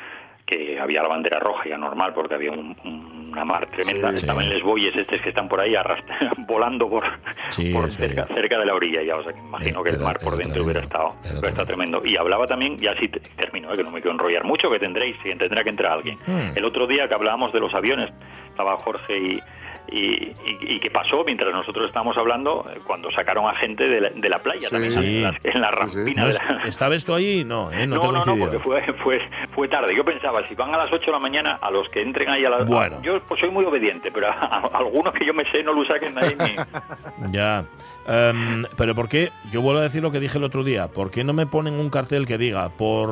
que 0.47 0.79
había 0.79 1.03
la 1.03 1.09
bandera 1.09 1.41
roja 1.41 1.69
ya 1.69 1.77
normal 1.77 2.13
porque 2.15 2.35
había 2.35 2.53
un- 2.53 2.77
un- 2.85 3.17
una 3.33 3.45
mar 3.45 3.67
tremenda, 3.67 4.11
Sí. 4.13 4.17
estaban 4.25 4.49
los 4.49 4.63
bueyes 4.63 4.97
estos 4.97 5.21
que 5.21 5.29
están 5.31 5.49
por 5.49 5.61
ahí 5.61 5.75
volando 6.47 6.89
por, 6.89 7.03
Sí, 7.51 7.73
por 7.75 7.91
cerca, 7.91 8.27
cerca 8.33 8.59
de 8.59 8.65
la 8.65 8.75
orilla 8.75 9.03
ya, 9.03 9.17
o 9.17 9.23
sea, 9.25 9.33
que 9.33 9.41
imagino 9.41 9.83
que 9.83 9.91
el 9.91 9.99
mar 9.99 10.19
por 10.21 10.37
dentro 10.37 10.63
hubiera 10.65 10.81
tremendo, 10.81 11.11
estado, 11.13 11.25
era 11.25 11.33
hubiera 11.33 11.49
estado 11.51 11.67
tremendo. 11.67 12.03
Y 12.07 12.17
hablaba 12.17 12.47
también, 12.47 12.77
y 12.81 12.87
así 12.87 13.09
te- 13.09 13.21
termino, 13.37 13.73
eh, 13.73 13.77
que 13.77 13.83
no 13.83 13.91
me 13.91 14.01
quiero 14.01 14.13
enrollar 14.13 14.45
mucho, 14.45 14.71
que 14.71 14.79
tendréis, 14.79 15.17
y 15.25 15.35
tendrá 15.35 15.63
que 15.65 15.71
entrar 15.71 15.93
alguien. 15.93 16.17
Hmm. 16.27 16.53
El 16.57 16.65
otro 16.65 16.87
día 16.87 17.09
que 17.09 17.15
hablábamos 17.15 17.53
de 17.53 17.61
los 17.61 17.75
aviones, 17.75 18.11
estaba 18.49 18.77
Jorge 18.79 19.19
y... 19.19 19.41
Y, 19.89 19.99
y- 19.99 20.35
y 20.77 20.81
qué 20.81 20.91
pasó 20.91 21.23
mientras 21.25 21.53
nosotros 21.53 21.87
estábamos 21.87 22.17
hablando 22.17 22.67
eh, 22.75 22.81
cuando 22.87 23.11
sacaron 23.13 23.49
a 23.49 23.55
gente 23.55 23.85
de 23.89 24.01
la, 24.01 24.11
de 24.11 24.29
la 24.29 24.39
playa 24.41 24.69
Sí. 24.69 24.71
también 24.71 24.91
Sí. 24.91 24.99
en 25.19 25.23
la, 25.23 25.39
en 25.45 25.61
la 25.61 25.71
Sí, 25.71 25.77
sí. 25.91 25.97
rampina 25.97 26.23
¿no 26.23 26.27
de 26.29 26.33
es- 26.35 26.39
la, 26.43 26.63
¿Estaba 26.69 26.95
esto 26.97 27.15
ahí? 27.15 27.45
No, 27.45 27.71
¿eh? 27.71 27.87
No, 27.87 27.97
no, 28.13 28.25
no, 28.25 28.37
porque 28.37 28.59
fue, 28.59 28.83
fue, 29.05 29.21
fue 29.55 29.69
tarde. 29.69 29.95
Yo 29.95 30.05
pensaba, 30.05 30.47
si 30.49 30.55
van 30.55 30.75
a 30.75 30.79
las 30.79 30.93
8 30.93 31.07
de 31.07 31.13
la 31.13 31.19
mañana, 31.19 31.59
a 31.61 31.71
los 31.71 31.89
que 31.89 32.03
entren 32.03 32.29
ahí 32.29 32.45
a 32.45 32.51
las... 32.51 32.67
Bueno. 32.67 33.01
Yo 33.03 33.21
pues, 33.23 33.41
soy 33.41 33.51
muy 33.51 33.65
obediente, 33.65 34.11
pero 34.11 34.29
a, 34.29 34.33
a 34.33 34.79
algunos 34.79 35.15
que 35.15 35.25
yo 35.25 35.33
me 35.35 35.45
sé 35.51 35.63
no 35.63 35.73
lo 35.73 35.85
saquen 35.85 36.19
ahí 36.19 36.37
ni... 36.39 36.57
Ya. 37.33 37.65
Em, 38.09 38.65
pero 38.77 38.95
¿por 38.95 39.09
qué? 39.09 39.33
Yo 39.51 39.61
vuelvo 39.63 39.81
a 39.81 39.83
decir 39.85 40.01
lo 40.03 40.13
que 40.13 40.21
dije 40.21 40.39
el 40.39 40.45
otro 40.45 40.63
día. 40.63 40.89
¿Por 40.89 41.11
qué 41.11 41.25
no 41.25 41.33
me 41.33 41.47
ponen 41.47 41.75
un 41.75 41.91
cartel 41.91 42.25
que 42.27 42.39
diga 42.39 42.69
por 42.69 43.11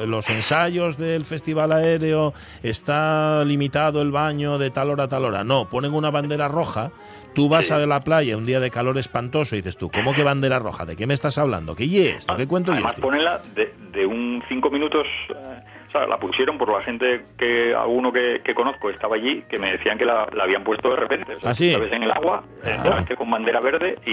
eh, 0.00 0.06
los 0.06 0.28
ensayos 0.30 0.96
del 0.96 1.24
festival 1.24 1.72
aéreo 1.72 2.34
está 2.62 3.44
limitado 3.44 4.00
el 4.02 4.10
baño 4.12 4.58
de 4.58 4.70
tal 4.70 4.90
hora 4.90 5.04
a 5.04 5.08
tal 5.08 5.24
hora? 5.24 5.42
No, 5.44 5.68
ponen 5.68 5.92
una 5.92 6.10
bandera 6.10 6.46
roja. 6.48 6.92
Tú 7.34 7.48
vas 7.48 7.66
Sí. 7.66 7.72
a 7.72 7.78
la 7.78 8.00
playa 8.04 8.36
un 8.36 8.46
día 8.46 8.58
de 8.60 8.70
calor 8.70 8.96
espantoso 8.98 9.54
y 9.54 9.58
dices 9.58 9.76
tú, 9.76 9.90
¿cómo 9.90 10.14
que 10.14 10.22
bandera 10.22 10.58
roja? 10.58 10.84
¿De 10.86 10.96
qué 10.96 11.06
me 11.06 11.14
estás 11.14 11.36
hablando? 11.38 11.74
¿Qué 11.74 11.84
y 11.84 11.98
esto? 12.06 12.34
¿Qué 12.36 12.46
cuento 12.46 12.70
y 12.70 12.74
Además, 12.74 12.94
esto? 12.94 13.02
ponenla 13.02 13.42
de, 13.54 13.74
de 13.92 14.06
un 14.06 14.42
5 14.48 14.70
minutos... 14.70 15.06
eh, 15.30 15.60
o 15.88 15.90
sea, 15.90 16.06
la 16.06 16.18
pusieron 16.18 16.58
por 16.58 16.70
la 16.70 16.82
gente 16.82 17.22
que 17.38 17.74
alguno 17.74 18.12
que, 18.12 18.42
que 18.44 18.54
conozco 18.54 18.90
estaba 18.90 19.16
allí 19.16 19.42
que 19.48 19.58
me 19.58 19.72
decían 19.72 19.96
que 19.98 20.04
la, 20.04 20.28
la 20.34 20.44
habían 20.44 20.62
puesto 20.62 20.90
de 20.90 20.96
repente. 20.96 21.32
O 21.32 21.36
sea, 21.36 21.50
¿Ah, 21.50 21.54
en 21.94 22.02
el 22.02 22.10
agua, 22.10 22.44
Ah. 22.64 23.04
con 23.16 23.30
bandera 23.30 23.60
verde 23.60 23.96
y, 24.04 24.12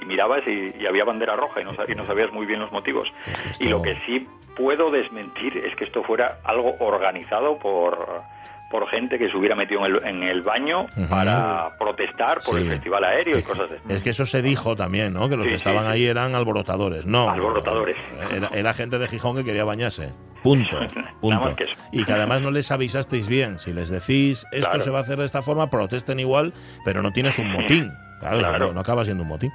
y 0.00 0.04
mirabas 0.06 0.42
y, 0.46 0.72
y 0.80 0.86
había 0.86 1.04
bandera 1.04 1.34
roja 1.36 1.60
y 1.60 1.64
no, 1.64 1.72
y 1.88 1.94
no 1.96 2.06
sabías 2.06 2.32
muy 2.32 2.46
bien 2.46 2.60
los 2.60 2.70
motivos. 2.72 3.12
Es 3.26 3.40
que 3.40 3.48
esto- 3.50 3.64
Y 3.64 3.68
lo 3.68 3.82
que 3.82 3.96
sí 4.06 4.26
puedo 4.56 4.90
desmentir 4.90 5.56
es 5.58 5.74
que 5.76 5.84
esto 5.84 6.02
fuera 6.04 6.38
algo 6.44 6.74
organizado 6.78 7.58
por, 7.58 8.06
por 8.70 8.86
gente 8.88 9.18
que 9.18 9.28
se 9.28 9.36
hubiera 9.36 9.56
metido 9.56 9.84
en 9.84 9.96
el, 9.96 10.04
en 10.06 10.22
el 10.22 10.42
baño 10.42 10.86
para 11.08 11.76
protestar 11.78 12.40
por 12.40 12.56
Sí. 12.56 12.62
el 12.62 12.68
festival 12.68 13.04
aéreo 13.04 13.36
y 13.36 13.40
Es, 13.40 13.44
cosas 13.44 13.68
de 13.70 13.94
es 13.94 14.02
que 14.02 14.10
eso 14.10 14.24
se 14.26 14.42
dijo 14.42 14.76
también, 14.76 15.12
¿no? 15.12 15.28
Que 15.28 15.36
los 15.36 15.44
Sí, 15.44 15.50
que 15.50 15.56
estaban 15.56 15.84
sí. 15.86 15.90
ahí 15.92 16.06
eran 16.06 16.34
alborotadores. 16.34 17.04
No. 17.04 17.28
Alborotadores. 17.30 17.96
Era, 18.32 18.48
era 18.52 18.72
gente 18.74 18.98
de 18.98 19.08
Gijón 19.08 19.36
que 19.36 19.44
quería 19.44 19.64
bañarse. 19.64 20.12
Punto. 20.42 20.78
punto. 21.20 21.56
que. 21.56 21.66
Y 21.92 22.04
que 22.04 22.12
además 22.12 22.42
no 22.42 22.50
les 22.50 22.70
avisasteis 22.70 23.26
bien. 23.26 23.58
Si 23.58 23.72
les 23.72 23.88
decís 23.90 24.46
esto 24.52 24.68
Claro. 24.68 24.84
se 24.84 24.90
va 24.90 24.98
a 24.98 25.02
hacer 25.02 25.18
de 25.18 25.26
esta 25.26 25.42
forma, 25.42 25.68
protesten 25.68 26.20
igual, 26.20 26.54
pero 26.84 27.02
no 27.02 27.12
tienes 27.12 27.38
un 27.38 27.50
motín. 27.50 27.90
Claro, 28.20 28.38
Claro. 28.40 28.66
No, 28.66 28.72
no 28.74 28.80
acaba 28.80 29.02
siendo 29.06 29.22
un 29.22 29.30
motín. 29.30 29.50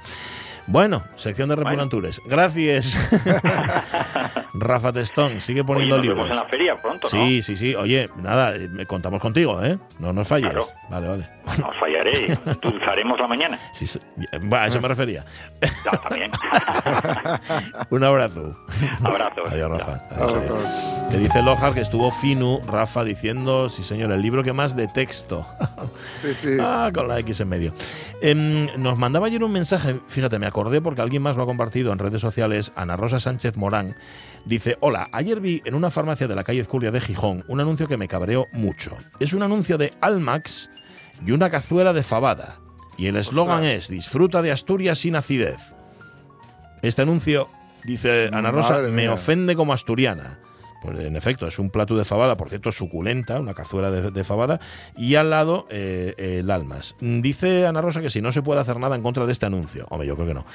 Bueno, 0.68 1.02
sección 1.16 1.48
de 1.48 1.54
Bueno. 1.54 1.70
Repunantures. 1.70 2.20
Gracias. 2.26 2.96
Rafa 4.54 4.92
Testón, 4.92 5.40
sigue 5.40 5.60
Oye, 5.60 5.66
poniendo 5.66 5.96
nos 5.96 6.06
vemos 6.06 6.24
libros. 6.26 6.30
en 6.30 6.44
la 6.44 6.48
feria 6.50 6.76
pronto, 6.80 7.08
Sí, 7.08 7.42
sí, 7.42 7.56
sí. 7.56 7.74
Oye, 7.74 8.08
nada, 8.16 8.56
eh, 8.56 8.86
contamos 8.86 9.20
contigo, 9.20 9.62
¿eh? 9.62 9.78
No 9.98 10.12
nos 10.12 10.26
falles. 10.26 10.50
Claro. 10.50 10.66
Vale, 10.88 11.08
vale. 11.08 11.24
¿no? 11.58 11.66
No 11.66 11.72
fallaré, 11.78 12.32
endulzaremos 12.46 13.20
la 13.20 13.26
mañana. 13.28 13.58
Sí, 13.72 13.86
sí. 13.86 14.00
Va, 14.52 14.64
a 14.64 14.66
eso 14.68 14.80
me 14.80 14.88
refería. 14.88 15.24
Ya, 15.60 15.90
también. 15.98 16.30
Un 17.90 18.04
abrazo. 18.04 18.56
Abrazos. 19.04 19.46
Adiós, 19.50 19.70
Rafa. 19.70 20.00
Adiós. 20.10 20.34
Que 21.10 21.18
dice 21.18 21.42
Lojar 21.42 21.74
que 21.74 21.80
estuvo 21.80 22.10
fino, 22.10 22.60
Rafa, 22.66 23.04
diciendo, 23.04 23.68
sí 23.68 23.82
señor, 23.84 24.10
el 24.10 24.20
libro 24.22 24.42
que 24.42 24.52
más 24.52 24.74
de 24.74 24.88
texto. 24.88 25.46
Sí, 26.20 26.34
sí. 26.34 26.56
Ah, 26.60 26.90
con 26.92 27.06
la 27.08 27.18
X 27.20 27.40
en 27.40 27.48
medio. 27.48 27.72
Em, 28.22 28.68
nos 28.78 28.98
mandaba 28.98 29.26
ayer 29.26 29.44
un 29.44 29.52
mensaje, 29.52 30.00
fíjate, 30.08 30.38
me 30.38 30.46
acordé 30.56 30.80
porque 30.80 31.02
alguien 31.02 31.20
más 31.20 31.36
lo 31.36 31.42
ha 31.42 31.46
compartido 31.46 31.92
en 31.92 31.98
redes 31.98 32.22
sociales, 32.22 32.72
Ana 32.74 32.96
Rosa 32.96 33.20
Sánchez 33.20 33.58
Morán. 33.58 33.94
Dice, 34.46 34.78
hola, 34.80 35.10
ayer 35.12 35.38
vi 35.38 35.60
en 35.66 35.74
una 35.74 35.90
farmacia 35.90 36.28
de 36.28 36.34
la 36.34 36.44
calle 36.44 36.60
Ezcurria 36.60 36.90
de 36.90 37.02
Gijón 37.02 37.44
un 37.46 37.60
anuncio 37.60 37.86
que 37.86 37.98
me 37.98 38.08
cabreó 38.08 38.46
mucho. 38.52 38.96
Es 39.20 39.34
un 39.34 39.42
anuncio 39.42 39.76
de 39.76 39.92
Almax 40.00 40.70
y 41.26 41.32
una 41.32 41.50
cazuela 41.50 41.92
de 41.92 42.02
fabada. 42.02 42.56
Y 42.96 43.08
el 43.08 43.16
eslogan 43.16 43.64
es, 43.64 43.88
disfruta 43.88 44.40
de 44.40 44.50
Asturias 44.50 44.98
sin 44.98 45.16
acidez. 45.16 45.58
Este 46.80 47.02
anuncio, 47.02 47.50
dice 47.84 48.30
Ana 48.32 48.50
Rosa, 48.50 48.76
Madre 48.76 48.88
me 48.88 49.02
mía. 49.02 49.12
ofende 49.12 49.56
como 49.56 49.74
asturiana. 49.74 50.38
Pues 50.86 51.00
en 51.00 51.16
efecto, 51.16 51.48
es 51.48 51.58
un 51.58 51.70
plato 51.70 51.96
de 51.96 52.04
fabada, 52.04 52.36
por 52.36 52.48
cierto, 52.48 52.70
suculenta, 52.70 53.40
una 53.40 53.54
cazuela 53.54 53.90
de, 53.90 54.24
fabada, 54.24 54.60
y 54.96 55.16
al 55.16 55.30
lado 55.30 55.66
eh, 55.68 56.14
el 56.38 56.48
almas. 56.48 56.94
Dice 57.00 57.66
Ana 57.66 57.82
Rosa 57.82 58.00
que 58.00 58.08
si 58.08 58.22
no 58.22 58.30
se 58.30 58.40
puede 58.40 58.60
hacer 58.60 58.78
nada 58.78 58.94
en 58.94 59.02
contra 59.02 59.26
de 59.26 59.32
este 59.32 59.46
anuncio. 59.46 59.86
Hombre, 59.90 60.06
yo 60.06 60.14
creo 60.14 60.28
que 60.28 60.34
no. 60.34 60.46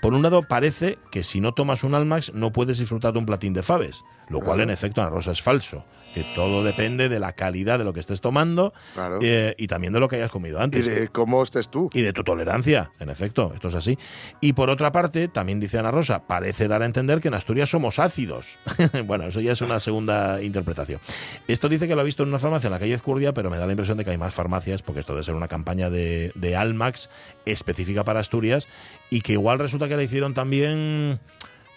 Por 0.00 0.14
un 0.14 0.22
lado, 0.22 0.42
parece 0.42 0.98
que 1.10 1.24
si 1.24 1.40
no 1.40 1.54
tomas 1.54 1.82
un 1.82 1.96
almax 1.96 2.32
no 2.34 2.52
puedes 2.52 2.78
disfrutar 2.78 3.12
de 3.12 3.18
un 3.18 3.26
platín 3.26 3.52
de 3.52 3.64
faves, 3.64 4.04
lo 4.30 4.40
cual 4.40 4.60
en 4.62 4.70
efecto, 4.70 5.00
Ana 5.02 5.10
Rosa, 5.10 5.32
es 5.32 5.42
falso. 5.42 5.84
Que 6.14 6.24
todo 6.34 6.64
depende 6.64 7.08
de 7.08 7.20
la 7.20 7.34
calidad 7.34 7.78
de 7.78 7.84
lo 7.84 7.92
que 7.92 8.00
estés 8.00 8.20
tomando 8.20 8.72
Claro. 8.94 9.20
eh, 9.22 9.54
y 9.56 9.68
también 9.68 9.92
de 9.92 10.00
lo 10.00 10.08
que 10.08 10.16
hayas 10.16 10.32
comido 10.32 10.58
Y 10.58 10.62
antes. 10.64 10.86
de 10.86 11.06
cómo 11.06 11.40
estés 11.40 11.68
tú. 11.68 11.88
Y 11.94 12.02
de 12.02 12.12
tu 12.12 12.24
tolerancia, 12.24 12.90
en 12.98 13.10
efecto, 13.10 13.52
esto 13.54 13.68
es 13.68 13.76
así. 13.76 13.96
Y 14.40 14.54
por 14.54 14.70
otra 14.70 14.90
parte, 14.90 15.28
también 15.28 15.60
dice 15.60 15.78
Ana 15.78 15.92
Rosa, 15.92 16.26
parece 16.26 16.66
dar 16.66 16.82
a 16.82 16.86
entender 16.86 17.20
que 17.20 17.28
en 17.28 17.34
Asturias 17.34 17.68
somos 17.70 18.00
ácidos. 18.00 18.58
bueno, 19.06 19.26
eso 19.26 19.40
ya 19.40 19.52
es 19.52 19.60
una 19.60 19.78
segunda 19.78 20.42
interpretación. 20.42 20.98
Esto 21.46 21.68
dice 21.68 21.86
que 21.86 21.94
lo 21.94 22.00
ha 22.00 22.04
visto 22.04 22.24
en 22.24 22.30
una 22.30 22.40
farmacia 22.40 22.66
en 22.66 22.72
la 22.72 22.80
calle 22.80 22.94
Ezcurdia, 22.94 23.32
pero 23.32 23.48
me 23.48 23.58
da 23.58 23.66
la 23.66 23.72
impresión 23.72 23.96
de 23.96 24.04
que 24.04 24.10
hay 24.10 24.18
más 24.18 24.34
farmacias, 24.34 24.82
porque 24.82 24.98
esto 25.00 25.12
debe 25.12 25.22
ser 25.22 25.36
una 25.36 25.46
campaña 25.46 25.90
de, 25.90 26.32
de 26.34 26.56
Almax 26.56 27.08
específica 27.44 28.02
para 28.02 28.18
Asturias, 28.18 28.66
y 29.10 29.20
que 29.20 29.34
igual 29.34 29.60
resulta 29.60 29.86
que 29.88 29.96
la 29.96 30.02
hicieron 30.02 30.34
también... 30.34 31.20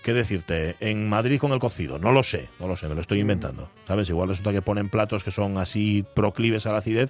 ¿Qué 0.04 0.14
decirte? 0.14 0.76
En 0.82 1.08
Madrid 1.08 1.40
con 1.40 1.54
el 1.54 1.60
cocido. 1.60 1.98
No 1.98 2.12
lo 2.12 2.24
sé, 2.24 2.50
no 2.60 2.68
lo 2.68 2.76
sé, 2.76 2.88
me 2.90 2.96
lo 2.96 3.02
estoy 3.02 3.20
inventando. 3.22 3.70
¿Sabes? 3.88 4.10
Igual 4.10 4.28
resulta 4.30 4.52
que 4.52 4.62
ponen 4.62 4.90
platos 4.90 5.24
que 5.24 5.32
son 5.32 5.58
así 5.58 6.06
proclives 6.14 6.66
a 6.66 6.74
la 6.74 6.80
acidez 6.80 7.10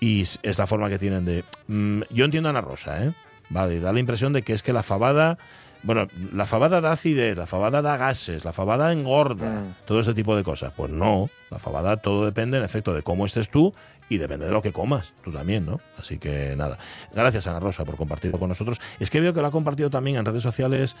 y 0.00 0.22
es 0.22 0.38
es 0.42 0.58
la 0.58 0.66
forma 0.66 0.90
que 0.90 0.98
tienen 0.98 1.24
de... 1.24 1.44
Mm, 1.66 2.02
yo 2.10 2.26
entiendo 2.26 2.48
a 2.48 2.50
Ana 2.50 2.60
Rosa, 2.60 3.02
¿eh? 3.02 3.12
Vale, 3.48 3.80
da 3.80 3.92
la 3.92 4.00
impresión 4.00 4.32
de 4.34 4.42
que 4.42 4.52
es 4.52 4.62
que 4.62 4.72
la 4.74 4.82
fabada... 4.82 5.38
Bueno, 5.82 6.08
la 6.32 6.46
fabada 6.46 6.80
da 6.80 6.92
acidez, 6.92 7.36
la 7.36 7.46
fabada 7.46 7.80
da 7.80 7.96
gases, 7.96 8.44
la 8.44 8.52
fabada 8.52 8.92
engorda, 8.92 9.62
Mm. 9.62 9.74
todo 9.86 10.00
este 10.00 10.14
tipo 10.14 10.36
de 10.36 10.42
cosas. 10.44 10.72
Pues 10.76 10.90
no, 10.90 11.30
la 11.50 11.58
fabada 11.58 11.96
todo 11.98 12.24
depende 12.26 12.58
en 12.58 12.64
efecto 12.64 12.92
de 12.92 13.02
cómo 13.02 13.24
estés 13.24 13.48
tú 13.50 13.72
y 14.08 14.18
depende 14.18 14.46
de 14.46 14.52
lo 14.52 14.60
que 14.62 14.72
comas, 14.72 15.14
tú 15.22 15.32
también, 15.32 15.64
¿no? 15.64 15.80
Así 15.96 16.18
que 16.18 16.54
nada. 16.56 16.78
Gracias 17.14 17.46
Ana 17.46 17.60
Rosa 17.60 17.84
por 17.84 17.96
compartirlo 17.96 18.38
con 18.38 18.48
nosotros. 18.48 18.78
Es 19.00 19.10
que 19.10 19.20
veo 19.20 19.32
que 19.32 19.40
lo 19.40 19.46
ha 19.46 19.50
compartido 19.52 19.88
también 19.88 20.16
en 20.16 20.24
redes 20.24 20.42
sociales 20.42 20.96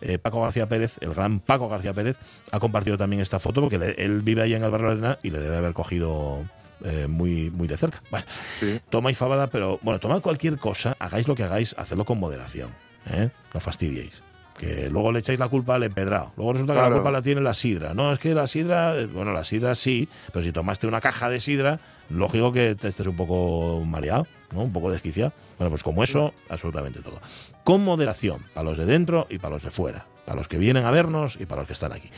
eh, 0.00 0.18
Paco 0.18 0.40
García 0.40 0.66
Pérez, 0.68 0.96
el 1.00 1.14
gran 1.14 1.40
Paco 1.40 1.68
García 1.68 1.92
Pérez, 1.92 2.16
ha 2.52 2.58
compartido 2.60 2.96
también 2.98 3.22
esta 3.22 3.38
foto 3.38 3.60
porque 3.60 3.78
le- 3.78 3.92
él 4.02 4.22
vive 4.22 4.42
ahí 4.42 4.54
en 4.54 4.64
el 4.64 4.70
barrio 4.70 4.90
Arena 4.90 5.18
y 5.22 5.30
le 5.30 5.38
debe 5.40 5.56
haber 5.56 5.72
cogido 5.72 6.44
eh, 6.84 7.06
muy, 7.08 7.50
muy 7.50 7.66
de 7.68 7.76
cerca. 7.78 8.02
Bueno, 8.10 8.26
Sí. 8.60 8.78
tomáis 8.90 9.16
fabada, 9.16 9.46
pero 9.46 9.78
bueno, 9.82 9.98
tomad 10.00 10.20
cualquier 10.20 10.58
cosa, 10.58 10.94
hagáis 10.98 11.26
lo 11.26 11.34
que 11.34 11.44
hagáis, 11.44 11.74
hacedlo 11.78 12.04
con 12.04 12.18
moderación. 12.18 12.68
¿eh? 13.10 13.30
No 13.54 13.60
fastidiéis. 13.60 14.12
Que 14.58 14.88
luego 14.90 15.10
le 15.10 15.18
echáis 15.20 15.38
la 15.38 15.48
culpa 15.48 15.76
al 15.76 15.82
empedrado. 15.82 16.32
Luego 16.36 16.52
resulta 16.52 16.74
que 16.74 16.80
la 16.80 16.90
culpa 16.92 17.10
la 17.10 17.22
tiene 17.22 17.40
la 17.40 17.54
sidra. 17.54 17.92
No, 17.94 18.12
es 18.12 18.18
que 18.18 18.34
la 18.34 18.46
sidra, 18.46 18.96
eh, 18.96 19.06
bueno, 19.06 19.32
la 19.32 19.44
sidra 19.44 19.74
sí, 19.74 20.08
pero 20.32 20.44
si 20.44 20.52
tomaste 20.52 20.86
una 20.86 21.00
caja 21.00 21.28
de 21.30 21.40
sidra, 21.40 21.80
lógico 22.10 22.52
que 22.52 22.74
te 22.76 22.88
estés 22.88 23.06
un 23.06 23.16
poco 23.16 23.82
mareado, 23.84 24.26
Un 24.62 24.72
poco 24.72 24.90
desquiciado. 24.90 25.32
Bueno, 25.58 25.70
pues 25.70 25.82
como 25.82 26.02
eso, 26.02 26.34
absolutamente 26.48 27.00
todo. 27.00 27.20
Con 27.64 27.82
moderación, 27.82 28.42
para 28.54 28.64
los 28.64 28.78
de 28.78 28.86
dentro 28.86 29.26
y 29.30 29.38
para 29.38 29.54
los 29.54 29.62
de 29.62 29.70
fuera. 29.70 30.06
Para 30.24 30.36
los 30.36 30.48
que 30.48 30.58
vienen 30.58 30.84
a 30.84 30.90
vernos 30.90 31.36
y 31.40 31.46
para 31.46 31.62
los 31.62 31.66
que 31.66 31.74
están 31.74 31.92
aquí. 31.92 32.10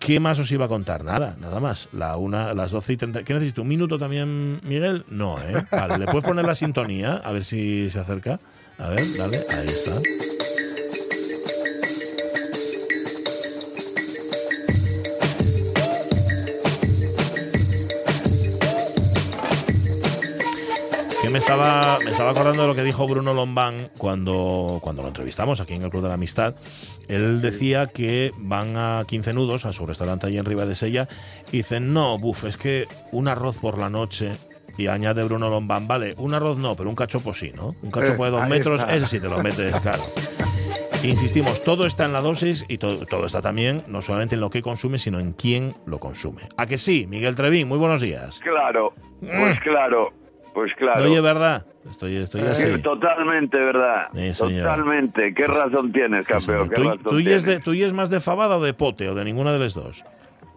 ¿Qué 0.00 0.18
más 0.18 0.38
os 0.38 0.50
iba 0.50 0.64
a 0.64 0.68
contar? 0.68 1.04
Nada, 1.04 1.36
nada 1.38 1.60
más. 1.60 1.88
La 1.92 2.16
una, 2.16 2.54
las 2.54 2.70
12 2.70 2.94
y 2.94 2.96
30. 2.96 3.22
¿Qué 3.22 3.34
necesito? 3.34 3.62
¿Un 3.62 3.68
minuto 3.68 3.98
también, 3.98 4.60
Miguel? 4.64 5.04
No, 5.08 5.38
¿eh? 5.42 5.66
Vale, 5.70 5.98
¿le 5.98 6.06
puedes 6.06 6.24
poner 6.24 6.46
la 6.46 6.54
sintonía? 6.54 7.20
A 7.22 7.32
ver 7.32 7.44
si 7.44 7.90
se 7.90 7.98
acerca. 7.98 8.40
A 8.78 8.88
ver, 8.88 9.02
dale, 9.18 9.44
ahí 9.50 9.66
está. 9.66 10.00
Estaba, 21.40 21.98
me 22.04 22.10
estaba 22.10 22.30
acordando 22.30 22.62
de 22.62 22.68
lo 22.68 22.74
que 22.74 22.82
dijo 22.82 23.06
Bruno 23.08 23.34
Lombán 23.34 23.90
cuando, 23.98 24.78
cuando 24.82 25.02
lo 25.02 25.08
entrevistamos 25.08 25.60
aquí 25.60 25.74
en 25.74 25.82
el 25.82 25.90
Club 25.90 26.02
de 26.02 26.08
la 26.08 26.14
Amistad. 26.14 26.54
Él 27.08 27.40
decía 27.40 27.86
que 27.86 28.32
van 28.36 28.76
a 28.76 29.04
15 29.06 29.32
nudos 29.32 29.64
a 29.64 29.72
su 29.72 29.86
restaurante 29.86 30.26
allí 30.26 30.38
en 30.38 30.44
Riva 30.44 30.66
de 30.66 30.74
Sella 30.74 31.08
y 31.50 31.58
dicen, 31.58 31.92
no, 31.92 32.18
buf, 32.18 32.44
es 32.44 32.56
que 32.56 32.86
un 33.10 33.26
arroz 33.28 33.58
por 33.58 33.78
la 33.78 33.90
noche. 33.90 34.32
Y 34.78 34.86
añade 34.86 35.24
Bruno 35.24 35.50
Lombán, 35.50 35.88
vale, 35.88 36.14
un 36.16 36.32
arroz 36.32 36.58
no, 36.58 36.74
pero 36.76 36.88
un 36.88 36.94
cachopo 36.94 37.34
sí, 37.34 37.52
¿no? 37.54 37.74
Un 37.82 37.90
cachopo 37.90 38.24
de 38.24 38.30
Eh, 38.30 38.32
dos 38.32 38.42
ahí 38.42 38.50
metros, 38.50 38.82
ese 38.88 39.06
sí 39.06 39.20
te 39.20 39.28
lo 39.28 39.42
metes, 39.42 39.74
claro. 39.80 40.02
Insistimos, 41.02 41.62
todo 41.62 41.86
está 41.86 42.04
en 42.04 42.12
la 42.12 42.20
dosis 42.20 42.64
y 42.68 42.78
todo, 42.78 43.04
todo 43.06 43.26
está 43.26 43.42
también, 43.42 43.82
no 43.88 44.00
solamente 44.02 44.36
en 44.36 44.40
lo 44.40 44.50
que 44.50 44.62
consume, 44.62 44.98
sino 44.98 45.18
en 45.18 45.32
quién 45.32 45.74
lo 45.86 45.98
consume. 45.98 46.42
¿A 46.56 46.66
que 46.66 46.78
sí? 46.78 47.06
Miguel 47.08 47.34
Trevín, 47.34 47.68
muy 47.68 47.78
buenos 47.78 48.00
días. 48.00 48.38
Claro, 48.40 48.94
pues 49.20 49.60
claro, 49.60 50.12
pues 50.54 50.72
claro. 50.74 51.04
Oye, 51.04 51.20
¿verdad? 51.20 51.66
Estoy, 51.88 52.16
estoy 52.16 52.42
así. 52.42 52.70
Sí, 52.70 52.82
Totalmente, 52.82 53.56
¿verdad? 53.58 54.08
Sí. 54.14 54.32
Totalmente. 54.36 55.32
¿Qué 55.34 55.46
razón 55.46 55.92
tienes, 55.92 56.26
campeón? 56.26 56.68
señor. 56.68 56.68
¿Qué 56.68 56.74
¿Tú, 56.74 56.88
razón 56.88 57.02
tú 57.64 57.72
y 57.74 57.82
es 57.82 57.86
es 57.86 57.92
más 57.92 58.10
de 58.10 58.20
fabada 58.20 58.56
o 58.56 58.62
de 58.62 58.74
pote 58.74 59.08
o 59.08 59.14
de 59.14 59.24
ninguna 59.24 59.52
de 59.52 59.58
las 59.58 59.74
dos? 59.74 60.04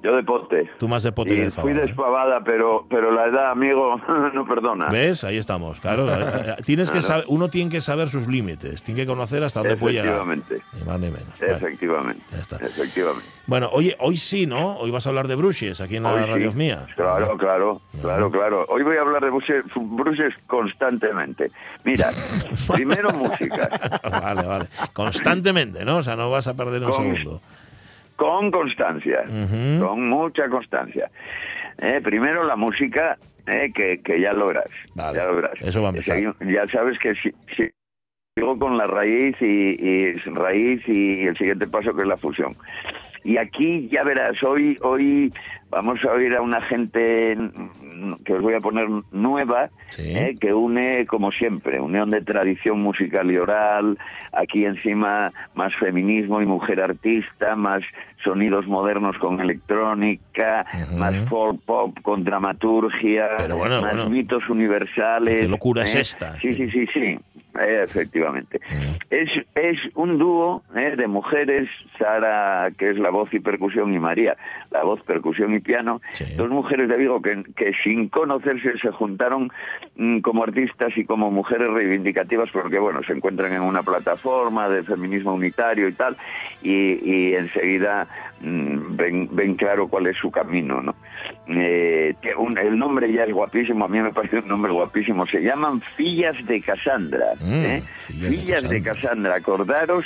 Yo 0.04 0.14
de 0.18 0.24
pote. 0.24 0.70
Tú 0.78 0.88
más 0.90 1.02
de 1.04 1.14
pote 1.14 1.30
que 1.30 1.36
Y 1.36 1.40
de 1.46 1.52
fui. 1.52 1.72
¿eh? 1.72 1.76
despavada, 1.76 2.42
pero, 2.44 2.86
pero 2.90 3.12
la 3.14 3.28
edad, 3.28 3.52
amigo, 3.52 3.96
no 4.34 4.46
perdona. 4.46 4.90
¿Ves? 4.90 5.24
Ahí 5.24 5.38
estamos, 5.38 5.80
claro. 5.80 6.04
Eh, 6.14 6.56
eh, 6.58 6.62
Tienes 6.66 6.92
que 6.92 7.02
saber, 7.02 7.24
uno 7.30 7.50
tiene 7.50 7.72
que 7.72 7.80
saber 7.80 8.10
sus 8.10 8.28
límites, 8.28 8.84
tiene 8.84 9.02
que 9.02 9.08
conocer 9.08 9.44
hasta 9.44 9.62
dónde 9.62 9.78
puede 9.78 9.94
llegar. 9.96 10.08
Efectivamente. 10.08 10.62
Ni 10.74 10.84
más 10.84 11.00
ni 11.00 11.10
menos. 11.10 11.42
Efectivamente. 11.42 12.22
ya 12.32 12.38
está. 12.40 12.58
Efectivamente. 12.58 13.26
Bueno, 13.48 13.70
oye, 13.72 13.96
hoy 14.00 14.18
sí, 14.18 14.46
¿no? 14.46 14.76
Hoy 14.78 14.92
vas 14.92 15.06
a 15.06 15.10
hablar 15.10 15.28
de 15.28 15.36
Bruches 15.36 15.80
aquí 15.82 15.96
en 15.98 16.04
la 16.04 16.12
Hoy 16.14 16.24
sí. 16.24 16.30
radio 16.30 16.52
mía. 16.54 16.86
Claro, 16.96 17.38
claro, 17.38 17.82
claro, 18.02 18.30
claro. 18.32 18.66
Hoy 18.70 18.84
voy 18.84 18.98
a 18.98 19.02
hablar 19.02 19.24
de 19.24 19.30
Bruces, 19.30 19.64
Bruces 19.76 20.34
constantemente. 20.48 21.52
Mira, 21.86 22.12
primero 22.74 23.10
música, 23.12 23.70
vale, 24.04 24.44
vale. 24.44 24.66
Constantemente, 24.94 25.86
¿no? 25.86 25.98
O 25.98 26.04
sea, 26.04 26.16
no 26.16 26.30
vas 26.30 26.48
a 26.48 26.54
perder 26.54 26.84
un 26.84 26.92
Con- 26.92 27.16
segundo. 27.16 27.42
Con 28.16 28.52
constancia, 28.52 29.24
con 29.80 30.10
mucha 30.10 30.48
constancia. 30.50 31.10
Eh, 31.80 32.00
primero 32.04 32.44
la 32.44 32.56
música, 32.56 33.18
eh, 33.48 33.72
que, 33.74 34.02
que 34.02 34.20
ya 34.22 34.34
lo 34.34 34.48
verás. 34.48 34.70
Vale, 34.96 35.18
ya 35.18 35.26
lo 35.26 35.36
verás. 35.36 35.60
eso 35.62 35.82
va 35.82 35.90
a 35.90 35.92
empezar. 35.92 36.20
Ya 36.42 36.68
sabes 36.68 36.98
que 37.00 37.16
si, 37.16 37.32
si- 37.56 37.72
sigo 38.36 38.58
con 38.58 38.78
la 38.78 38.86
raíz 38.88 39.36
y, 39.42 39.46
y 39.80 40.14
raíz 40.34 40.82
y 40.88 41.22
el 41.28 41.38
siguiente 41.38 41.68
paso 41.68 41.94
que 41.96 42.02
es 42.04 42.08
la 42.08 42.18
fusión. 42.18 42.56
Y 43.24 43.38
aquí 43.38 43.88
ya 43.90 44.04
verás, 44.04 44.42
hoy 44.44 44.78
hoy 44.82 45.32
vamos 45.70 46.04
a 46.04 46.12
oír 46.12 46.36
a 46.36 46.42
una 46.42 46.62
gente 46.62 47.36
que 48.26 48.34
os 48.34 48.42
voy 48.42 48.54
a 48.54 48.60
poner 48.60 48.88
nueva, 49.12 49.70
Sí. 49.90 50.04
eh, 50.16 50.36
que 50.40 50.54
une, 50.54 51.06
como 51.08 51.32
siempre, 51.32 51.80
unión 51.80 52.12
de 52.12 52.22
tradición 52.22 52.80
musical 52.82 53.32
y 53.32 53.38
oral, 53.38 53.98
aquí 54.34 54.66
encima 54.66 55.32
más 55.56 55.74
feminismo 55.76 56.42
y 56.42 56.46
mujer 56.46 56.82
artista, 56.82 57.56
más 57.56 57.82
sonidos 58.24 58.68
modernos 58.68 59.18
con 59.18 59.40
electrónica, 59.40 60.66
más 60.96 61.16
folk 61.30 61.62
pop 61.66 61.98
con 62.02 62.24
dramaturgia, 62.24 63.30
bueno, 63.50 63.82
más 63.82 63.96
bueno. 63.96 64.10
mitos 64.10 64.48
universales. 64.50 65.42
¿Qué 65.42 65.48
locura 65.48 65.84
es 65.84 65.96
eh. 65.96 66.02
esta? 66.02 66.36
Sí, 66.36 66.54
sí, 66.54 66.70
sí, 66.70 66.88
sí. 66.94 67.18
Eh, 67.60 67.82
efectivamente. 67.84 68.60
Es, 69.10 69.30
es 69.56 69.80
un 69.96 70.18
dúo 70.18 70.64
eh, 70.76 70.96
de 70.96 71.08
mujeres, 71.08 71.70
Sara, 71.98 72.70
que 72.78 72.90
es 72.90 72.98
la 72.98 73.10
voz 73.10 73.34
y 73.34 73.40
percusión, 73.40 73.94
y 73.94 74.00
María, 74.00 74.36
la 74.72 74.84
voz, 74.84 75.02
percusión 75.04 75.54
y 75.54 75.60
piano, 75.60 76.02
Sí. 76.14 76.26
dos 76.36 76.50
mujeres 76.50 76.90
de 76.90 76.98
Vigo 76.98 77.22
que, 77.22 77.44
que 77.56 77.74
sin 77.84 78.10
conocerse 78.10 78.78
se 78.80 78.92
juntaron 78.92 79.52
mm, 79.96 80.20
como 80.20 80.44
artistas 80.44 80.98
y 80.98 81.06
como 81.06 81.32
mujeres 81.32 81.68
reivindicativas 81.70 82.50
porque, 82.52 82.80
bueno, 82.80 83.02
se 83.04 83.14
encuentran 83.14 83.54
en 83.54 83.62
una 83.62 83.84
plataforma 83.84 84.68
de 84.70 84.84
feminismo 84.84 85.34
unitario 85.34 85.88
y 85.88 85.94
tal, 85.94 86.18
y, 86.62 87.00
y 87.04 87.36
enseguida 87.36 88.08
mm, 88.33 88.33
ven, 88.44 89.30
ven 89.32 89.56
claro 89.56 89.88
cuál 89.88 90.08
es 90.08 90.18
su 90.18 90.30
camino, 90.30 90.82
¿no? 90.82 90.96
Eh, 91.48 92.14
un- 92.38 92.58
el 92.58 92.78
nombre 92.78 93.12
ya 93.12 93.24
es 93.24 93.34
guapísimo, 93.34 93.86
a 93.86 93.88
mí 93.88 94.00
me 94.02 94.12
parece 94.14 94.40
un 94.40 94.48
nombre 94.48 94.72
guapísimo, 94.72 95.26
se 95.26 95.42
llaman 95.42 95.82
Fillas 95.96 96.36
de 96.46 96.62
Casandra, 96.62 97.26
Mm, 97.40 97.66
¿eh? 97.66 97.84
Fillas 98.08 98.22
de 98.22 98.30
Fillas 98.38 98.62
de 98.64 98.84
Casandra. 98.84 98.94
Casandra, 98.94 99.36
acordaros 99.36 100.06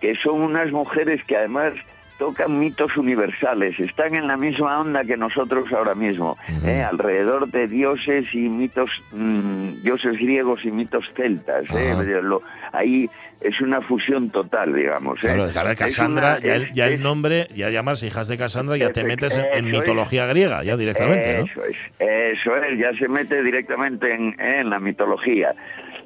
que 0.00 0.14
son 0.16 0.40
unas 0.42 0.70
mujeres 0.72 1.22
que 1.24 1.36
además 1.36 1.74
tocan 2.18 2.58
mitos 2.58 2.96
universales, 2.96 3.78
están 3.80 4.14
en 4.14 4.28
la 4.28 4.36
misma 4.36 4.78
onda 4.80 5.04
que 5.04 5.16
nosotros 5.16 5.72
ahora 5.72 5.94
mismo. 5.96 6.36
¿eh? 6.64 6.82
alrededor 6.82 7.48
de 7.48 7.66
dioses 7.66 8.32
y 8.32 8.48
mitos, 8.48 8.90
mm, 9.12 9.82
dioses 9.82 10.16
griegos 10.18 10.64
y 10.64 10.70
mitos 10.70 11.04
celtas. 11.14 11.64
¿eh? 11.74 11.90
Ajá. 11.92 12.02
Lo- 12.22 12.42
ahí 12.72 13.10
es 13.44 13.60
una 13.60 13.80
fusión 13.80 14.30
total, 14.30 14.74
digamos. 14.74 15.18
¿eh? 15.24 15.28
Claro, 15.52 15.74
Cassandra, 15.76 16.36
una- 16.38 16.40
ya, 16.40 16.54
el, 16.56 16.62
es- 16.64 16.72
ya 16.74 16.86
el 16.86 17.02
nombre, 17.02 17.48
ya 17.54 17.70
llamarse 17.70 18.06
hijas 18.06 18.28
de 18.28 18.38
Cassandra, 18.38 18.76
ya 18.76 18.90
te 18.90 19.04
metes 19.04 19.36
en, 19.36 19.44
en 19.46 19.66
eso 19.66 19.74
es. 19.76 19.80
mitología 19.80 20.26
griega, 20.26 20.62
ya 20.62 20.76
directamente, 20.76 21.38
¿no? 21.38 21.44
Eso 21.44 21.64
es, 21.64 21.76
eso 21.98 22.56
es, 22.56 22.78
ya 22.78 22.92
se 22.98 23.08
mete 23.08 23.42
directamente 23.42 24.12
en, 24.14 24.38
en 24.40 24.70
la 24.70 24.78
mitología. 24.78 25.54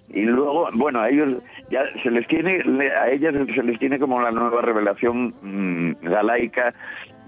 Y 0.09 0.23
luego, 0.23 0.69
bueno, 0.75 1.01
a 1.01 1.09
ellos 1.11 1.43
ya 1.71 1.83
se 2.03 2.11
les 2.11 2.27
tiene, 2.29 2.63
a 2.97 3.11
ellas 3.11 3.35
se 3.55 3.63
les 3.63 3.79
tiene 3.79 3.99
como 3.99 4.21
la 4.23 4.31
nueva 4.31 4.63
revelación 4.63 5.35
mm, 5.43 5.97
galaica, 6.09 6.73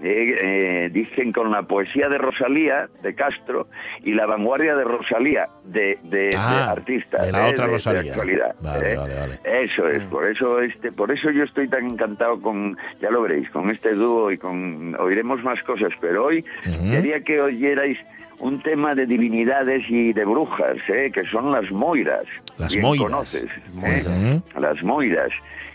eh, 0.01 0.37
eh, 0.41 0.89
dicen 0.91 1.31
con 1.33 1.51
la 1.51 1.63
poesía 1.63 2.07
de 2.09 2.17
Rosalía, 2.17 2.87
de 3.03 3.13
Castro, 3.15 3.67
y 4.03 4.13
la 4.13 4.25
vanguardia 4.25 4.75
de 4.75 4.83
Rosalía, 4.83 5.49
de, 5.65 5.97
de, 6.03 6.17
de 6.29 6.31
Ah, 6.37 6.71
artistas. 6.71 7.25
de 7.25 7.31
la 7.31 7.47
eh, 7.47 7.51
otra 7.51 7.65
de- 7.65 7.69
de 7.71 7.73
Rosalía. 7.77 8.11
actualidad, 8.11 8.55
Vale, 8.61 8.93
eh. 8.93 8.95
vale, 8.97 9.15
vale. 9.15 9.39
Eso 9.63 9.87
es, 9.89 10.03
por 10.05 10.25
eso 10.29 10.59
este, 10.61 10.91
por 10.91 11.11
eso 11.11 11.31
yo 11.31 11.43
estoy 11.43 11.67
tan 11.67 11.85
encantado 11.85 12.41
con, 12.41 12.77
ya 13.01 13.09
lo 13.11 13.21
veréis, 13.23 13.49
con 13.49 13.69
este 13.69 13.93
dúo 13.93 14.31
y 14.31 14.37
con 14.37 14.95
oiremos 14.99 15.43
más 15.43 15.61
cosas, 15.63 15.91
pero 15.99 16.25
hoy 16.25 16.43
quería 16.63 17.21
que 17.23 17.41
oyerais 17.41 17.97
un 18.39 18.61
tema 18.63 18.95
de 18.95 19.05
divinidades 19.05 19.83
y 19.89 20.13
de 20.13 20.25
brujas, 20.25 20.77
¿eh? 20.87 21.11
que 21.13 21.23
son 21.25 21.51
las 21.51 21.69
moiras. 21.71 22.23
Las 22.57 22.71
Bien 22.73 22.81
moiras. 22.83 23.03
conoces. 23.05 23.45
¿eh? 23.83 24.41
Las 24.59 24.81
moiras, 24.83 25.29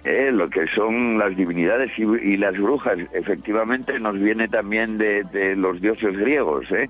¿eh? 0.04 0.30
lo 0.32 0.48
que 0.48 0.66
son 0.68 1.18
las 1.18 1.36
divinidades 1.36 1.90
y, 1.98 2.02
y 2.02 2.36
las 2.36 2.56
brujas, 2.56 2.98
efectivamente 3.12 3.98
nos 4.00 4.18
viene 4.18 4.48
también 4.48 4.96
de, 4.98 5.24
de 5.24 5.56
los 5.56 5.80
dioses 5.80 6.16
griegos. 6.16 6.66
¿eh? 6.72 6.88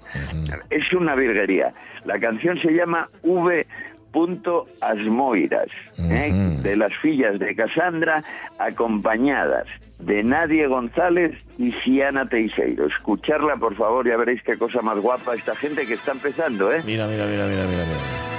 Es 0.70 0.92
una 0.92 1.14
virguería. 1.14 1.72
La 2.04 2.18
canción 2.18 2.58
se 2.60 2.72
llama 2.72 3.06
V. 3.22 3.66
Punto 4.14 4.66
Asmoiras, 4.80 5.68
¿eh? 5.98 6.32
De 6.62 6.76
las 6.76 6.96
fillas 7.02 7.36
de 7.40 7.56
Casandra, 7.56 8.22
acompañadas 8.58 9.66
de 9.98 10.22
Nadie 10.22 10.68
González 10.68 11.32
y 11.58 11.72
Siana 11.72 12.28
Teixeiro. 12.28 12.86
Escucharla, 12.86 13.56
por 13.56 13.74
favor, 13.74 14.06
ya 14.06 14.16
veréis 14.16 14.40
qué 14.44 14.56
cosa 14.56 14.82
más 14.82 15.00
guapa 15.00 15.34
esta 15.34 15.56
gente 15.56 15.84
que 15.84 15.94
está 15.94 16.12
empezando, 16.12 16.72
¿eh? 16.72 16.80
Mira, 16.86 17.08
mira, 17.08 17.26
mira, 17.26 17.46
mira, 17.46 17.64
mira. 17.64 17.84
mira. 17.84 18.34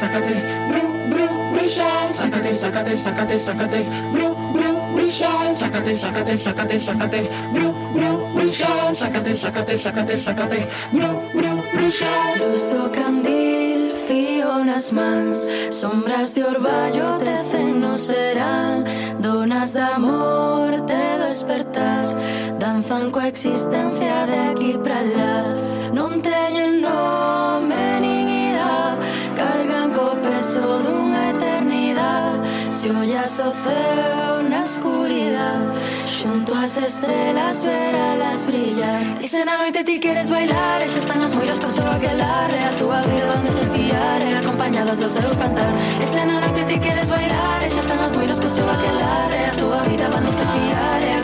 Sácate, 0.00 0.36
bru, 0.68 0.82
bru, 1.10 1.26
brilla, 1.54 1.90
sácate, 2.18 2.52
sácate, 2.54 2.96
sácate, 3.04 3.36
sácate, 3.38 3.80
bru, 4.12 4.28
bru, 4.52 4.70
brilla, 4.94 5.32
sácate, 5.54 5.92
sácate, 5.96 6.34
sácate, 6.44 6.76
sácate, 6.86 7.20
bru, 7.54 7.68
bru, 7.94 8.10
brilla, 8.34 8.72
sácate, 8.92 9.32
sácate, 9.34 9.74
sácate, 9.84 10.18
sácate, 10.18 10.60
bru, 10.92 11.10
bru, 11.36 11.52
brilla. 11.72 12.14
Luz 12.40 12.62
do 12.68 12.90
candil, 12.90 13.94
fío 14.06 14.64
nas 14.64 14.90
mans 14.92 15.48
Sombras 15.70 16.34
de 16.34 16.44
orballo 16.44 17.16
tecen 17.16 17.80
no 17.80 17.96
serán 17.96 18.84
Donas 19.18 19.72
de 19.72 19.80
amor 19.80 20.70
te 20.82 21.04
despertar. 21.24 22.06
Danzan 22.60 23.10
coa 23.10 23.28
existencia 23.28 24.26
de 24.30 24.38
aquí 24.50 24.72
para 24.84 25.02
lá 25.16 25.36
Non 25.96 26.20
teñen 26.20 26.65
eternidade 32.86 32.86
Se 32.86 32.90
ollas 32.90 33.38
o 33.38 33.52
ceo 33.52 34.48
na 34.48 34.62
escuridade 34.62 35.66
Xunto 36.06 36.54
ás 36.54 36.76
estrelas 36.78 37.62
veralas 37.62 38.44
brillar. 38.44 39.18
E 39.20 39.28
se 39.28 39.44
na 39.44 39.58
noite 39.58 39.82
ti 39.84 39.98
queres 39.98 40.30
bailar 40.30 40.82
E 40.82 40.88
xa 40.88 40.98
están 40.98 41.22
as 41.22 41.34
moiras 41.34 41.58
co 41.58 41.68
seu 41.68 41.86
aquelarre 41.86 42.58
A 42.58 42.70
túa 42.78 43.00
vida 43.02 43.34
onde 43.36 43.50
se 43.50 43.66
fiar 43.70 44.22
E 44.22 44.34
acompañadas 44.34 45.00
do 45.00 45.10
seu 45.10 45.30
cantar. 45.36 45.74
E 46.00 46.06
se 46.06 46.24
na 46.24 46.40
noite 46.40 46.64
ti 46.64 46.78
queres 46.78 47.08
bailar 47.10 47.62
E 47.64 47.70
xa 47.70 47.80
están 47.80 48.00
as 48.00 48.16
moiras 48.16 48.40
co 48.40 48.48
seu 48.48 48.64
aquelarre 48.64 49.40
A 49.46 49.52
túa 49.58 49.82
vida 49.82 50.06
onde 50.16 50.32
se 50.32 50.44
fiar 50.52 51.02
E 51.02 51.16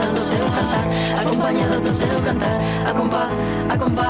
acompañadas 0.00 0.14
do 0.14 0.22
seu 0.22 0.46
cantar 0.56 0.84
Acompañadas 1.20 1.82
do 1.84 1.92
seu 1.92 2.18
cantar 2.24 2.56
A 2.86 2.92
compá, 2.94 3.28
a 3.68 3.76
compá, 3.76 4.08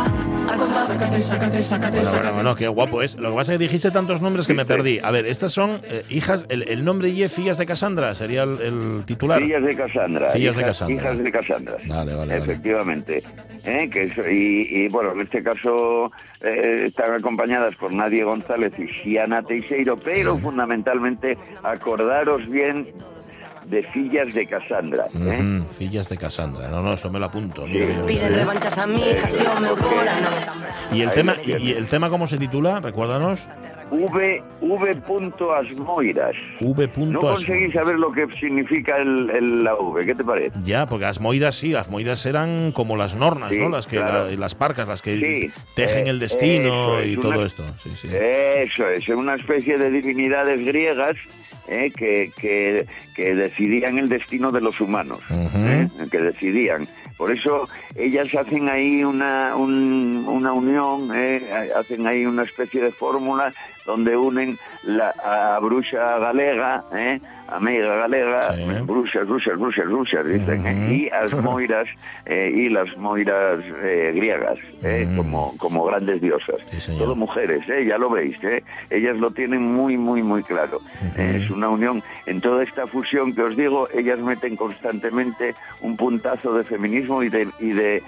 a 0.48 0.56
compá 0.56 0.80
Sácate, 0.86 1.20
sácate, 1.20 1.62
sácate, 1.62 1.90
Bueno, 1.98 2.04
sácate. 2.10 2.22
bueno, 2.22 2.34
bueno, 2.34 2.56
qué 2.56 2.68
guapo 2.68 3.02
es. 3.02 3.16
Lo 3.16 3.30
que 3.30 3.36
pasa 3.36 3.52
es 3.52 3.58
que 3.58 3.64
dijiste 3.64 3.90
tantos 3.90 4.20
nombres 4.22 4.46
que 4.46 4.54
me 4.54 4.64
perdí. 4.64 4.98
A 5.02 5.10
ver, 5.10 5.26
estas 5.26 5.52
son 5.52 5.80
eh, 5.84 6.04
hijas, 6.10 6.46
el, 6.48 6.62
el 6.68 6.84
nombre 6.84 7.08
y 7.10 7.28
Fillas 7.28 7.58
de 7.58 7.66
Cassandra 7.66 8.14
sería 8.14 8.42
el, 8.44 8.60
el 8.60 9.04
titular. 9.04 9.40
Fillas 9.40 9.62
de 9.62 9.76
Casandra. 9.76 10.30
Fillas 10.30 10.56
de 10.56 10.62
hijas- 10.62 10.78
Casandra. 10.78 10.94
Hijas 11.04 11.18
de 11.24 11.32
Casandra. 11.32 11.74
Vale, 11.86 12.14
vale, 12.14 12.14
vale. 12.14 12.36
Efectivamente. 12.38 13.22
¿eh? 13.64 13.88
Que 13.92 14.02
es- 14.04 14.18
y, 14.30 14.84
y, 14.84 14.88
bueno, 14.88 15.12
en 15.12 15.20
este 15.20 15.42
caso 15.42 16.10
eh, 16.42 16.84
están 16.86 17.14
acompañadas 17.14 17.76
por 17.76 17.92
Nadie 17.92 18.24
González 18.24 18.72
y 18.78 18.88
Siana 19.02 19.42
Teixeiro, 19.42 19.96
pero 19.98 20.38
fundamentalmente 20.38 21.36
acordaros 21.62 22.48
bien 22.50 22.88
de 23.64 23.82
Fillas 23.82 24.32
de 24.32 24.46
Casandra. 24.46 25.06
¿eh? 25.14 25.42
Mm, 25.42 25.66
Fillas 25.70 26.08
de 26.08 26.16
Cassandra. 26.16 26.68
No, 26.68 26.82
no, 26.82 26.94
eso 26.94 27.10
me 27.10 27.18
lo 27.18 27.26
apunto. 27.26 27.64
Piden 27.64 28.34
revanchas 28.34 28.78
a 28.78 28.86
mi 28.86 29.00
hija, 29.00 29.30
si 29.30 29.42
me 29.42 30.96
¿Y 30.96 31.02
el 31.02 31.08
Ahí 31.08 31.14
tema 31.14 31.36
y 31.44 31.72
el 31.72 31.86
tema 31.86 32.08
cómo 32.08 32.26
se 32.26 32.38
titula? 32.38 32.80
Recuérdanos. 32.80 33.46
V, 33.90 34.42
v. 34.60 35.02
Asmoiras. 35.56 36.34
V. 36.60 36.88
No 36.96 37.20
conseguí 37.20 37.72
saber 37.72 37.96
lo 37.98 38.12
que 38.12 38.26
significa 38.38 38.96
el, 38.98 39.30
el- 39.30 39.64
la 39.64 39.74
V, 39.74 40.06
¿qué 40.06 40.14
te 40.14 40.24
parece? 40.24 40.56
Ya, 40.62 40.86
porque 40.86 41.06
Asmoidas 41.06 41.56
sí, 41.56 41.74
Asmoidas 41.74 42.24
eran 42.26 42.72
como 42.72 42.96
las 42.96 43.14
nornas, 43.16 43.50
Sí, 43.52 43.58
¿no? 43.58 43.68
Las 43.68 43.86
que 43.86 43.96
claro. 43.96 44.26
la- 44.30 44.36
las 44.36 44.54
parcas, 44.54 44.86
las 44.88 45.02
que 45.02 45.16
Sí, 45.16 45.50
tejen 45.74 46.06
eh, 46.06 46.10
el 46.10 46.18
destino 46.20 46.98
es, 47.00 47.08
y 47.08 47.16
una- 47.16 47.22
todo 47.34 47.44
esto. 47.44 47.64
Sí. 47.82 48.08
Eso 48.12 48.88
es, 48.88 49.08
una 49.08 49.34
especie 49.34 49.76
de 49.78 49.90
divinidades 49.90 50.64
griegas 50.64 51.16
eh, 51.68 51.92
que, 51.96 52.30
que, 52.40 52.86
que 53.14 53.34
decidían 53.34 53.98
el 53.98 54.08
destino 54.08 54.50
de 54.52 54.60
los 54.60 54.80
humanos, 54.80 55.18
eh, 55.30 55.88
que 56.10 56.18
decidían. 56.18 56.86
Por 57.16 57.30
eso 57.30 57.68
ellas 57.96 58.34
hacen 58.34 58.68
ahí 58.68 59.04
una, 59.04 59.54
un- 59.56 60.24
una 60.26 60.52
unión, 60.52 61.10
eh, 61.14 61.42
hacen 61.76 62.06
ahí 62.06 62.24
una 62.24 62.44
especie 62.44 62.80
de 62.80 62.90
fórmula 62.92 63.52
donde 63.86 64.16
unen 64.16 64.58
la, 64.84 65.10
a 65.24 65.58
bruxa 65.60 66.18
galega, 66.18 66.84
eh, 66.94 67.20
amiga 67.48 67.96
galega, 67.96 68.42
Sí. 68.54 68.64
bruxas, 68.84 69.26
bruxas, 69.26 69.58
bruxas, 69.58 69.86
bruxas, 69.86 70.26
dicen, 70.26 70.66
eh, 70.66 70.72
Ujú. 70.84 70.92
y 70.92 71.10
las 71.10 71.32
moiras, 71.34 71.88
eh, 72.26 72.52
y 72.54 72.68
las 72.68 72.96
moiras 72.96 73.58
eh, 73.82 74.12
griegas, 74.14 74.58
eh, 74.82 75.04
Ujú. 75.08 75.16
como, 75.16 75.54
como 75.58 75.84
grandes 75.86 76.20
diosas. 76.22 76.56
Sí. 76.78 76.96
Todo 76.98 77.14
mujeres, 77.16 77.68
¿eh? 77.68 77.84
ya 77.86 77.98
lo 77.98 78.10
veis, 78.10 78.36
¿eh? 78.44 78.62
ellas 78.90 79.16
lo 79.16 79.30
tienen 79.30 79.62
muy, 79.62 79.96
muy, 79.98 80.22
muy 80.22 80.42
claro. 80.42 80.80
Es 81.16 81.50
una 81.50 81.68
unión, 81.68 82.02
en 82.26 82.40
toda 82.40 82.62
esta 82.62 82.86
fusión 82.86 83.32
que 83.32 83.42
os 83.42 83.56
digo, 83.56 83.88
ellas 83.94 84.18
meten 84.18 84.56
constantemente 84.56 85.54
un 85.80 85.96
puntazo 85.96 86.54
de 86.54 86.64
feminismo 86.64 87.22
y 87.22 87.28
de, 87.28 87.48
y 87.58 87.72
de, 87.72 88.02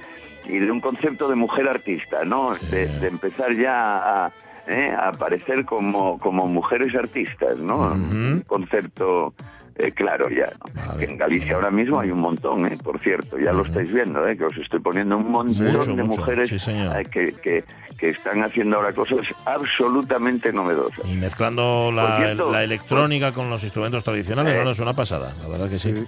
y 0.44 0.58
de 0.58 0.70
un 0.70 0.80
concepto 0.80 1.28
de 1.28 1.34
mujer 1.36 1.68
artista, 1.68 2.24
¿no? 2.24 2.52
De, 2.70 2.86
de 2.86 3.08
empezar 3.08 3.52
ya 3.56 4.24
a, 4.26 4.32
¿eh? 4.66 4.94
a 4.96 5.08
aparecer 5.08 5.64
como, 5.64 6.18
como 6.18 6.46
mujeres 6.46 6.94
artistas, 6.94 7.58
¿no? 7.58 7.92
Ujú. 7.92 8.16
Un 8.16 8.44
concepto 8.46 9.34
Eh, 9.74 9.90
claro, 9.90 10.28
ya. 10.28 10.52
Vale. 10.74 11.06
En 11.06 11.16
Galicia 11.16 11.54
ahora 11.54 11.70
mismo 11.70 11.98
hay 11.98 12.10
un 12.10 12.20
montón, 12.20 12.66
¿eh? 12.66 12.76
por 12.84 13.00
cierto, 13.00 13.38
ya 13.38 13.54
lo 13.54 13.62
estáis 13.64 13.90
viendo, 13.90 14.28
¿eh? 14.28 14.36
que 14.36 14.44
os 14.44 14.56
estoy 14.58 14.80
poniendo 14.80 15.16
un 15.16 15.30
montón 15.32 15.72
Mucho, 15.72 15.94
de 15.96 16.02
mucho, 16.02 16.20
mujeres 16.20 16.48
sí, 16.50 16.70
eh, 16.70 17.02
que, 17.10 17.32
que, 17.42 17.64
que 17.98 18.10
están 18.10 18.42
haciendo 18.42 18.76
ahora 18.76 18.92
cosas 18.92 19.20
absolutamente 19.46 20.52
novedosas. 20.52 21.00
Y 21.10 21.16
mezclando 21.16 21.90
la, 21.90 22.18
cierto, 22.18 22.52
la 22.52 22.62
electrónica 22.62 23.32
con 23.32 23.48
los 23.48 23.62
instrumentos 23.64 24.04
tradicionales, 24.04 24.52
Eh. 24.52 24.56
bueno, 24.56 24.72
es 24.72 24.78
una 24.78 24.92
pasada, 24.92 25.32
la 25.42 25.48
verdad 25.48 25.70
que 25.70 25.78
sí. 25.78 25.92
Sí, 25.92 26.06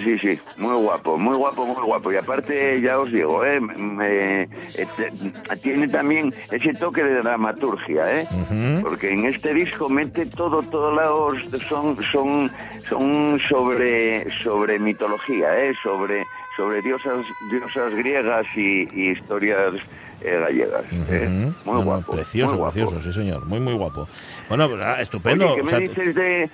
sí, 0.00 0.18
sí, 0.18 0.38
muy 0.56 0.74
guapo, 0.76 1.16
muy 1.18 1.36
guapo, 1.36 1.64
muy 1.66 1.82
guapo. 1.84 2.12
Y 2.12 2.16
aparte, 2.16 2.80
ya 2.80 2.98
os 2.98 3.10
digo, 3.12 3.44
¿eh? 3.44 3.60
me- 3.60 4.42
eh, 4.42 4.48
te- 4.96 5.56
tiene 5.56 5.88
también 5.88 6.34
ese 6.50 6.74
toque 6.74 7.02
de 7.04 7.14
dramaturgia, 7.22 8.20
¿eh? 8.20 8.28
Porque 8.82 9.10
en 9.12 9.24
este 9.26 9.54
disco 9.54 9.88
mete 9.88 10.26
todo, 10.26 10.60
todos 10.62 10.94
lados 10.94 11.34
son, 11.68 11.96
son, 12.12 12.50
son 12.88 13.40
sobre, 13.48 14.26
sobre 14.42 14.78
mitología, 14.78 15.58
¿eh? 15.64 15.72
Sobre, 15.82 16.22
sobre 16.56 16.82
diosas, 16.82 17.24
diosas 17.50 17.94
griegas 17.94 18.46
y, 18.56 18.88
y 18.92 19.10
historias 19.12 19.74
eh, 20.20 20.38
gallegas. 20.40 20.84
¿eh? 21.08 21.28
Muy 21.28 21.54
No, 21.64 21.74
no, 21.74 21.84
guapo. 21.84 22.12
Precioso, 22.12 22.52
muy 22.52 22.58
guapo. 22.58 22.72
precioso, 22.74 23.00
sí, 23.00 23.12
señor. 23.12 23.46
Muy, 23.46 23.60
muy 23.60 23.74
guapo. 23.74 24.08
Bueno, 24.48 24.68
pues, 24.68 24.80
ah, 24.84 25.00
estupendo. 25.00 25.46
Oye, 25.46 25.54
¿qué 25.56 25.60
o 25.60 25.64
me 25.64 25.70
sea, 25.70 25.78
dices 25.78 26.14
de, 26.14 26.50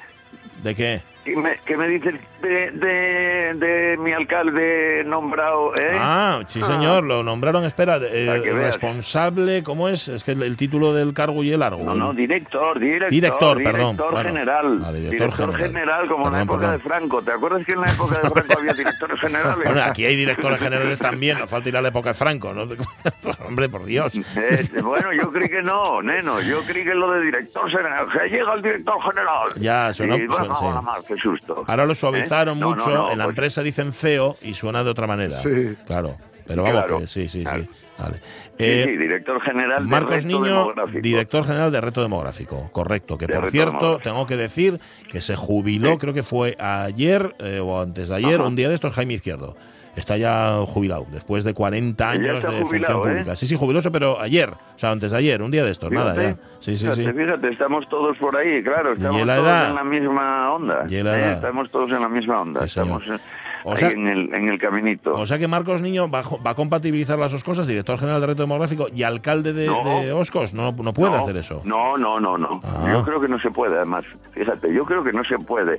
¿De 0.63 0.75
qué? 0.75 1.01
Qué 1.25 1.37
me, 1.37 1.59
qué 1.65 1.77
me 1.77 1.89
dices 1.89 2.15
de, 2.43 2.71
de, 2.73 3.55
de 3.55 3.97
mi 3.99 4.13
alcalde 4.13 5.03
nombrado, 5.07 5.75
eh? 5.77 5.97
Ah, 5.99 6.41
sí, 6.47 6.61
señor, 6.63 7.05
lo 7.05 7.23
nombraron, 7.23 7.65
espera, 7.65 7.99
eh, 8.03 8.41
responsable, 8.53 9.63
¿cómo 9.63 9.89
es? 9.89 10.09
Es 10.09 10.25
que 10.25 10.33
el, 10.33 10.43
el 10.43 10.57
título 10.57 10.93
del 10.93 11.15
cargo 11.15 11.43
y 11.43 11.53
el 11.53 11.61
largo. 11.61 11.83
No, 11.85 11.95
no, 11.95 12.13
director, 12.13 12.79
director. 12.79 13.11
Director, 13.11 13.57
perdón. 13.63 13.97
Director 13.97 14.11
Bueno, 14.13 14.29
general. 14.29 14.83
ah, 14.85 14.93
director 14.93 15.33
general. 15.33 15.57
general, 15.61 16.09
como 16.09 16.27
en 16.27 16.33
la 16.35 16.43
época 16.43 16.59
perdón. 16.61 16.77
de 16.77 16.83
Franco. 16.83 17.23
¿Te 17.23 17.33
acuerdas 17.33 17.65
que 17.67 17.73
en 17.73 17.81
la 17.81 17.91
época 17.91 18.19
de 18.21 18.31
Franco 18.31 18.59
había 18.59 18.73
directores 18.75 19.21
generales? 19.21 19.65
Bueno, 19.65 19.83
aquí 19.83 20.05
hay 20.05 20.17
directores 20.17 20.61
generales 20.61 20.99
también, 20.99 21.39
no 21.39 21.47
falta 21.47 21.69
ir 21.69 21.77
a 21.77 21.83
la 21.83 21.89
época 21.89 22.11
de 22.11 22.15
Franco, 22.15 22.53
¿no? 22.53 22.63
Hombre, 23.49 23.69
por 23.69 23.85
Dios. 23.85 24.15
Eh, 24.37 24.69
bueno, 24.83 25.13
yo 25.13 25.31
creí 25.31 25.49
que 25.49 25.63
no, 25.63 26.03
neno. 26.03 26.41
Yo 26.43 26.63
creí 26.65 26.85
que 26.85 26.95
lo 26.95 27.11
de 27.13 27.23
director 27.23 27.71
general. 27.71 28.07
Que 28.13 28.29
llega 28.29 28.53
el 28.55 28.63
director 28.63 29.01
general. 29.03 29.53
Ya, 29.57 29.93
sonó- 29.95 30.17
Y 30.19 30.27
bueno, 30.27 30.55
sí. 30.57 31.14
Qué 31.15 31.21
susto. 31.21 31.65
Ahora 31.67 31.87
lo 31.87 31.95
suavizaron 31.95 32.59
¿Eh? 32.59 32.61
No, 32.61 32.71
mucho, 32.71 32.89
no, 32.89 32.95
no, 32.95 33.13
en 33.13 33.19
la 33.19 33.25
pues- 33.25 33.33
empresa 33.33 33.63
dicen 33.63 33.93
CEO 33.93 34.37
y 34.43 34.55
suena 34.55 34.83
de 34.85 34.91
otra 34.91 35.07
manera. 35.07 35.37
Sí. 35.37 35.75
Claro, 35.87 36.17
pero 36.47 36.63
vamos, 36.63 36.81
Claro. 36.83 36.99
que 37.01 37.07
sí, 37.07 37.29
sí, 37.29 37.43
Claro. 37.43 37.63
sí. 37.65 37.87
Vale. 37.99 38.17
Sí, 38.17 38.21
Eh, 38.59 38.85
sí, 38.87 38.97
director 38.97 39.41
general 39.41 39.85
de 39.85 39.91
Marcos 39.91 40.11
resto 40.11 40.29
Niño, 40.29 40.45
demográfico. 40.45 41.01
director 41.01 41.45
general 41.47 41.73
de 41.73 41.81
Reto 41.81 42.03
Demográfico, 42.03 42.69
correcto. 42.73 43.19
Que 43.19 43.27
De 43.27 43.35
por 43.35 43.43
Reto 43.45 43.51
cierto, 43.53 43.99
tengo 43.99 44.27
que 44.27 44.37
decir 44.37 44.79
que 45.11 45.21
se 45.21 45.35
jubiló, 45.37 45.93
Sí. 45.93 45.99
creo 45.99 46.15
que 46.15 46.23
fue 46.23 46.57
ayer 46.61 47.35
eh, 47.41 47.59
o 47.61 47.81
antes 47.81 48.09
de 48.09 48.15
ayer, 48.17 48.41
Ajá. 48.41 48.49
un 48.49 48.55
día 48.57 48.69
de 48.69 48.75
estos, 48.77 48.95
Jaime 48.95 49.15
Izquierdo. 49.15 49.57
Está 49.97 50.17
ya 50.17 50.57
jubilado, 50.67 51.07
después 51.13 51.45
de 51.45 51.55
40 51.55 52.05
Ya 52.05 52.11
años 52.11 52.43
de 52.43 52.63
jubilado, 52.63 52.65
función 52.65 52.83
¿eh? 52.83 53.15
pública. 53.21 53.37
Sí, 53.37 53.47
sí, 53.47 53.57
jubiloso, 53.57 53.93
pero 53.93 54.21
ayer, 54.21 54.51
o 54.51 54.79
sea, 54.79 54.91
antes 54.91 55.13
de 55.13 55.19
ayer, 55.19 55.41
un 55.41 55.51
día 55.51 55.65
de 55.65 55.71
estos, 55.71 55.91
nada, 55.93 56.15
ya. 56.15 56.35
Sí, 56.59 56.77
sí, 56.77 56.85
fíjate, 56.87 57.05
sí. 57.05 57.13
fíjate, 57.13 57.49
estamos 57.51 57.89
todos 57.89 58.17
por 58.19 58.37
ahí, 58.37 58.63
claro, 58.63 58.95
estamos 58.95 59.25
la 59.27 59.37
todos 59.37 59.69
en 59.69 59.75
la 59.75 59.85
misma 59.85 60.53
onda. 60.53 60.87
¿eh? 60.91 61.33
Estamos 61.35 61.71
todos 61.71 61.91
en 61.93 62.01
la 62.01 62.09
misma 62.09 62.41
onda, 62.41 62.61
Sí, 62.61 62.67
estamos 62.67 63.03
eh, 63.07 63.19
ahí 63.67 63.93
en, 63.93 64.09
el, 64.09 64.35
en 64.35 64.49
el 64.49 64.59
caminito. 64.59 65.15
O 65.15 65.27
sea 65.27 65.39
que 65.39 65.47
Marcos 65.47 65.81
Niño 65.81 66.11
va, 66.11 66.23
va 66.45 66.51
a 66.51 66.55
compatibilizar 66.55 67.19
las 67.19 67.33
dos 67.33 67.45
cosas, 67.45 67.67
director 67.67 67.99
general 67.99 68.21
de 68.21 68.27
Reto 68.29 68.43
Demográfico 68.43 68.89
y 68.95 69.03
alcalde 69.05 69.53
de, 69.53 69.67
No. 69.67 69.83
de 70.03 70.13
Oscos. 70.13 70.55
No, 70.55 70.73
no 70.73 70.93
puede 70.93 71.13
No, 71.13 71.23
hacer 71.23 71.37
eso. 71.37 71.63
No, 71.65 71.97
no, 71.97 72.19
no, 72.19 72.37
no. 72.37 72.61
Ah. 72.65 72.89
Yo 72.93 73.05
creo 73.05 73.21
que 73.21 73.29
no 73.29 73.39
se 73.39 73.51
puede, 73.51 73.77
además. 73.77 74.05
Fíjate, 74.33 74.73
yo 74.75 74.85
creo 74.85 75.05
que 75.05 75.13
no 75.13 75.23
se 75.25 75.39
puede. 75.39 75.79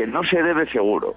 Que 0.00 0.06
no 0.06 0.24
se 0.24 0.42
debe 0.42 0.64
seguro. 0.64 1.12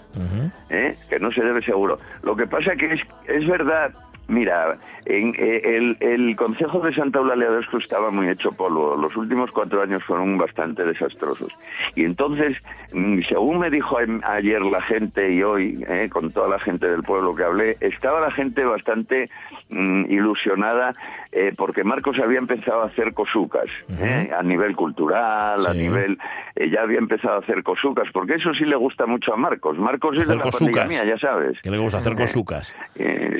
¿eh? 0.69 0.97
Que 1.09 1.17
no 1.17 1.31
se 1.31 1.41
debe 1.41 1.61
seguro. 1.61 1.99
Lo 2.21 2.35
que 2.35 2.45
pasa 2.45 2.75
que 2.75 2.91
es, 2.91 3.01
es 3.29 3.47
verdad. 3.47 3.93
Mira, 4.27 4.77
en, 5.05 5.33
eh, 5.37 5.61
el, 5.63 5.95
el 6.01 6.35
Consejo 6.35 6.81
de 6.81 6.93
Santa 6.93 7.19
Eulalia 7.19 7.49
de 7.49 7.59
Osco 7.59 7.77
estaba 7.77 8.11
muy 8.11 8.27
hecho 8.27 8.51
polvo. 8.51 8.97
Los 8.97 9.15
últimos 9.15 9.51
cuatro 9.51 9.81
años 9.81 10.03
fueron 10.03 10.37
bastante 10.37 10.83
desastrosos. 10.83 11.53
Y 11.95 12.03
entonces, 12.03 12.61
mm, 12.91 13.21
según 13.29 13.59
me 13.59 13.69
dijo 13.69 13.97
ayer 14.23 14.61
la 14.63 14.81
gente 14.81 15.31
y 15.31 15.43
hoy, 15.43 15.85
eh, 15.87 16.09
con 16.09 16.29
toda 16.29 16.49
la 16.49 16.59
gente 16.59 16.89
del 16.91 17.03
pueblo 17.03 17.33
que 17.35 17.43
hablé, 17.45 17.77
estaba 17.79 18.19
la 18.19 18.31
gente 18.31 18.65
bastante 18.65 19.29
mm, 19.73 20.11
ilusionada 20.11 20.93
eh, 21.31 21.51
porque 21.57 21.83
Marcos 21.83 22.19
había 22.19 22.39
empezado 22.39 22.83
a 22.83 22.85
hacer 22.87 23.13
cosucas 23.13 23.65
eh, 23.99 24.29
a 24.37 24.43
nivel 24.43 24.75
cultural, 24.75 25.65
a 25.65 25.73
nivel... 25.73 26.17
eh, 26.55 26.69
ya 26.69 26.81
había 26.81 26.99
empezado 26.99 27.35
a 27.35 27.39
hacer 27.39 27.63
cosucas, 27.63 28.07
porque 28.13 28.35
eso 28.35 28.53
sí 28.53 28.65
le 28.65 28.75
gusta 28.75 29.05
mucho 29.05 29.33
a 29.33 29.37
Marcos. 29.37 29.77
Marcos 29.77 30.17
es 30.17 30.27
de 30.27 30.35
la 30.35 30.43
cosucas. 30.43 30.67
pandilla 30.67 30.85
mía, 30.85 31.05
ya 31.05 31.17
sabes. 31.17 31.59
Que 31.61 31.71
le 31.71 31.77
gusta 31.79 31.97
hacer 31.97 32.15
cosucas. 32.15 32.75
Eh, 32.95 33.37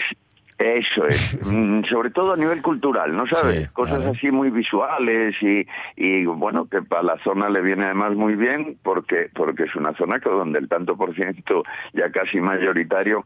eso 0.57 1.05
es, 1.07 1.39
Mm, 1.45 1.83
sobre 1.85 2.09
todo 2.09 2.33
a 2.33 2.37
nivel 2.37 2.61
cultural, 2.61 3.15
¿no 3.15 3.27
sabes? 3.27 3.63
Sí, 3.63 3.67
Cosas 3.73 4.05
así 4.05 4.31
muy 4.31 4.49
visuales 4.49 5.35
y, 5.41 5.67
y 5.97 6.25
bueno, 6.25 6.67
que 6.69 6.81
para 6.81 7.03
la 7.03 7.17
zona 7.23 7.49
le 7.49 7.61
viene 7.61 7.85
además 7.85 8.15
muy 8.15 8.35
bien 8.35 8.77
porque 8.81 9.29
porque 9.35 9.63
es 9.63 9.75
una 9.75 9.93
zona 9.95 10.19
que 10.19 10.29
donde 10.29 10.59
el 10.59 10.69
tanto 10.69 10.95
por 10.95 11.13
ciento 11.15 11.63
ya 11.93 12.09
casi 12.11 12.39
mayoritario 12.39 13.25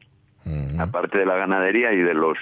Aparte 0.79 1.17
de 1.19 1.25
la 1.25 1.35
ganadería 1.35 1.91
y 1.93 1.97
de 2.01 2.13
los 2.13 2.37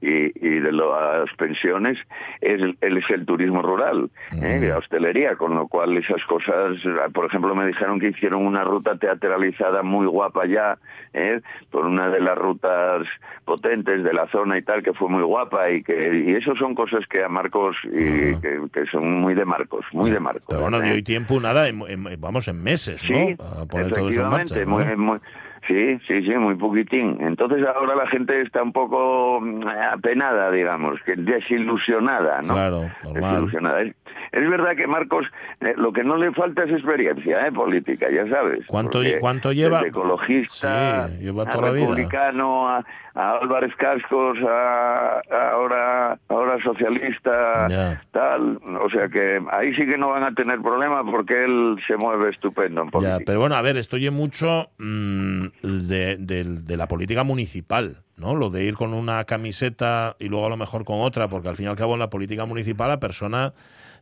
y, 0.00 0.26
y 0.46 0.60
de 0.60 0.70
las 0.70 1.28
pensiones 1.36 1.98
es 2.40 2.62
el, 2.62 2.78
es 2.80 3.10
el 3.10 3.26
turismo 3.26 3.62
rural 3.62 4.08
¿eh? 4.32 4.60
la 4.68 4.78
hostelería 4.78 5.34
con 5.34 5.56
lo 5.56 5.66
cual 5.66 5.96
esas 5.96 6.22
cosas 6.26 6.76
por 7.12 7.26
ejemplo 7.26 7.52
me 7.56 7.66
dijeron 7.66 7.98
que 7.98 8.10
hicieron 8.10 8.46
una 8.46 8.62
ruta 8.62 8.96
teatralizada 8.96 9.82
muy 9.82 10.06
guapa 10.06 10.46
ya 10.46 10.78
¿eh? 11.14 11.40
por 11.72 11.84
una 11.86 12.10
de 12.10 12.20
las 12.20 12.38
rutas 12.38 13.08
potentes 13.44 14.04
de 14.04 14.12
la 14.12 14.28
zona 14.28 14.56
y 14.58 14.62
tal 14.62 14.84
que 14.84 14.92
fue 14.92 15.08
muy 15.08 15.24
guapa 15.24 15.68
y 15.70 15.82
que 15.82 16.24
y 16.28 16.32
eso 16.34 16.54
son 16.54 16.76
cosas 16.76 17.04
que 17.08 17.24
a 17.24 17.28
Marcos 17.28 17.74
y 17.84 18.36
que, 18.40 18.60
que 18.72 18.86
son 18.92 19.20
muy 19.20 19.34
de 19.34 19.44
Marcos 19.44 19.84
muy 19.92 20.10
de 20.12 20.20
Marcos 20.20 20.44
Pero 20.48 20.60
bueno, 20.62 20.80
¿eh? 20.80 20.92
hoy 20.92 21.02
tiempo, 21.02 21.40
nada, 21.40 21.68
en- 21.68 21.82
en- 21.88 22.20
vamos 22.20 22.46
en 22.46 22.62
meses, 22.62 23.00
Sí, 23.00 23.34
¿no? 23.36 23.44
A 23.44 23.66
poner 23.66 23.92
todo 23.92 24.08
eso 24.10 24.22
en 24.22 24.28
marcha. 24.28 24.54
efectivamente, 24.54 24.66
¿no? 24.66 24.70
muy, 24.70 24.96
muy- 24.96 25.18
sí, 25.66 25.98
sí, 26.06 26.22
sí, 26.22 26.34
muy 26.36 26.54
poquitín. 26.54 27.18
Entonces 27.20 27.66
ahora 27.66 27.94
la 27.96 28.06
gente 28.06 28.40
está 28.42 28.62
un 28.62 28.72
poco 28.72 29.40
mm, 29.40 29.66
apenada, 29.92 30.50
digamos, 30.50 31.00
que 31.02 31.16
desilusionada, 31.16 32.42
¿no? 32.42 32.54
Claro, 32.54 32.82
normal. 33.04 33.22
Desilusionada. 33.32 33.82
Es, 33.82 33.94
es 34.32 34.50
verdad 34.50 34.76
que 34.76 34.86
Marcos, 34.86 35.26
eh, 35.60 35.74
lo 35.76 35.92
que 35.92 36.04
no 36.04 36.16
le 36.16 36.32
falta 36.32 36.64
es 36.64 36.70
experiencia 36.72 37.46
¿eh? 37.46 37.52
política, 37.52 38.06
ya 38.10 38.28
sabes. 38.28 38.66
¿Cuánto 38.66 39.00
cuánto 39.20 39.52
lleva? 39.52 39.78
desde 39.78 39.88
ecologista, 39.90 41.08
Sí, 41.08 41.18
lleva 41.24 41.44
a 41.44 41.50
toda 41.50 41.70
vida. 41.72 41.86
republicano, 41.86 42.68
a, 42.68 42.84
a 43.14 43.32
Álvarez 43.40 43.74
Cascos, 43.76 44.38
a, 44.46 45.20
a 45.30 45.50
ahora, 45.52 46.18
ahora 46.28 46.62
socialista, 46.62 47.98
tal. 48.12 48.58
O 48.82 48.90
sea 48.90 49.08
que 49.08 49.40
ahí 49.50 49.74
sí 49.74 49.86
que 49.86 49.96
no 49.96 50.10
van 50.10 50.24
a 50.24 50.32
tener 50.32 50.60
problema 50.60 51.02
porque 51.04 51.44
él 51.44 51.78
se 51.86 51.96
mueve 51.96 52.30
estupendo 52.30 52.82
en 52.82 52.90
política. 52.90 53.18
Pero 53.24 53.40
bueno, 53.40 53.54
a 53.56 53.62
ver, 53.62 53.76
esto 53.76 53.96
oye 53.96 54.10
mucho 54.10 54.68
mm, 54.78 55.46
de, 55.62 56.16
de 56.16 56.76
la 56.76 56.88
política 56.88 57.24
municipal, 57.24 58.02
¿no? 58.16 58.34
Lo 58.34 58.50
de 58.50 58.64
ir 58.64 58.74
con 58.74 58.94
una 58.94 59.24
camiseta 59.24 60.16
y 60.18 60.28
luego 60.28 60.46
a 60.46 60.50
lo 60.50 60.56
mejor 60.56 60.84
con 60.84 61.00
otra, 61.00 61.28
porque 61.28 61.48
al 61.48 61.56
fin 61.56 61.66
y 61.66 61.68
al 61.68 61.76
cabo 61.76 61.94
en 61.94 62.00
la 62.00 62.10
política 62.10 62.44
municipal 62.46 62.88
la 62.88 63.00
persona 63.00 63.54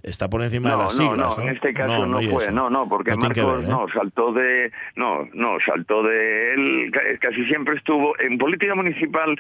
está 0.03 0.29
por 0.29 0.43
encima 0.43 0.71
de 0.71 0.77
No, 0.77 0.83
las 0.85 0.99
no, 0.99 1.11
siglas. 1.11 1.37
no, 1.39 1.43
en 1.45 1.49
este 1.51 1.75
caso 1.75 2.07
no, 2.07 2.19
hay 2.19 2.29
fue, 2.29 2.43
eso. 2.45 2.53
no, 2.53 2.71
no, 2.71 2.89
porque 2.89 3.11
No 3.13 3.29
que 3.31 3.43
Marcos 3.43 3.59
ver, 3.61 3.67
¿eh? 3.69 3.71
no 3.71 3.87
saltó 3.93 4.33
de, 4.33 4.73
no, 4.97 5.29
no 5.35 5.57
saltó 5.65 6.03
de 6.03 6.55
él, 6.55 6.91
ca- 6.93 7.01
casi 7.21 7.45
siempre 7.47 7.77
estuvo 7.77 8.19
en 8.21 8.39
política 8.39 8.75
municipal, 8.75 9.37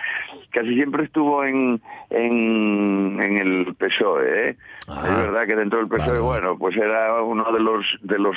casi 0.51 0.75
siempre 0.75 1.05
estuvo 1.05 1.45
en 1.45 1.81
en, 2.11 3.19
en 3.21 3.39
el 3.39 3.75
PSOE, 3.77 4.51
¿eh? 4.51 4.57
Ah, 4.89 5.03
es 5.05 5.17
verdad 5.17 5.47
que 5.47 5.57
dentro 5.57 5.81
del 5.81 5.89
PSOE, 5.89 6.07
vale, 6.11 6.21
bueno, 6.21 6.59
pues 6.59 6.77
era 6.77 7.21
uno 7.23 7.51
de 7.53 7.59
los 7.61 7.85
de 8.03 8.19
los 8.19 8.37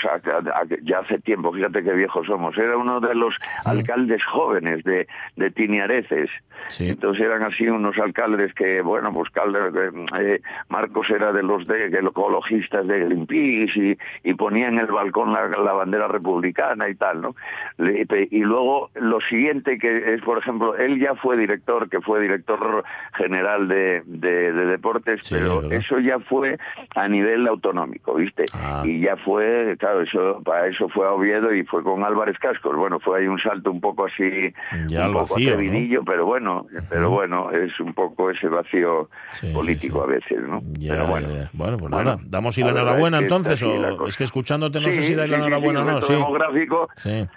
ya 0.83 0.99
hace 0.99 1.19
tiempo, 1.19 1.53
fíjate 1.53 1.83
qué 1.83 1.93
viejos 1.93 2.25
somos, 2.25 2.57
era 2.57 2.75
uno 2.77 2.99
de 2.99 3.13
los 3.13 3.35
alcaldes 3.65 4.23
jóvenes 4.25 4.83
de 4.83 5.07
de 5.35 5.51
Tiniareces. 5.51 6.29
Sí. 6.69 6.89
Entonces 6.89 7.23
eran 7.23 7.43
así 7.43 7.67
unos 7.67 7.97
alcaldes 7.99 8.53
que, 8.53 8.81
bueno, 8.81 9.13
pues 9.13 9.29
Calder, 9.31 9.71
eh, 10.19 10.41
Marcos 10.67 11.09
era 11.09 11.31
de 11.31 11.41
los 11.41 11.65
de, 11.65 11.89
de 11.89 12.01
los 12.01 12.08
ecologistas 12.09 12.85
de 12.87 12.99
Greenpeace 13.05 13.97
y, 14.23 14.29
y 14.29 14.33
ponía 14.33 14.67
en 14.67 14.79
el 14.79 14.87
balcón 14.87 15.33
la, 15.33 15.47
la 15.47 15.73
bandera 15.73 16.07
republicana 16.07 16.89
y 16.89 16.95
tal, 16.95 17.21
¿no? 17.21 17.35
Le- 17.77 18.05
Y 18.31 18.39
luego 18.41 18.89
lo 18.95 19.19
siguiente 19.21 19.77
que 19.77 20.13
es, 20.13 20.21
por 20.21 20.37
ejemplo, 20.37 20.75
él 20.75 20.99
ya 20.99 21.15
fue 21.15 21.37
director, 21.37 21.89
que 21.89 22.01
fue 22.01 22.21
director 22.21 22.83
general 23.13 23.67
de, 23.67 24.01
de, 24.05 24.51
de 24.53 24.65
deportes, 24.65 25.21
Sí, 25.23 25.35
pero 25.35 25.61
¿verdad? 25.61 25.73
eso 25.77 25.99
ya 25.99 26.19
fue 26.19 26.57
a 26.95 27.07
nivel 27.07 27.47
autonómico, 27.47 28.15
¿viste? 28.15 28.45
Ah. 28.53 28.81
Y 28.85 29.01
ya 29.01 29.15
fue, 29.17 29.75
claro, 29.79 30.01
eso 30.01 30.41
para 30.43 30.67
eso 30.67 30.89
fue 30.89 31.05
a 31.07 31.11
Oviedo 31.11 31.53
y 31.53 31.63
fue 31.63 31.83
con 31.83 32.03
Álvarez 32.03 32.37
Cascos. 32.39 32.75
Bueno, 32.75 32.99
fue 32.99 33.19
ahí 33.19 33.27
un 33.27 33.39
salto 33.39 33.71
un 33.71 33.81
poco 33.81 34.05
así, 34.05 34.53
Ya 34.87 35.07
un 35.07 35.13
poco 35.13 35.33
vacío, 35.35 35.51
¿no? 35.99 36.03
pero 36.05 36.25
bueno, 36.25 36.65
pero 36.89 37.09
bueno, 37.09 37.51
es 37.51 37.79
un 37.79 37.93
poco 37.93 38.29
ese 38.31 38.47
vacío 38.47 39.09
Sí, 39.33 39.51
político 39.53 39.99
sí, 40.05 40.09
a 40.09 40.13
veces, 40.15 40.41
¿no? 40.47 40.61
Ya, 40.79 40.93
pero 40.93 41.07
bueno. 41.07 41.27
ya. 41.29 41.49
Bueno, 41.53 41.77
pues 41.77 41.91
Bueno, 41.91 41.97
nada, 42.03 42.17
damos 42.23 42.57
y 42.57 42.61
la 42.61 42.71
la 42.71 42.81
enhorabuena 42.81 43.17
es 43.17 43.21
que 43.21 43.25
entonces, 43.25 43.61
la 43.61 43.93
o 43.93 44.07
es 44.07 44.17
que 44.17 44.23
escuchándote 44.23 44.79
no 44.79 44.91
sé 44.91 45.01
Sí, 45.01 45.03
si 45.09 45.15
dais 45.15 45.29
la 45.29 45.37
sí, 45.37 45.41
sí, 45.43 45.47
enhorabuena 45.47 45.81
o 45.81 45.83
no, 45.85 46.01
sí. 46.01 46.13
demográfico, 46.13 46.89
Sí. 46.97 47.27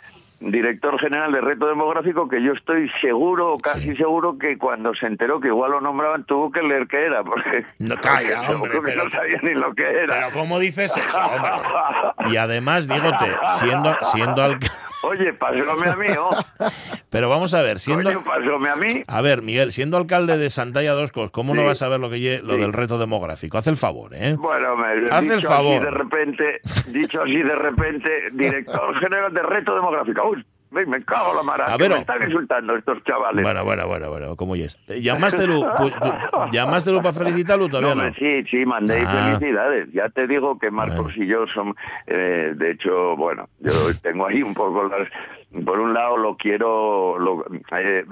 director 0.40 0.98
general 0.98 1.30
de 1.30 1.40
reto 1.40 1.68
demográfico, 1.68 2.28
que 2.28 2.42
yo 2.42 2.52
estoy 2.52 2.90
seguro, 3.00 3.52
o 3.54 3.58
casi 3.58 3.90
Sí. 3.90 3.96
seguro, 3.96 4.36
que 4.38 4.58
cuando 4.58 4.92
se 4.94 5.06
enteró 5.06 5.38
que 5.40 5.48
igual 5.48 5.70
lo 5.70 5.80
nombraban, 5.80 6.24
tuvo 6.24 6.50
que 6.50 6.62
leer 6.62 6.88
qué 6.88 7.06
era, 7.06 7.22
porque, 7.22 7.64
No, 7.78 7.94
calla, 8.00 8.42
porque 8.58 8.76
hombre, 8.76 8.92
pero- 8.92 9.04
no 9.04 9.10
sabía 9.10 9.38
ni 9.42 9.54
lo 9.54 9.72
que 9.74 9.82
era. 9.88 10.14
Pero 10.14 10.30
¿cómo 10.32 10.58
dices 10.58 10.96
eso, 10.96 11.18
hombre? 11.18 11.50
Y 12.32 12.36
además, 12.36 12.88
dígote, 12.88 13.26
siendo, 13.60 13.96
siendo. 14.12 14.56
Oye, 15.03 15.32
pasóme 15.34 15.88
a 15.90 15.96
mí, 15.96 16.07
¿no? 16.14 16.30
Pero 17.11 17.28
vamos 17.28 17.53
a 17.55 17.61
ver, 17.62 17.78
siendo... 17.80 18.22
Pasóme 18.24 18.68
a 18.70 18.76
mí. 18.76 19.03
A 19.07 19.20
ver, 19.20 19.42
Miguel, 19.42 19.72
siendo 19.72 19.96
alcalde 19.96 20.38
de 20.38 20.48
Santalla 20.48 20.92
Doscos, 20.92 21.30
¿cómo 21.30 21.55
no 21.55 21.64
vas 21.64 21.82
a 21.82 21.88
ver 21.88 22.00
lo 22.00 22.09
que 22.09 22.16
lle- 22.16 22.40
lo 22.42 22.57
del 22.57 22.72
reto 22.72 22.98
demográfico? 22.98 23.59
Haz 23.59 23.66
el 23.66 23.76
favor, 23.76 24.12
¿eh? 24.14 24.34
Bueno, 24.38 24.76
me 24.76 25.09
Haz 25.11 25.22
dicho 25.22 25.34
el 25.34 25.42
favor. 25.42 25.74
así 25.76 25.84
de 25.84 25.90
repente, 25.90 26.61
dicho 26.88 27.22
así 27.22 27.36
de 27.42 27.55
repente, 27.55 28.11
director 28.32 28.94
general 29.00 29.34
de 29.34 29.42
reto 29.42 29.74
demográfico. 29.74 30.28
Uy, 30.30 30.44
me, 30.72 30.86
me 30.86 31.04
cago 31.04 31.34
la 31.34 31.42
mara, 31.42 31.66
A 31.66 31.76
ver, 31.76 31.90
me 31.90 31.98
están 31.98 32.22
insultando 32.22 32.76
estos 32.76 33.02
chavales. 33.04 33.42
Bueno, 33.42 33.64
bueno, 33.64 33.86
bueno, 33.86 34.08
bueno, 34.10 34.36
¿cómo 34.36 34.54
es? 34.56 34.76
¿Llamástelo, 34.88 35.60
pu- 35.60 35.92
pu- 35.92 36.50
¿Llamaste 36.52 36.92
para 36.96 37.12
felicitarlo 37.12 37.68
todavía 37.68 37.94
no? 37.94 38.14
sí, 38.14 38.44
sí, 38.50 38.64
mandé 38.66 39.02
Ah. 39.06 39.36
felicidades. 39.38 39.88
Ya 39.92 40.08
te 40.08 40.26
digo 40.26 40.58
que 40.58 40.70
Marcos 40.70 41.12
y 41.16 41.26
yo 41.26 41.46
son, 41.48 41.74
eh, 42.06 42.52
de 42.56 42.70
hecho, 42.72 43.16
bueno, 43.16 43.48
yo 43.60 43.70
tengo 44.02 44.26
ahí 44.26 44.42
un 44.42 44.54
poco 44.54 44.84
las... 44.84 45.08
Por 45.66 45.78
un 45.80 45.92
lado 45.92 46.16
lo 46.16 46.34
quiero, 46.38 47.18
lo, 47.18 47.44
eh, 47.76 48.06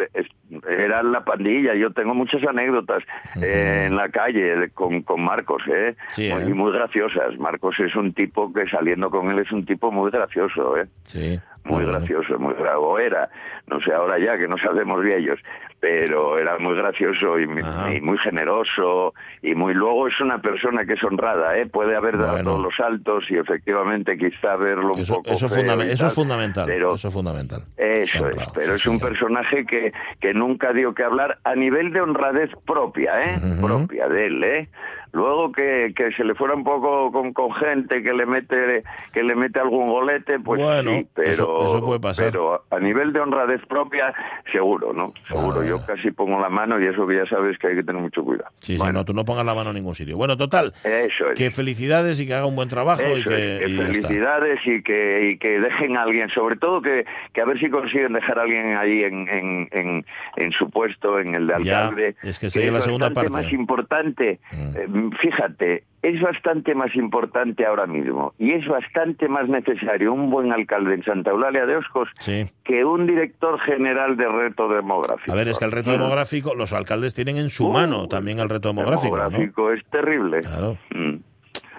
era 0.78 1.02
la 1.02 1.24
pandilla, 1.24 1.74
yo 1.74 1.90
tengo 1.90 2.14
muchas 2.14 2.42
anécdotas 2.46 3.02
eh, 3.40 3.84
en 3.86 3.96
la 3.96 4.10
calle 4.10 4.68
con, 4.74 5.00
con 5.00 5.22
Marcos, 5.24 5.62
¿eh? 5.66 5.96
Sí, 6.10 6.28
muy, 6.30 6.42
¿eh? 6.42 6.54
muy 6.54 6.70
graciosas. 6.70 7.38
Marcos 7.38 7.76
es 7.80 7.96
un 7.96 8.12
tipo 8.12 8.52
que 8.52 8.68
saliendo 8.68 9.08
con 9.08 9.30
él 9.30 9.38
es 9.38 9.50
un 9.52 9.64
tipo 9.64 9.90
muy 9.90 10.10
gracioso, 10.10 10.76
¿eh? 10.76 10.86
Sí. 11.04 11.40
Muy 11.64 11.84
gracioso, 11.84 12.38
muy 12.38 12.54
bravo 12.54 12.98
era, 12.98 13.28
no 13.66 13.80
sé 13.80 13.92
ahora 13.92 14.18
ya 14.18 14.36
que 14.38 14.48
nos 14.48 14.60
hacemos 14.64 15.02
viejos, 15.02 15.38
pero 15.80 16.38
era 16.38 16.58
muy 16.58 16.74
gracioso 16.76 17.38
y, 17.38 17.46
muy- 17.46 17.62
Ajá. 17.62 17.92
y 17.92 18.00
muy 18.02 18.18
generoso 18.18 19.14
y 19.42 19.54
muy 19.54 19.72
luego 19.74 20.06
es 20.08 20.20
una 20.20 20.38
persona 20.40 20.84
que 20.84 20.92
es 20.94 21.02
honrada, 21.02 21.56
¿eh? 21.58 21.66
puede 21.66 21.96
haber 21.96 22.18
dado 22.18 22.32
Bueno. 22.34 22.58
los 22.58 22.76
saltos 22.76 23.24
y 23.30 23.36
efectivamente 23.36 24.18
quizá 24.18 24.56
verlo 24.56 24.92
un 24.94 25.00
Eso, 25.00 25.14
poco 25.16 25.30
eso, 25.30 25.48
feo 25.48 25.64
y 25.64 25.80
eso 25.82 25.92
es 25.92 25.98
tal, 26.00 26.10
fundamental. 26.10 26.66
pero 26.66 26.94
Eso 26.94 27.08
es 27.08 27.14
fundamental. 27.14 27.62
eso 27.76 28.28
es, 28.28 28.36
pero 28.54 28.68
sí, 28.76 28.82
es 28.82 28.86
un 28.86 29.00
personaje 29.00 29.64
que, 29.64 29.92
que 30.20 30.34
nunca 30.34 30.72
dio 30.72 30.94
que 30.94 31.02
hablar 31.02 31.38
a 31.44 31.54
nivel 31.54 31.92
de 31.92 32.00
honradez 32.02 32.50
propia, 32.66 33.34
¿eh? 33.34 33.38
Propia 33.60 34.08
de 34.08 34.26
él, 34.26 34.44
¿eh? 34.44 34.68
Luego 35.12 35.50
que, 35.50 35.92
que 35.96 36.12
se 36.12 36.22
le 36.22 36.36
fuera 36.36 36.54
un 36.54 36.62
poco 36.62 37.10
con, 37.10 37.32
con 37.32 37.52
gente 37.54 38.00
que 38.00 38.12
le 38.12 38.26
mete 38.26 38.84
que 39.12 39.24
le 39.24 39.34
mete 39.34 39.58
algún 39.58 39.88
golete, 39.90 40.38
pues 40.38 40.62
Bueno, 40.62 40.92
sí, 40.92 41.08
pero 41.14 41.30
eso- 41.30 41.66
eso 41.66 41.84
puede 41.84 41.98
pasar. 41.98 42.26
pero 42.30 42.62
a 42.70 42.78
nivel 42.78 43.12
de 43.12 43.18
honradez 43.18 43.60
propia, 43.66 44.14
seguro, 44.52 44.92
¿no? 44.92 45.12
Seguro. 45.26 45.64
Yo 45.78 45.86
casi 45.86 46.10
pongo 46.10 46.40
la 46.40 46.48
mano 46.48 46.80
y 46.80 46.86
eso 46.86 47.06
que 47.06 47.16
ya 47.16 47.26
sabes 47.26 47.58
que 47.58 47.68
hay 47.68 47.74
que 47.76 47.82
tener 47.82 48.00
mucho 48.00 48.22
cuidado. 48.24 48.50
Sí, 48.60 48.74
sí, 48.74 48.78
Bueno, 48.78 48.92
no, 49.00 49.04
tú 49.04 49.12
no 49.14 49.24
pongas 49.24 49.44
la 49.46 49.54
mano 49.54 49.70
en 49.70 49.76
ningún 49.76 49.94
sitio. 49.94 50.16
Bueno, 50.16 50.36
total, 50.36 50.72
Eso 50.84 51.30
es. 51.30 51.38
que 51.38 51.50
felicidades 51.50 52.20
y 52.20 52.26
que 52.26 52.34
haga 52.34 52.46
un 52.46 52.56
buen 52.56 52.68
trabajo 52.68 53.02
y 53.16 53.22
que, 53.24 53.56
es, 53.56 53.60
que 53.64 53.68
y 53.68 53.76
ya 53.76 53.82
está. 53.82 53.92
felicidades 54.08 54.60
y 54.66 54.82
que, 54.82 55.28
y 55.32 55.38
que 55.38 55.60
dejen 55.60 55.96
a 55.96 56.02
alguien, 56.02 56.28
sobre 56.30 56.56
todo 56.56 56.82
que, 56.82 57.04
que 57.32 57.40
a 57.40 57.44
ver 57.44 57.58
si 57.58 57.70
consiguen 57.70 58.12
dejar 58.12 58.38
a 58.38 58.42
alguien 58.42 58.76
ahí 58.76 59.04
en, 59.04 59.28
en, 59.28 59.68
en, 59.72 60.06
en 60.36 60.52
su 60.52 60.68
puesto, 60.70 61.18
en 61.18 61.34
el 61.34 61.46
de 61.46 61.54
Ya, 61.64 61.86
alcalde. 61.86 62.16
es 62.22 62.38
que 62.38 62.50
sería 62.50 62.72
la 62.72 62.80
segunda 62.80 63.10
parte. 63.10 63.30
más 63.30 63.52
importante, 63.52 64.40
Mm. 64.52 64.76
eh, 64.76 65.10
fíjate, 65.20 65.84
es 66.02 66.20
bastante 66.20 66.74
más 66.74 66.94
importante 66.96 67.66
ahora 67.66 67.86
mismo 67.86 68.32
y 68.38 68.52
es 68.52 68.66
bastante 68.66 69.28
más 69.28 69.48
necesario 69.48 70.12
un 70.12 70.30
buen 70.30 70.52
alcalde 70.52 70.94
en 70.94 71.04
Santa 71.04 71.30
Eulalia 71.30 71.66
de 71.66 71.76
Oscos 71.76 72.08
Sí. 72.18 72.50
que 72.64 72.84
un 72.84 73.06
director 73.06 73.58
general 73.60 74.16
de 74.16 74.26
reto 74.28 74.68
demográfico. 74.68 75.32
A 75.32 75.36
ver, 75.36 75.48
es 75.48 75.58
que 75.58 75.64
el 75.66 75.72
reto 75.72 75.92
demográfico, 75.92 76.54
los 76.54 76.72
alcaldes 76.72 77.14
tienen 77.14 77.36
en 77.36 77.48
su 77.50 77.66
Uh, 77.68 77.72
mano 77.72 78.08
también 78.08 78.38
el 78.38 78.48
reto 78.48 78.68
demográfico, 78.68 79.16
demográfico 79.16 79.72
es 79.72 79.84
terrible. 79.86 80.40
Claro. 80.40 80.76
Mm. 80.94 81.16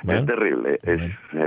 Bueno, 0.04 0.22
es 0.22 0.26
terrible, 0.26 0.80
es 0.82 1.00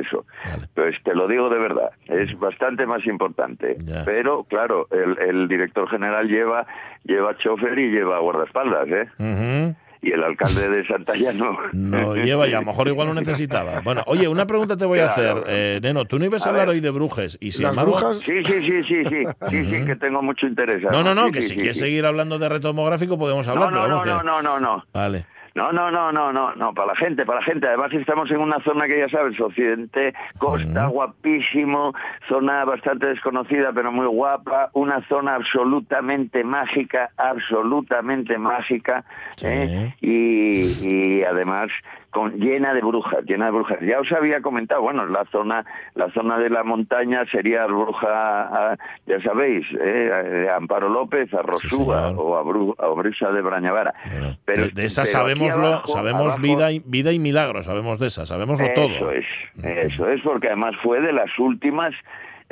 eso. 0.07 0.25
Vale. 0.45 0.69
Pues 0.75 1.03
te 1.03 1.13
lo 1.13 1.27
digo 1.27 1.49
de 1.49 1.59
verdad, 1.59 1.91
es 2.07 2.39
bastante 2.39 2.87
más 2.87 3.05
importante. 3.05 3.75
Ya. 3.81 4.05
Pero, 4.05 4.45
claro, 4.45 4.87
el, 4.93 5.19
el 5.29 5.49
director 5.49 5.89
general 5.89 6.29
lleva 6.29 6.65
lleva 7.03 7.37
chofer 7.37 7.77
y 7.79 7.91
lleva 7.91 8.21
guardaespaldas, 8.21 8.87
¿eh? 8.89 9.75
Y 10.05 10.13
el 10.13 10.23
alcalde 10.23 10.69
de 10.69 10.87
Santalla 10.87 11.33
no. 11.33 11.57
No 11.73 12.15
lleva 12.17 12.47
y 12.47 12.53
a 12.53 12.61
lo 12.61 12.67
mejor 12.67 12.89
igual 12.89 13.09
lo 13.09 13.15
necesitaba. 13.15 13.81
Bueno, 13.81 14.03
oye, 14.07 14.29
una 14.29 14.47
pregunta 14.47 14.77
te 14.77 14.85
voy 14.85 14.99
a 14.99 15.07
hacer. 15.07 15.33
Claro. 15.33 15.45
Eh, 15.49 15.81
Neno, 15.83 16.05
tú 16.05 16.19
no 16.19 16.27
ibas 16.27 16.43
a, 16.43 16.47
A 16.47 16.51
hablar 16.51 16.67
ver. 16.67 16.75
hoy 16.75 16.81
de 16.81 16.91
Brujes 16.91 17.39
y 17.41 17.53
sin 17.53 17.63
Las 17.63 17.73
embargo... 17.73 17.93
brujas, 17.93 18.19
Sí, 18.19 18.45
sí, 18.45 18.53
sí, 18.61 18.83
sí, 18.85 19.05
sí, 19.05 19.25
sí, 19.51 19.65
sí, 19.65 19.85
que 19.87 19.97
tengo 19.97 20.21
mucho 20.23 20.47
interés. 20.47 20.83
No, 20.83 21.03
no, 21.03 21.15
no, 21.15 21.27
Sí, 21.27 21.33
que 21.33 21.43
sí, 21.43 21.49
si 21.49 21.55
sí, 21.55 21.57
quieres 21.57 21.77
sí. 21.77 21.85
seguir 21.85 22.05
hablando 22.05 22.39
de 22.39 22.49
reto 22.49 22.69
demográfico 22.69 23.19
podemos 23.19 23.49
hablar, 23.49 23.71
No, 23.71 23.71
no, 23.71 23.83
pero 23.83 23.89
no, 23.89 23.97
vamos 24.01 24.25
no, 24.25 24.43
no, 24.43 24.61
no, 24.61 24.61
no. 24.77 24.85
Vale. 24.93 25.27
No, 25.55 25.71
no, 25.73 25.89
no, 25.91 26.11
no, 26.11 26.33
no, 26.33 26.53
no, 26.57 26.75
para 26.75 26.89
la 26.89 26.97
gente, 26.97 27.25
para 27.25 27.39
la 27.39 27.45
gente. 27.45 27.69
Además 27.69 27.93
estamos 27.93 28.29
en 28.33 28.39
una 28.39 28.59
zona 28.65 28.87
que 28.87 28.99
ya 28.99 29.09
sabes, 29.09 29.41
Occidente, 29.41 30.13
costa, 30.39 30.87
guapísimo, 30.89 31.93
zona 32.29 32.65
bastante 32.65 33.07
desconocida 33.07 33.73
pero 33.73 33.93
muy 33.93 34.07
guapa, 34.07 34.71
una 34.73 35.01
zona 35.07 35.37
absolutamente 35.37 36.43
mágica, 36.43 37.11
absolutamente 37.17 38.37
mágica, 38.37 39.05
Sí. 39.37 39.47
¿eh? 39.49 39.95
y, 40.01 41.19
y 41.21 41.23
además 41.23 41.71
con, 42.15 42.39
llena 42.39 42.73
de 42.73 42.81
brujas, 42.81 43.25
llena 43.27 43.47
de 43.47 43.51
brujas. 43.51 43.79
Ya 43.83 44.01
os 44.01 44.11
había 44.13 44.41
comentado, 44.41 44.81
bueno, 44.81 45.05
la 45.07 45.25
zona, 45.33 45.65
la 45.95 46.09
zona 46.13 46.39
de 46.39 46.49
la 46.49 46.63
montaña 46.63 47.25
sería 47.31 47.67
bruja, 47.67 48.77
ya 49.07 49.21
sabéis, 49.21 49.67
¿eh? 49.73 50.11
Eh, 50.45 50.49
Amparo 50.57 50.89
López, 50.89 51.35
a 51.35 51.43
Rosúa 51.43 52.11
o 52.13 52.37
a, 52.37 52.43
Bru- 52.45 52.75
a 52.79 52.89
Brisa 52.95 53.31
de 53.33 53.43
Brañavara. 53.43 53.93
Bueno, 54.11 54.37
Pero- 54.45 54.63
de, 54.67 54.71
de 54.71 54.87
esa 54.87 55.05
sabemos 55.05 55.53
abajo- 55.55 56.41
vida, 56.41 56.71
y, 56.73 56.79
vida 56.87 57.13
y 57.13 57.19
milagro, 57.19 57.63
sabemos 57.63 57.99
de 57.99 58.07
esa, 58.07 58.25
sabemoslo 58.27 58.67
todo. 58.75 58.87
Eso 58.87 59.11
es, 59.11 59.27
eso 59.65 60.09
es, 60.09 60.21
porque 60.23 60.47
además 60.47 60.75
fue 60.83 61.01
de 61.01 61.13
las 61.13 61.37
últimas 61.39 61.93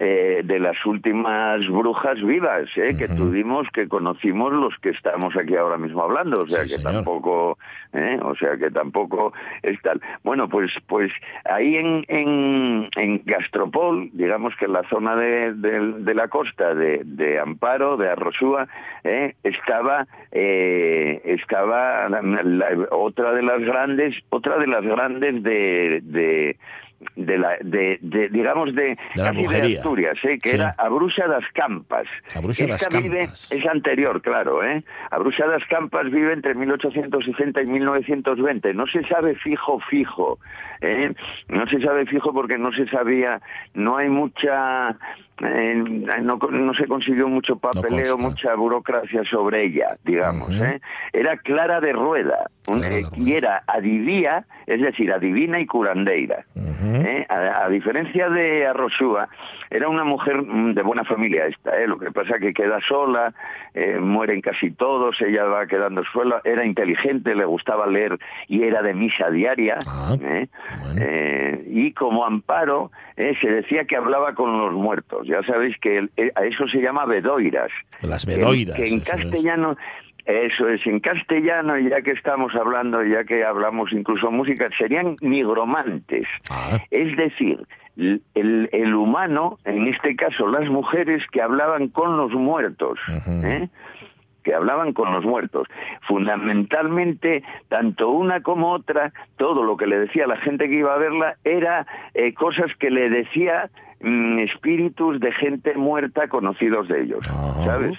eh, 0.04 0.40
de 0.44 0.58
las 0.58 0.84
últimas 0.84 1.64
brujas 1.68 2.20
vivas 2.22 2.68
eh, 2.76 2.96
que 2.98 3.06
tuvimos, 3.06 3.68
que 3.72 3.86
conocimos 3.86 4.52
los 4.52 4.74
que 4.82 4.88
estamos 4.90 5.36
aquí 5.36 5.54
ahora 5.54 5.78
mismo 5.78 6.02
hablando, 6.02 6.40
o 6.42 6.48
sea 6.48 6.64
Sí, 6.64 6.70
que 6.74 6.78
señor. 6.78 6.94
tampoco, 6.94 7.56
eh, 7.92 8.18
o 8.22 8.34
sea 8.34 8.56
que 8.56 8.70
tampoco 8.72 9.32
es 9.62 9.80
tal. 9.82 10.00
Bueno, 10.24 10.48
pues, 10.48 10.72
pues 10.88 11.12
ahí 11.44 11.76
en, 11.76 12.04
en, 12.08 12.88
en 12.96 13.22
Gastropol, 13.24 14.10
digamos 14.12 14.56
que 14.56 14.64
en 14.64 14.72
la 14.72 14.82
zona 14.88 15.14
de, 15.14 15.54
de- 15.54 15.92
de 16.02 16.14
la 16.14 16.26
costa 16.26 16.74
de, 16.74 17.02
de 17.04 17.38
Amparo, 17.38 17.96
de 17.96 18.08
Arrosúa, 18.10 18.66
eh, 19.04 19.34
estaba, 19.44 20.06
eh, 20.32 21.20
estaba 21.24 22.08
la- 22.08 22.22
la- 22.22 22.86
otra 22.90 23.32
de 23.34 23.42
las 23.42 23.60
grandes, 23.60 24.16
otra 24.30 24.58
de 24.58 24.66
las 24.66 24.82
grandes 24.82 25.42
de, 25.44 26.00
de 27.16 27.32
de 27.32 27.38
la 27.38 27.56
de, 27.60 27.98
de, 28.00 28.28
digamos 28.28 28.74
de, 28.74 28.96
la 29.16 29.32
de 29.32 29.38
brujería. 29.40 29.78
Asturias, 29.78 30.18
¿eh? 30.24 30.38
que 30.42 30.50
Sí. 30.50 30.56
era 30.56 30.74
Abruxa 30.78 31.26
das 31.26 31.44
Campas. 31.52 32.06
Das 32.34 32.58
Esta 32.60 32.88
vive- 32.98 33.18
Campas. 33.26 33.52
es 33.52 33.66
anterior, 33.66 34.20
claro, 34.22 34.62
¿eh? 34.64 34.82
Abruxa 35.10 35.46
das 35.46 35.64
Campas 35.66 36.10
vive 36.10 36.32
entre 36.32 36.54
1860 36.54 37.62
y 37.62 37.66
1920. 37.66 38.74
No 38.74 38.86
se 38.86 39.02
sabe 39.04 39.34
fijo, 39.36 39.80
fijo. 39.88 40.38
¿eh? 40.80 41.12
No 41.48 41.66
se 41.66 41.80
sabe 41.80 42.06
fijo 42.06 42.32
porque 42.32 42.58
no 42.58 42.72
se 42.72 42.86
sabía, 42.88 43.40
no 43.74 43.96
hay 43.96 44.08
mucha... 44.08 44.96
eh, 45.42 45.74
no, 46.22 46.36
no 46.36 46.74
se 46.74 46.86
consiguió 46.86 47.28
mucho 47.28 47.56
papeleo, 47.56 48.16
mucha 48.18 48.54
burocracia 48.54 49.24
sobre 49.24 49.64
ella, 49.64 49.96
digamos. 50.04 50.50
¿eh? 50.52 50.80
Era 51.12 51.36
Clara 51.38 51.80
de 51.80 51.92
Rueda, 51.92 52.48
un- 52.68 52.80
Clara 52.80 52.94
de 52.94 53.00
eh, 53.00 53.06
Rueda. 53.10 53.16
y 53.24 53.32
era 53.34 53.62
adivía, 53.66 54.44
es 54.66 54.80
decir, 54.80 55.12
adivina 55.12 55.58
y 55.60 55.66
curandeira. 55.66 56.44
¿eh? 56.56 57.26
A, 57.28 57.64
a 57.64 57.68
diferencia 57.68 58.28
de 58.28 58.66
Arrosúa, 58.66 59.28
era 59.70 59.88
una 59.88 60.04
mujer 60.04 60.42
mm, 60.42 60.74
de 60.74 60.82
buena 60.82 61.04
familia 61.04 61.46
esta, 61.46 61.78
¿eh? 61.80 61.86
lo 61.86 61.98
que 61.98 62.10
pasa 62.10 62.38
que 62.38 62.52
queda 62.52 62.78
sola, 62.86 63.32
mueren 64.00 64.40
casi 64.42 64.70
todos, 64.70 65.20
ella 65.22 65.44
va 65.44 65.66
quedando 65.66 66.02
sola, 66.12 66.40
era 66.44 66.64
inteligente, 66.64 67.34
le 67.34 67.44
gustaba 67.44 67.86
leer 67.86 68.18
y 68.48 68.62
era 68.64 68.82
de 68.82 68.94
misa 68.94 69.30
diaria, 69.30 69.78
Ah, 69.86 70.14
bueno. 70.18 70.46
Y 71.66 71.92
como 71.92 72.24
amparo 72.24 72.90
eh, 73.16 73.34
se 73.40 73.48
decía 73.48 73.84
que 73.84 73.96
hablaba 73.96 74.34
con 74.34 74.58
los 74.58 74.72
muertos, 74.72 75.26
ya 75.26 75.42
sabéis 75.42 75.76
que 75.78 75.98
el- 75.98 76.10
eh, 76.16 76.32
a 76.34 76.44
eso 76.44 76.66
se 76.68 76.78
llama 76.80 77.04
bedoiras. 77.06 77.70
Las 78.02 78.24
bedoiras. 78.26 78.76
Que, 78.76 78.88
en 78.88 78.94
eso 78.98 79.04
es. 79.14 79.20
castellano 79.22 79.76
Eso 80.24 80.68
es, 80.68 80.86
en 80.86 81.00
castellano, 81.00 81.76
ya 81.80 82.00
que 82.00 82.12
estamos 82.12 82.54
hablando, 82.54 83.02
ya 83.02 83.24
que 83.24 83.44
hablamos 83.44 83.90
incluso 83.92 84.30
música, 84.30 84.68
serían 84.78 85.16
nigromantes. 85.20 86.28
Ah, 86.48 86.78
Es 86.92 87.16
decir, 87.16 87.58
el, 87.96 88.68
el 88.72 88.94
humano, 88.94 89.58
en 89.64 89.88
este 89.88 90.14
caso 90.14 90.46
las 90.46 90.68
mujeres 90.70 91.24
que 91.32 91.42
hablaban 91.42 91.88
con 91.88 92.16
los 92.16 92.30
muertos. 92.34 93.00
¿eh? 93.26 93.68
Que 94.42 94.54
hablaban 94.54 94.92
con 94.92 95.12
los 95.12 95.24
muertos. 95.24 95.68
Fundamentalmente, 96.08 97.42
tanto 97.68 98.10
una 98.10 98.40
como 98.42 98.70
otra, 98.72 99.12
todo 99.36 99.62
lo 99.64 99.76
que 99.76 99.86
le 99.86 99.98
decía 99.98 100.26
la 100.26 100.36
gente 100.38 100.68
que 100.68 100.76
iba 100.76 100.94
a 100.94 100.98
verla 100.98 101.36
era 101.44 101.86
eh, 102.14 102.34
cosas 102.34 102.70
que 102.78 102.90
le 102.90 103.08
decía 103.10 103.70
mm, 104.00 104.38
espíritus 104.40 105.20
de 105.20 105.32
gente 105.32 105.74
muerta 105.74 106.28
conocidos 106.28 106.88
de 106.88 107.02
ellos, 107.02 107.26
¿sabes? 107.64 107.98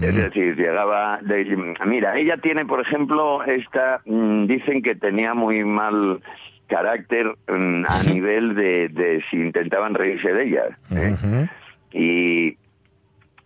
Es 0.00 0.14
decir, 0.16 0.56
llegaba. 0.56 1.20
de- 1.22 1.76
mira, 1.86 2.18
ella 2.18 2.36
tiene, 2.38 2.64
por 2.66 2.80
ejemplo, 2.80 3.44
esta. 3.44 4.00
mm, 4.06 4.46
dicen 4.46 4.82
que 4.82 4.96
tenía 4.96 5.34
muy 5.34 5.64
mal 5.64 6.20
carácter 6.66 7.26
mm, 7.46 7.84
a 7.88 8.02
nivel 8.10 8.54
de, 8.56 8.88
de 8.88 9.22
si 9.30 9.36
intentaban 9.36 9.94
reírse 9.94 10.32
de 10.32 10.44
ella. 10.44 10.62
¿eh? 10.90 11.46
Y 11.92 12.56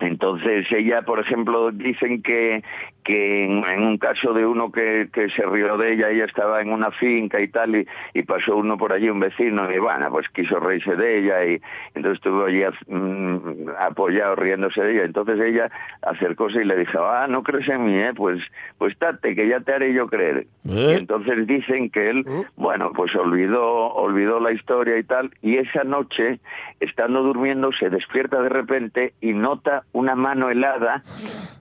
entonces 0.00 0.66
ella, 0.70 1.02
por 1.02 1.20
ejemplo, 1.20 1.70
dicen 1.70 2.22
que, 2.22 2.62
que 3.08 3.44
en, 3.44 3.64
en 3.64 3.82
un 3.84 3.96
caso 3.96 4.34
de 4.34 4.44
uno 4.44 4.70
que, 4.70 5.08
que 5.10 5.30
se 5.30 5.42
rió 5.46 5.78
de 5.78 5.94
ella, 5.94 6.10
ella 6.10 6.26
estaba 6.26 6.60
en 6.60 6.70
una 6.70 6.90
finca 6.90 7.40
y 7.42 7.48
tal, 7.48 7.74
y, 7.74 7.86
y 8.12 8.22
pasó 8.22 8.54
uno 8.54 8.76
por 8.76 8.92
allí, 8.92 9.08
un 9.08 9.18
vecino, 9.18 9.72
y 9.72 9.78
bueno, 9.78 10.10
pues 10.10 10.28
quiso 10.28 10.60
reírse 10.60 10.94
de 10.94 11.20
ella, 11.20 11.42
y 11.46 11.58
entonces 11.94 12.18
estuvo 12.18 12.44
allí 12.44 12.62
mm, 12.86 13.70
apoyado 13.80 14.36
riéndose 14.36 14.82
de 14.82 14.92
ella. 14.92 15.04
Entonces 15.04 15.40
ella 15.40 15.70
acercóse 16.02 16.60
y 16.60 16.66
le 16.66 16.76
dijo, 16.76 16.98
ah, 16.98 17.26
no 17.26 17.42
crees 17.42 17.66
en 17.70 17.86
mí, 17.86 17.98
¿eh? 17.98 18.12
Pues, 18.14 18.42
pues 18.76 18.94
tate, 18.98 19.34
que 19.34 19.48
ya 19.48 19.60
te 19.60 19.72
haré 19.72 19.94
yo 19.94 20.06
creer. 20.08 20.46
¿Eh? 20.66 20.90
Y 20.90 20.92
entonces 20.92 21.46
dicen 21.46 21.88
que 21.88 22.10
él, 22.10 22.26
bueno, 22.56 22.92
pues 22.94 23.16
olvidó, 23.16 23.94
olvidó 23.94 24.38
la 24.38 24.52
historia 24.52 24.98
y 24.98 25.04
tal, 25.04 25.30
y 25.40 25.56
esa 25.56 25.82
noche, 25.82 26.40
estando 26.78 27.22
durmiendo, 27.22 27.72
se 27.72 27.88
despierta 27.88 28.42
de 28.42 28.50
repente 28.50 29.14
y 29.22 29.32
nota 29.32 29.84
una 29.92 30.14
mano 30.14 30.50
helada 30.50 31.02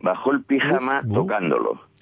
bajo 0.01 0.33
el 0.33 0.43
pijama 0.43 0.99
Uf, 1.07 1.36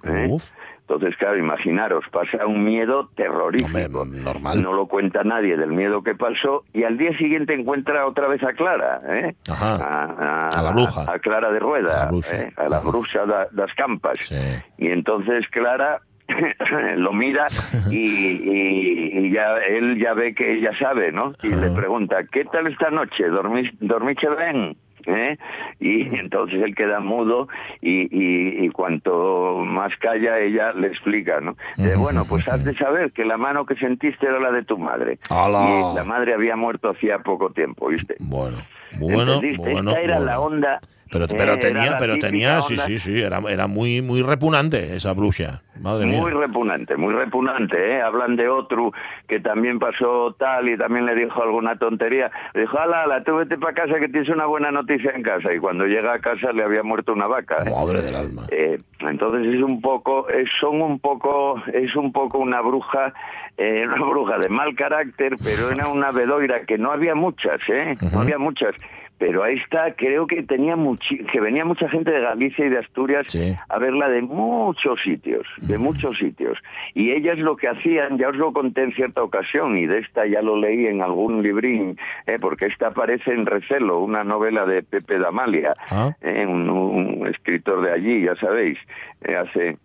¿eh? 0.03 0.27
Uf. 0.29 0.43
Entonces, 0.88 1.15
claro, 1.17 1.36
imaginaros, 1.39 2.05
pasa 2.11 2.45
un 2.45 2.63
miedo 2.63 3.09
terrorífico. 3.15 4.01
Hombre, 4.01 4.21
normal. 4.21 4.61
No 4.61 4.71
lo 4.73 4.86
cuenta 4.86 5.23
nadie 5.23 5.57
del 5.57 5.71
miedo 5.71 6.03
que 6.03 6.13
pasó 6.13 6.63
y 6.73 6.83
al 6.83 6.95
día 6.99 7.17
siguiente 7.17 7.55
encuentra 7.55 8.05
otra 8.05 8.27
vez 8.27 8.43
a 8.43 8.53
Clara, 8.53 9.01
¿eh? 9.09 9.36
Ajá. 9.49 9.77
A, 9.77 10.49
A 10.49 10.61
la 10.61 10.71
bruja. 10.71 11.11
A, 11.11 11.17
Clara 11.17 11.51
de 11.51 11.57
Rueda, 11.59 12.03
A 12.03 12.05
la 12.05 12.11
bruja. 12.11 12.36
¿eh? 12.38 12.53
a 12.55 12.69
la 12.69 12.77
Ajá. 12.77 12.88
bruja 12.88 13.25
da- 13.25 13.47
das 13.51 13.73
campas. 13.73 14.19
Sí. 14.21 14.36
Y 14.77 14.89
entonces 14.89 15.47
Clara 15.49 16.01
lo 16.97 17.13
mira 17.13 17.47
y, 17.89 17.97
y- 17.97 19.19
y 19.25 19.31
ya 19.31 19.57
él 19.57 19.99
ya 19.99 20.13
ve 20.13 20.36
que 20.36 20.53
ella 20.57 20.71
sabe, 20.77 21.11
¿no? 21.11 21.33
Y 21.41 21.49
le 21.49 21.71
pregunta, 21.71 22.17
¿qué 22.31 22.45
tal 22.45 22.67
esta 22.67 22.91
noche? 22.91 23.27
¿Dormís, 23.27 23.71
¿Dormiche 23.79 24.27
bien? 24.38 24.77
¿Eh? 25.08 25.38
Y 25.80 26.01
entonces 26.18 26.62
él 26.64 26.76
queda 26.76 26.99
mudo 26.99 27.47
y, 27.82 28.03
y, 28.12 28.66
y 28.66 28.70
cuanto 28.70 29.58
más 29.66 29.95
calla 29.97 30.39
ella 30.39 30.74
le 30.74 30.88
explica, 30.88 31.39
¿no? 31.41 31.56
De, 31.78 31.95
bueno, 31.95 32.26
pues 32.26 32.47
has 32.47 32.64
de 32.64 32.76
saber 32.76 33.12
que 33.12 33.26
la 33.26 33.38
mano 33.38 33.66
que 33.66 33.76
sentiste 33.76 34.26
era 34.26 34.39
la 34.39 34.51
de 34.51 34.64
tu 34.64 34.78
madre. 34.78 35.20
¡Hala! 35.30 35.91
Y 35.91 35.95
la 35.95 36.03
madre 36.03 36.34
había 36.34 36.56
muerto 36.56 36.89
hacía 36.89 37.20
poco 37.20 37.51
tiempo, 37.51 37.88
¿viste? 37.88 38.16
Bueno, 38.20 38.58
bueno, 38.99 39.34
¿Entendiste? 39.34 39.72
bueno. 39.72 39.91
Esta 39.91 40.01
era 40.01 40.16
bueno. 40.18 40.32
la 40.32 40.39
onda. 40.39 40.82
Pero, 41.12 41.28
pero 41.28 41.60
tenía, 41.60 41.97
pero 41.97 42.18
tenía, 42.18 42.62
sí, 42.62 42.78
sí, 42.78 42.97
sí, 42.97 43.22
era, 43.22 43.39
era 43.47 43.68
muy, 43.68 44.01
muy 44.01 44.22
repugnante 44.24 44.95
esa 44.95 45.14
bruja. 45.14 45.62
Madre 45.80 46.06
mía. 46.06 46.20
Muy 46.20 46.32
repugnante, 46.32 46.95
muy 46.95 47.14
repugnante, 47.14 47.78
¿eh? 47.78 48.01
Hablan 48.01 48.36
de 48.36 48.47
otro 48.47 48.91
que 49.28 49.39
también 49.39 49.78
pasó 49.78 50.34
tal 50.39 50.70
y 50.70 50.78
también 50.78 51.06
le 51.06 51.16
dijo 51.16 51.43
alguna 51.43 51.78
tontería. 51.78 52.32
Le 52.53 52.62
dijo, 52.62 52.80
ala, 52.80 53.03
ala, 53.03 53.24
tú 53.24 53.36
vete 53.36 53.58
para 53.58 53.74
casa 53.74 53.99
que 53.99 54.08
tienes 54.08 54.30
una 54.30 54.45
buena 54.45 54.72
noticia 54.72 55.12
en 55.12 55.22
casa. 55.22 55.53
Y 55.53 55.60
cuando 55.60 55.86
llega 55.86 56.14
a 56.14 56.20
casa 56.20 56.51
le 56.51 56.64
había 56.64 56.82
muerto 56.82 57.14
una 57.14 57.28
vaca. 57.28 57.58
¿eh? 57.66 57.72
Madre 57.72 58.01
del 58.01 58.16
alma. 58.16 58.43
Eh, 58.49 58.80
entonces 59.01 59.53
es 59.53 59.62
un 59.62 59.82
poco, 59.82 60.28
es, 60.30 60.49
son 60.60 60.82
un 60.82 60.99
poco, 60.99 61.62
es 61.74 61.95
un 61.95 62.12
poco 62.12 62.39
una 62.39 62.62
bruja, 62.62 63.14
eh, 63.58 63.86
una 63.86 64.06
bruja 64.06 64.38
de 64.39 64.49
mal 64.49 64.76
carácter, 64.76 65.36
pero 65.43 65.70
era 65.70 65.88
una 65.88 66.12
bedoira 66.12 66.66
que 66.66 66.78
no 66.78 66.91
había 66.91 67.16
muchas, 67.16 67.60
¿eh? 67.70 67.95
No 68.12 68.22
había 68.22 68.38
muchas. 68.38 68.74
Pero 69.18 69.43
ahí 69.43 69.55
está, 69.55 69.93
creo 69.95 70.28
que 70.28 70.43
tenía 70.43 70.76
muchi 70.76 71.20
que 71.32 71.39
venía 71.39 71.63
mucha 71.63 71.88
gente 71.89 72.11
de 72.11 72.20
Galicia 72.22 72.66
y 72.66 72.70
de 72.70 72.80
Asturias 72.80 73.26
Sí. 73.30 73.55
a 73.70 73.80
verla 73.80 74.09
de 74.09 74.22
muchos 74.22 74.99
sitios, 75.01 75.47
de 75.61 75.78
muchos 75.78 76.18
sitios. 76.18 76.57
Y 76.93 77.11
ellas 77.11 77.38
lo 77.39 77.55
que 77.55 77.70
hacían, 77.70 78.18
ya 78.18 78.28
os 78.30 78.36
lo 78.36 78.51
conté 78.51 78.84
en 78.84 78.91
cierta 78.93 79.24
ocasión, 79.24 79.78
y 79.78 79.86
de 79.86 79.99
esta 79.99 80.26
ya 80.26 80.41
lo 80.41 80.57
leí 80.57 80.88
en 80.88 81.01
algún 81.01 81.41
librín, 81.41 81.97
eh, 82.28 82.38
porque 82.41 82.66
esta 82.66 82.88
aparece 82.88 83.32
en 83.32 83.45
Recelo, 83.45 83.99
una 83.99 84.24
novela 84.26 84.66
de 84.66 84.84
Pepe 84.84 85.18
Damalia, 85.18 85.72
Ah. 85.89 86.11
eh, 86.22 86.45
un, 86.45 86.70
un 86.70 87.28
escritor 87.28 87.82
de 87.86 87.91
allí, 87.93 88.24
ya 88.24 88.36
sabéis, 88.36 88.78
eh, 89.24 89.36
hace... 89.36 89.78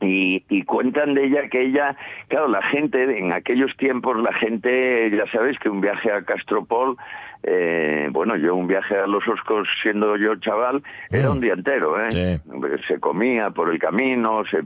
Y, 0.00 0.44
y 0.50 0.62
cuentan 0.64 1.14
de 1.14 1.24
ella 1.24 1.48
que 1.48 1.62
ella, 1.62 1.96
claro, 2.28 2.48
la 2.48 2.62
gente, 2.62 3.18
en 3.18 3.32
aquellos 3.32 3.74
tiempos, 3.78 4.16
la 4.18 4.32
gente, 4.34 5.10
ya 5.10 5.26
sabéis 5.32 5.58
que 5.58 5.70
un 5.70 5.80
viaje 5.80 6.12
a 6.12 6.22
Castropol, 6.22 6.96
eh, 7.42 8.08
bueno, 8.10 8.36
yo 8.36 8.54
un 8.56 8.66
viaje 8.66 8.94
a 8.96 9.06
Los 9.06 9.26
Oscos 9.26 9.66
siendo 9.82 10.16
yo 10.16 10.36
chaval, 10.36 10.82
era 11.10 11.28
Mm. 11.28 11.32
un 11.32 11.40
día 11.40 11.52
entero, 11.54 11.98
¿eh? 12.04 12.10
Sí. 12.10 12.82
Se 12.86 13.00
comía 13.00 13.50
por 13.50 13.70
el 13.70 13.78
camino, 13.78 14.44
se, 14.50 14.58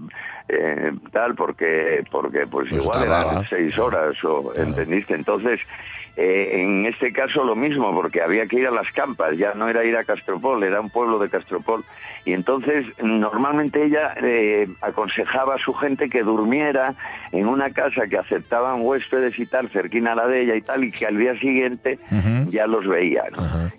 eh, 0.49 0.93
tal, 1.13 1.35
porque, 1.37 2.03
porque 2.11 2.47
pues, 2.51 2.69
Pues 2.71 2.83
igual 2.83 3.05
eran 3.05 3.45
seis 3.49 3.79
horas, 3.79 4.23
o, 4.25 4.53
¿entendiste? 4.57 5.15
Entonces, 5.15 5.61
eh, 6.23 6.61
en 6.63 6.85
este 6.87 7.13
caso 7.13 7.45
lo 7.45 7.57
mismo, 7.57 7.95
porque 7.95 8.21
había 8.21 8.47
que 8.47 8.57
ir 8.61 8.67
a 8.67 8.71
las 8.71 8.91
campas, 8.93 9.37
ya 9.39 9.55
no 9.55 9.69
era 9.69 9.85
ir 9.85 9.97
a 9.97 10.05
Castropol, 10.05 10.63
era 10.63 10.81
un 10.81 10.91
pueblo 10.91 11.19
de 11.19 11.31
Castropol. 11.31 11.83
Y 12.27 12.35
entonces, 12.35 12.85
normalmente 13.03 13.83
ella 13.83 14.13
eh, 14.23 14.69
aconsejaba 14.83 15.55
a 15.55 15.59
su 15.59 15.73
gente 15.73 16.11
que 16.11 16.23
durmiera 16.23 16.93
en 17.33 17.47
una 17.47 17.71
casa 17.71 18.07
que 18.09 18.19
aceptaban 18.19 18.83
huéspedes 18.83 19.39
y 19.39 19.47
tal, 19.47 19.71
cerquina 19.71 20.13
a 20.13 20.17
la 20.17 20.27
de 20.27 20.43
ella 20.43 20.57
y 20.57 20.61
tal, 20.63 20.85
y 20.85 20.91
que 20.93 21.07
al 21.07 21.17
día 21.17 21.39
siguiente 21.39 21.99
ya 22.49 22.67
los 22.67 22.87
veía. 22.87 23.25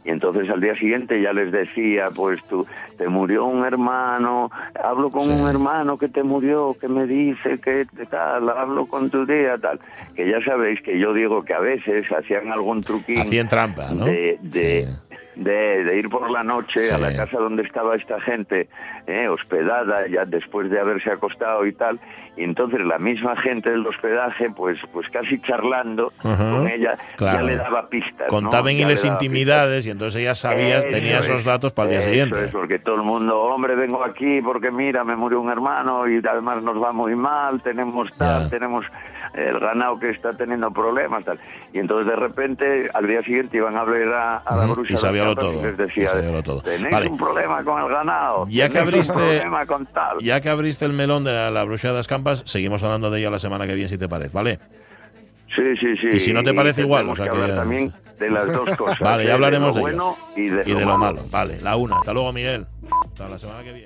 Y 0.03 0.09
entonces 0.09 0.49
al 0.49 0.59
día 0.61 0.73
siguiente 0.75 1.21
ya 1.21 1.33
les 1.33 1.51
decía, 1.51 2.09
pues 2.15 2.41
tú, 2.49 2.65
te 2.97 3.07
murió 3.07 3.45
un 3.45 3.63
hermano, 3.65 4.49
hablo 4.83 5.09
con 5.11 5.21
Sí. 5.25 5.29
un 5.29 5.47
hermano 5.47 5.97
que 5.97 6.07
te 6.07 6.23
murió, 6.23 6.75
que 6.79 6.87
me 6.87 7.05
dice 7.05 7.59
que 7.59 7.85
tal, 8.09 8.49
hablo 8.49 8.87
con 8.87 9.09
tu 9.11 9.25
tía, 9.27 9.55
tal. 9.59 9.79
Que 10.15 10.27
ya 10.29 10.41
sabéis 10.43 10.81
que 10.81 10.97
yo 10.97 11.13
digo 11.13 11.43
que 11.43 11.53
a 11.53 11.59
veces 11.59 12.11
hacían 12.35 12.51
algún 12.51 12.83
truquín 12.83 13.19
Hacían 13.19 13.47
trampa, 13.47 13.91
¿no? 13.91 14.05
de, 14.05 14.37
de, 14.41 14.87
Sí. 15.09 15.15
de, 15.35 15.83
de 15.83 15.97
ir 15.97 16.09
por 16.09 16.29
la 16.29 16.43
noche 16.43 16.91
a 16.91 16.97
la 16.97 17.15
casa 17.15 17.37
donde 17.37 17.63
estaba 17.63 17.95
esta 17.95 18.19
gente 18.21 18.67
eh, 19.07 19.27
hospedada 19.27 20.07
ya 20.07 20.25
después 20.25 20.69
de 20.69 20.79
haberse 20.79 21.09
acostado 21.11 21.65
y 21.65 21.73
tal 21.73 21.99
y 22.37 22.43
entonces 22.43 22.79
la 22.81 22.97
misma 22.97 23.35
gente 23.35 23.69
del 23.69 23.85
hospedaje 23.85 24.49
pues 24.51 24.77
pues 24.93 25.07
casi 25.09 25.39
charlando 25.41 26.13
Ajá. 26.23 26.51
con 26.51 26.67
ella 26.67 26.95
ya 26.97 27.15
Claro. 27.17 27.45
le 27.45 27.57
daba 27.57 27.89
pistas 27.89 28.27
¿no? 28.27 28.27
Contaban 28.29 28.71
y 28.73 28.79
Ya 28.79 28.87
les 28.87 29.03
intimidades 29.03 29.85
y 29.85 29.89
entonces 29.89 30.23
ya 30.23 30.33
sabías, 30.33 30.81
eso 30.85 30.89
tenía 30.91 31.19
esos 31.19 31.37
es, 31.37 31.43
datos 31.43 31.73
para 31.73 31.85
el 31.85 31.89
día 31.91 31.99
eso 31.99 32.09
siguiente. 32.09 32.45
es, 32.45 32.51
porque 32.51 32.79
todo 32.79 32.95
el 32.95 33.01
mundo, 33.03 33.37
hombre, 33.41 33.75
vengo 33.75 34.03
aquí 34.03 34.41
porque 34.41 34.71
mira, 34.71 35.03
me 35.03 35.15
murió 35.15 35.41
un 35.41 35.49
hermano 35.51 36.07
y 36.07 36.17
además 36.25 36.63
nos 36.63 36.81
va 36.81 36.91
muy 36.93 37.15
mal, 37.15 37.61
tenemos 37.61 38.11
tal, 38.17 38.43
Ya. 38.43 38.49
tenemos 38.49 38.85
el 39.33 39.59
ganado 39.59 39.97
que 39.99 40.09
está 40.09 40.31
teniendo 40.33 40.71
problemas, 40.71 41.23
tal. 41.23 41.39
Y 41.73 41.79
entonces 41.79 42.05
de 42.07 42.15
repente 42.17 42.89
al 42.93 43.07
día 43.07 43.21
siguiente 43.23 43.57
iban 43.57 43.77
a 43.77 43.83
ver 43.85 44.07
a, 44.13 44.37
a 44.37 44.55
la 44.57 44.65
Ujú, 44.65 44.73
bruja 44.75 44.93
y 44.93 44.97
sabíalo 44.97 45.35
todo, 45.35 45.53
y 45.53 45.63
les 45.63 45.77
decía, 45.77 46.09
y 46.37 46.41
todo. 46.43 46.61
tenéis 46.61 46.91
Vale. 46.91 47.07
un 47.09 47.17
problema 47.17 47.63
con 47.63 47.81
el 47.81 47.89
ganado, 47.89 48.45
Ya 48.49 48.67
que 48.69 48.79
abriste- 48.79 49.11
un 49.13 49.19
problema 49.19 49.65
con 49.65 49.85
tal. 49.85 50.17
Ya 50.19 50.41
que 50.41 50.49
abriste 50.49 50.83
el 50.85 50.93
melón 50.93 51.23
de 51.23 51.31
la, 51.33 51.49
la 51.51 51.63
bruja 51.63 51.89
de 51.89 51.93
las 51.93 52.07
seguimos 52.45 52.81
hablando 52.83 53.09
de 53.11 53.19
ella 53.19 53.29
la 53.29 53.39
semana 53.39 53.65
que 53.67 53.73
viene, 53.75 53.89
si 53.89 53.97
te 53.97 54.07
parece, 54.09 54.31
¿vale? 54.33 54.59
Sí, 55.55 55.63
sí, 55.79 55.97
sí. 55.97 56.07
Y 56.13 56.19
si 56.19 56.33
no 56.33 56.43
te 56.43 56.53
parece 56.53 56.81
igual, 56.81 57.09
o 57.09 57.15
sea 57.15 57.29
que 57.29 57.37
ya- 57.37 57.55
también 57.55 57.91
de 58.19 58.29
las 58.29 58.47
dos 58.47 58.69
cosas. 58.77 58.99
Vale, 58.99 59.23
¿eh? 59.23 59.27
ya 59.27 59.33
hablaremos 59.33 59.73
de 59.75 59.81
de 59.81 59.87
lo 59.87 59.89
ello. 59.89 59.97
bueno 60.15 60.17
y 60.37 60.47
de, 60.49 60.61
Y 60.65 60.73
de 60.75 60.85
lo 60.85 60.97
malo. 60.97 61.23
Vale, 61.31 61.59
la 61.61 61.75
una. 61.75 61.97
Hasta 61.97 62.13
luego, 62.13 62.31
Miguel. 62.31 62.65
Hasta 63.05 63.27
la 63.29 63.37
semana 63.37 63.59
que 63.63 63.73
viene. 63.73 63.79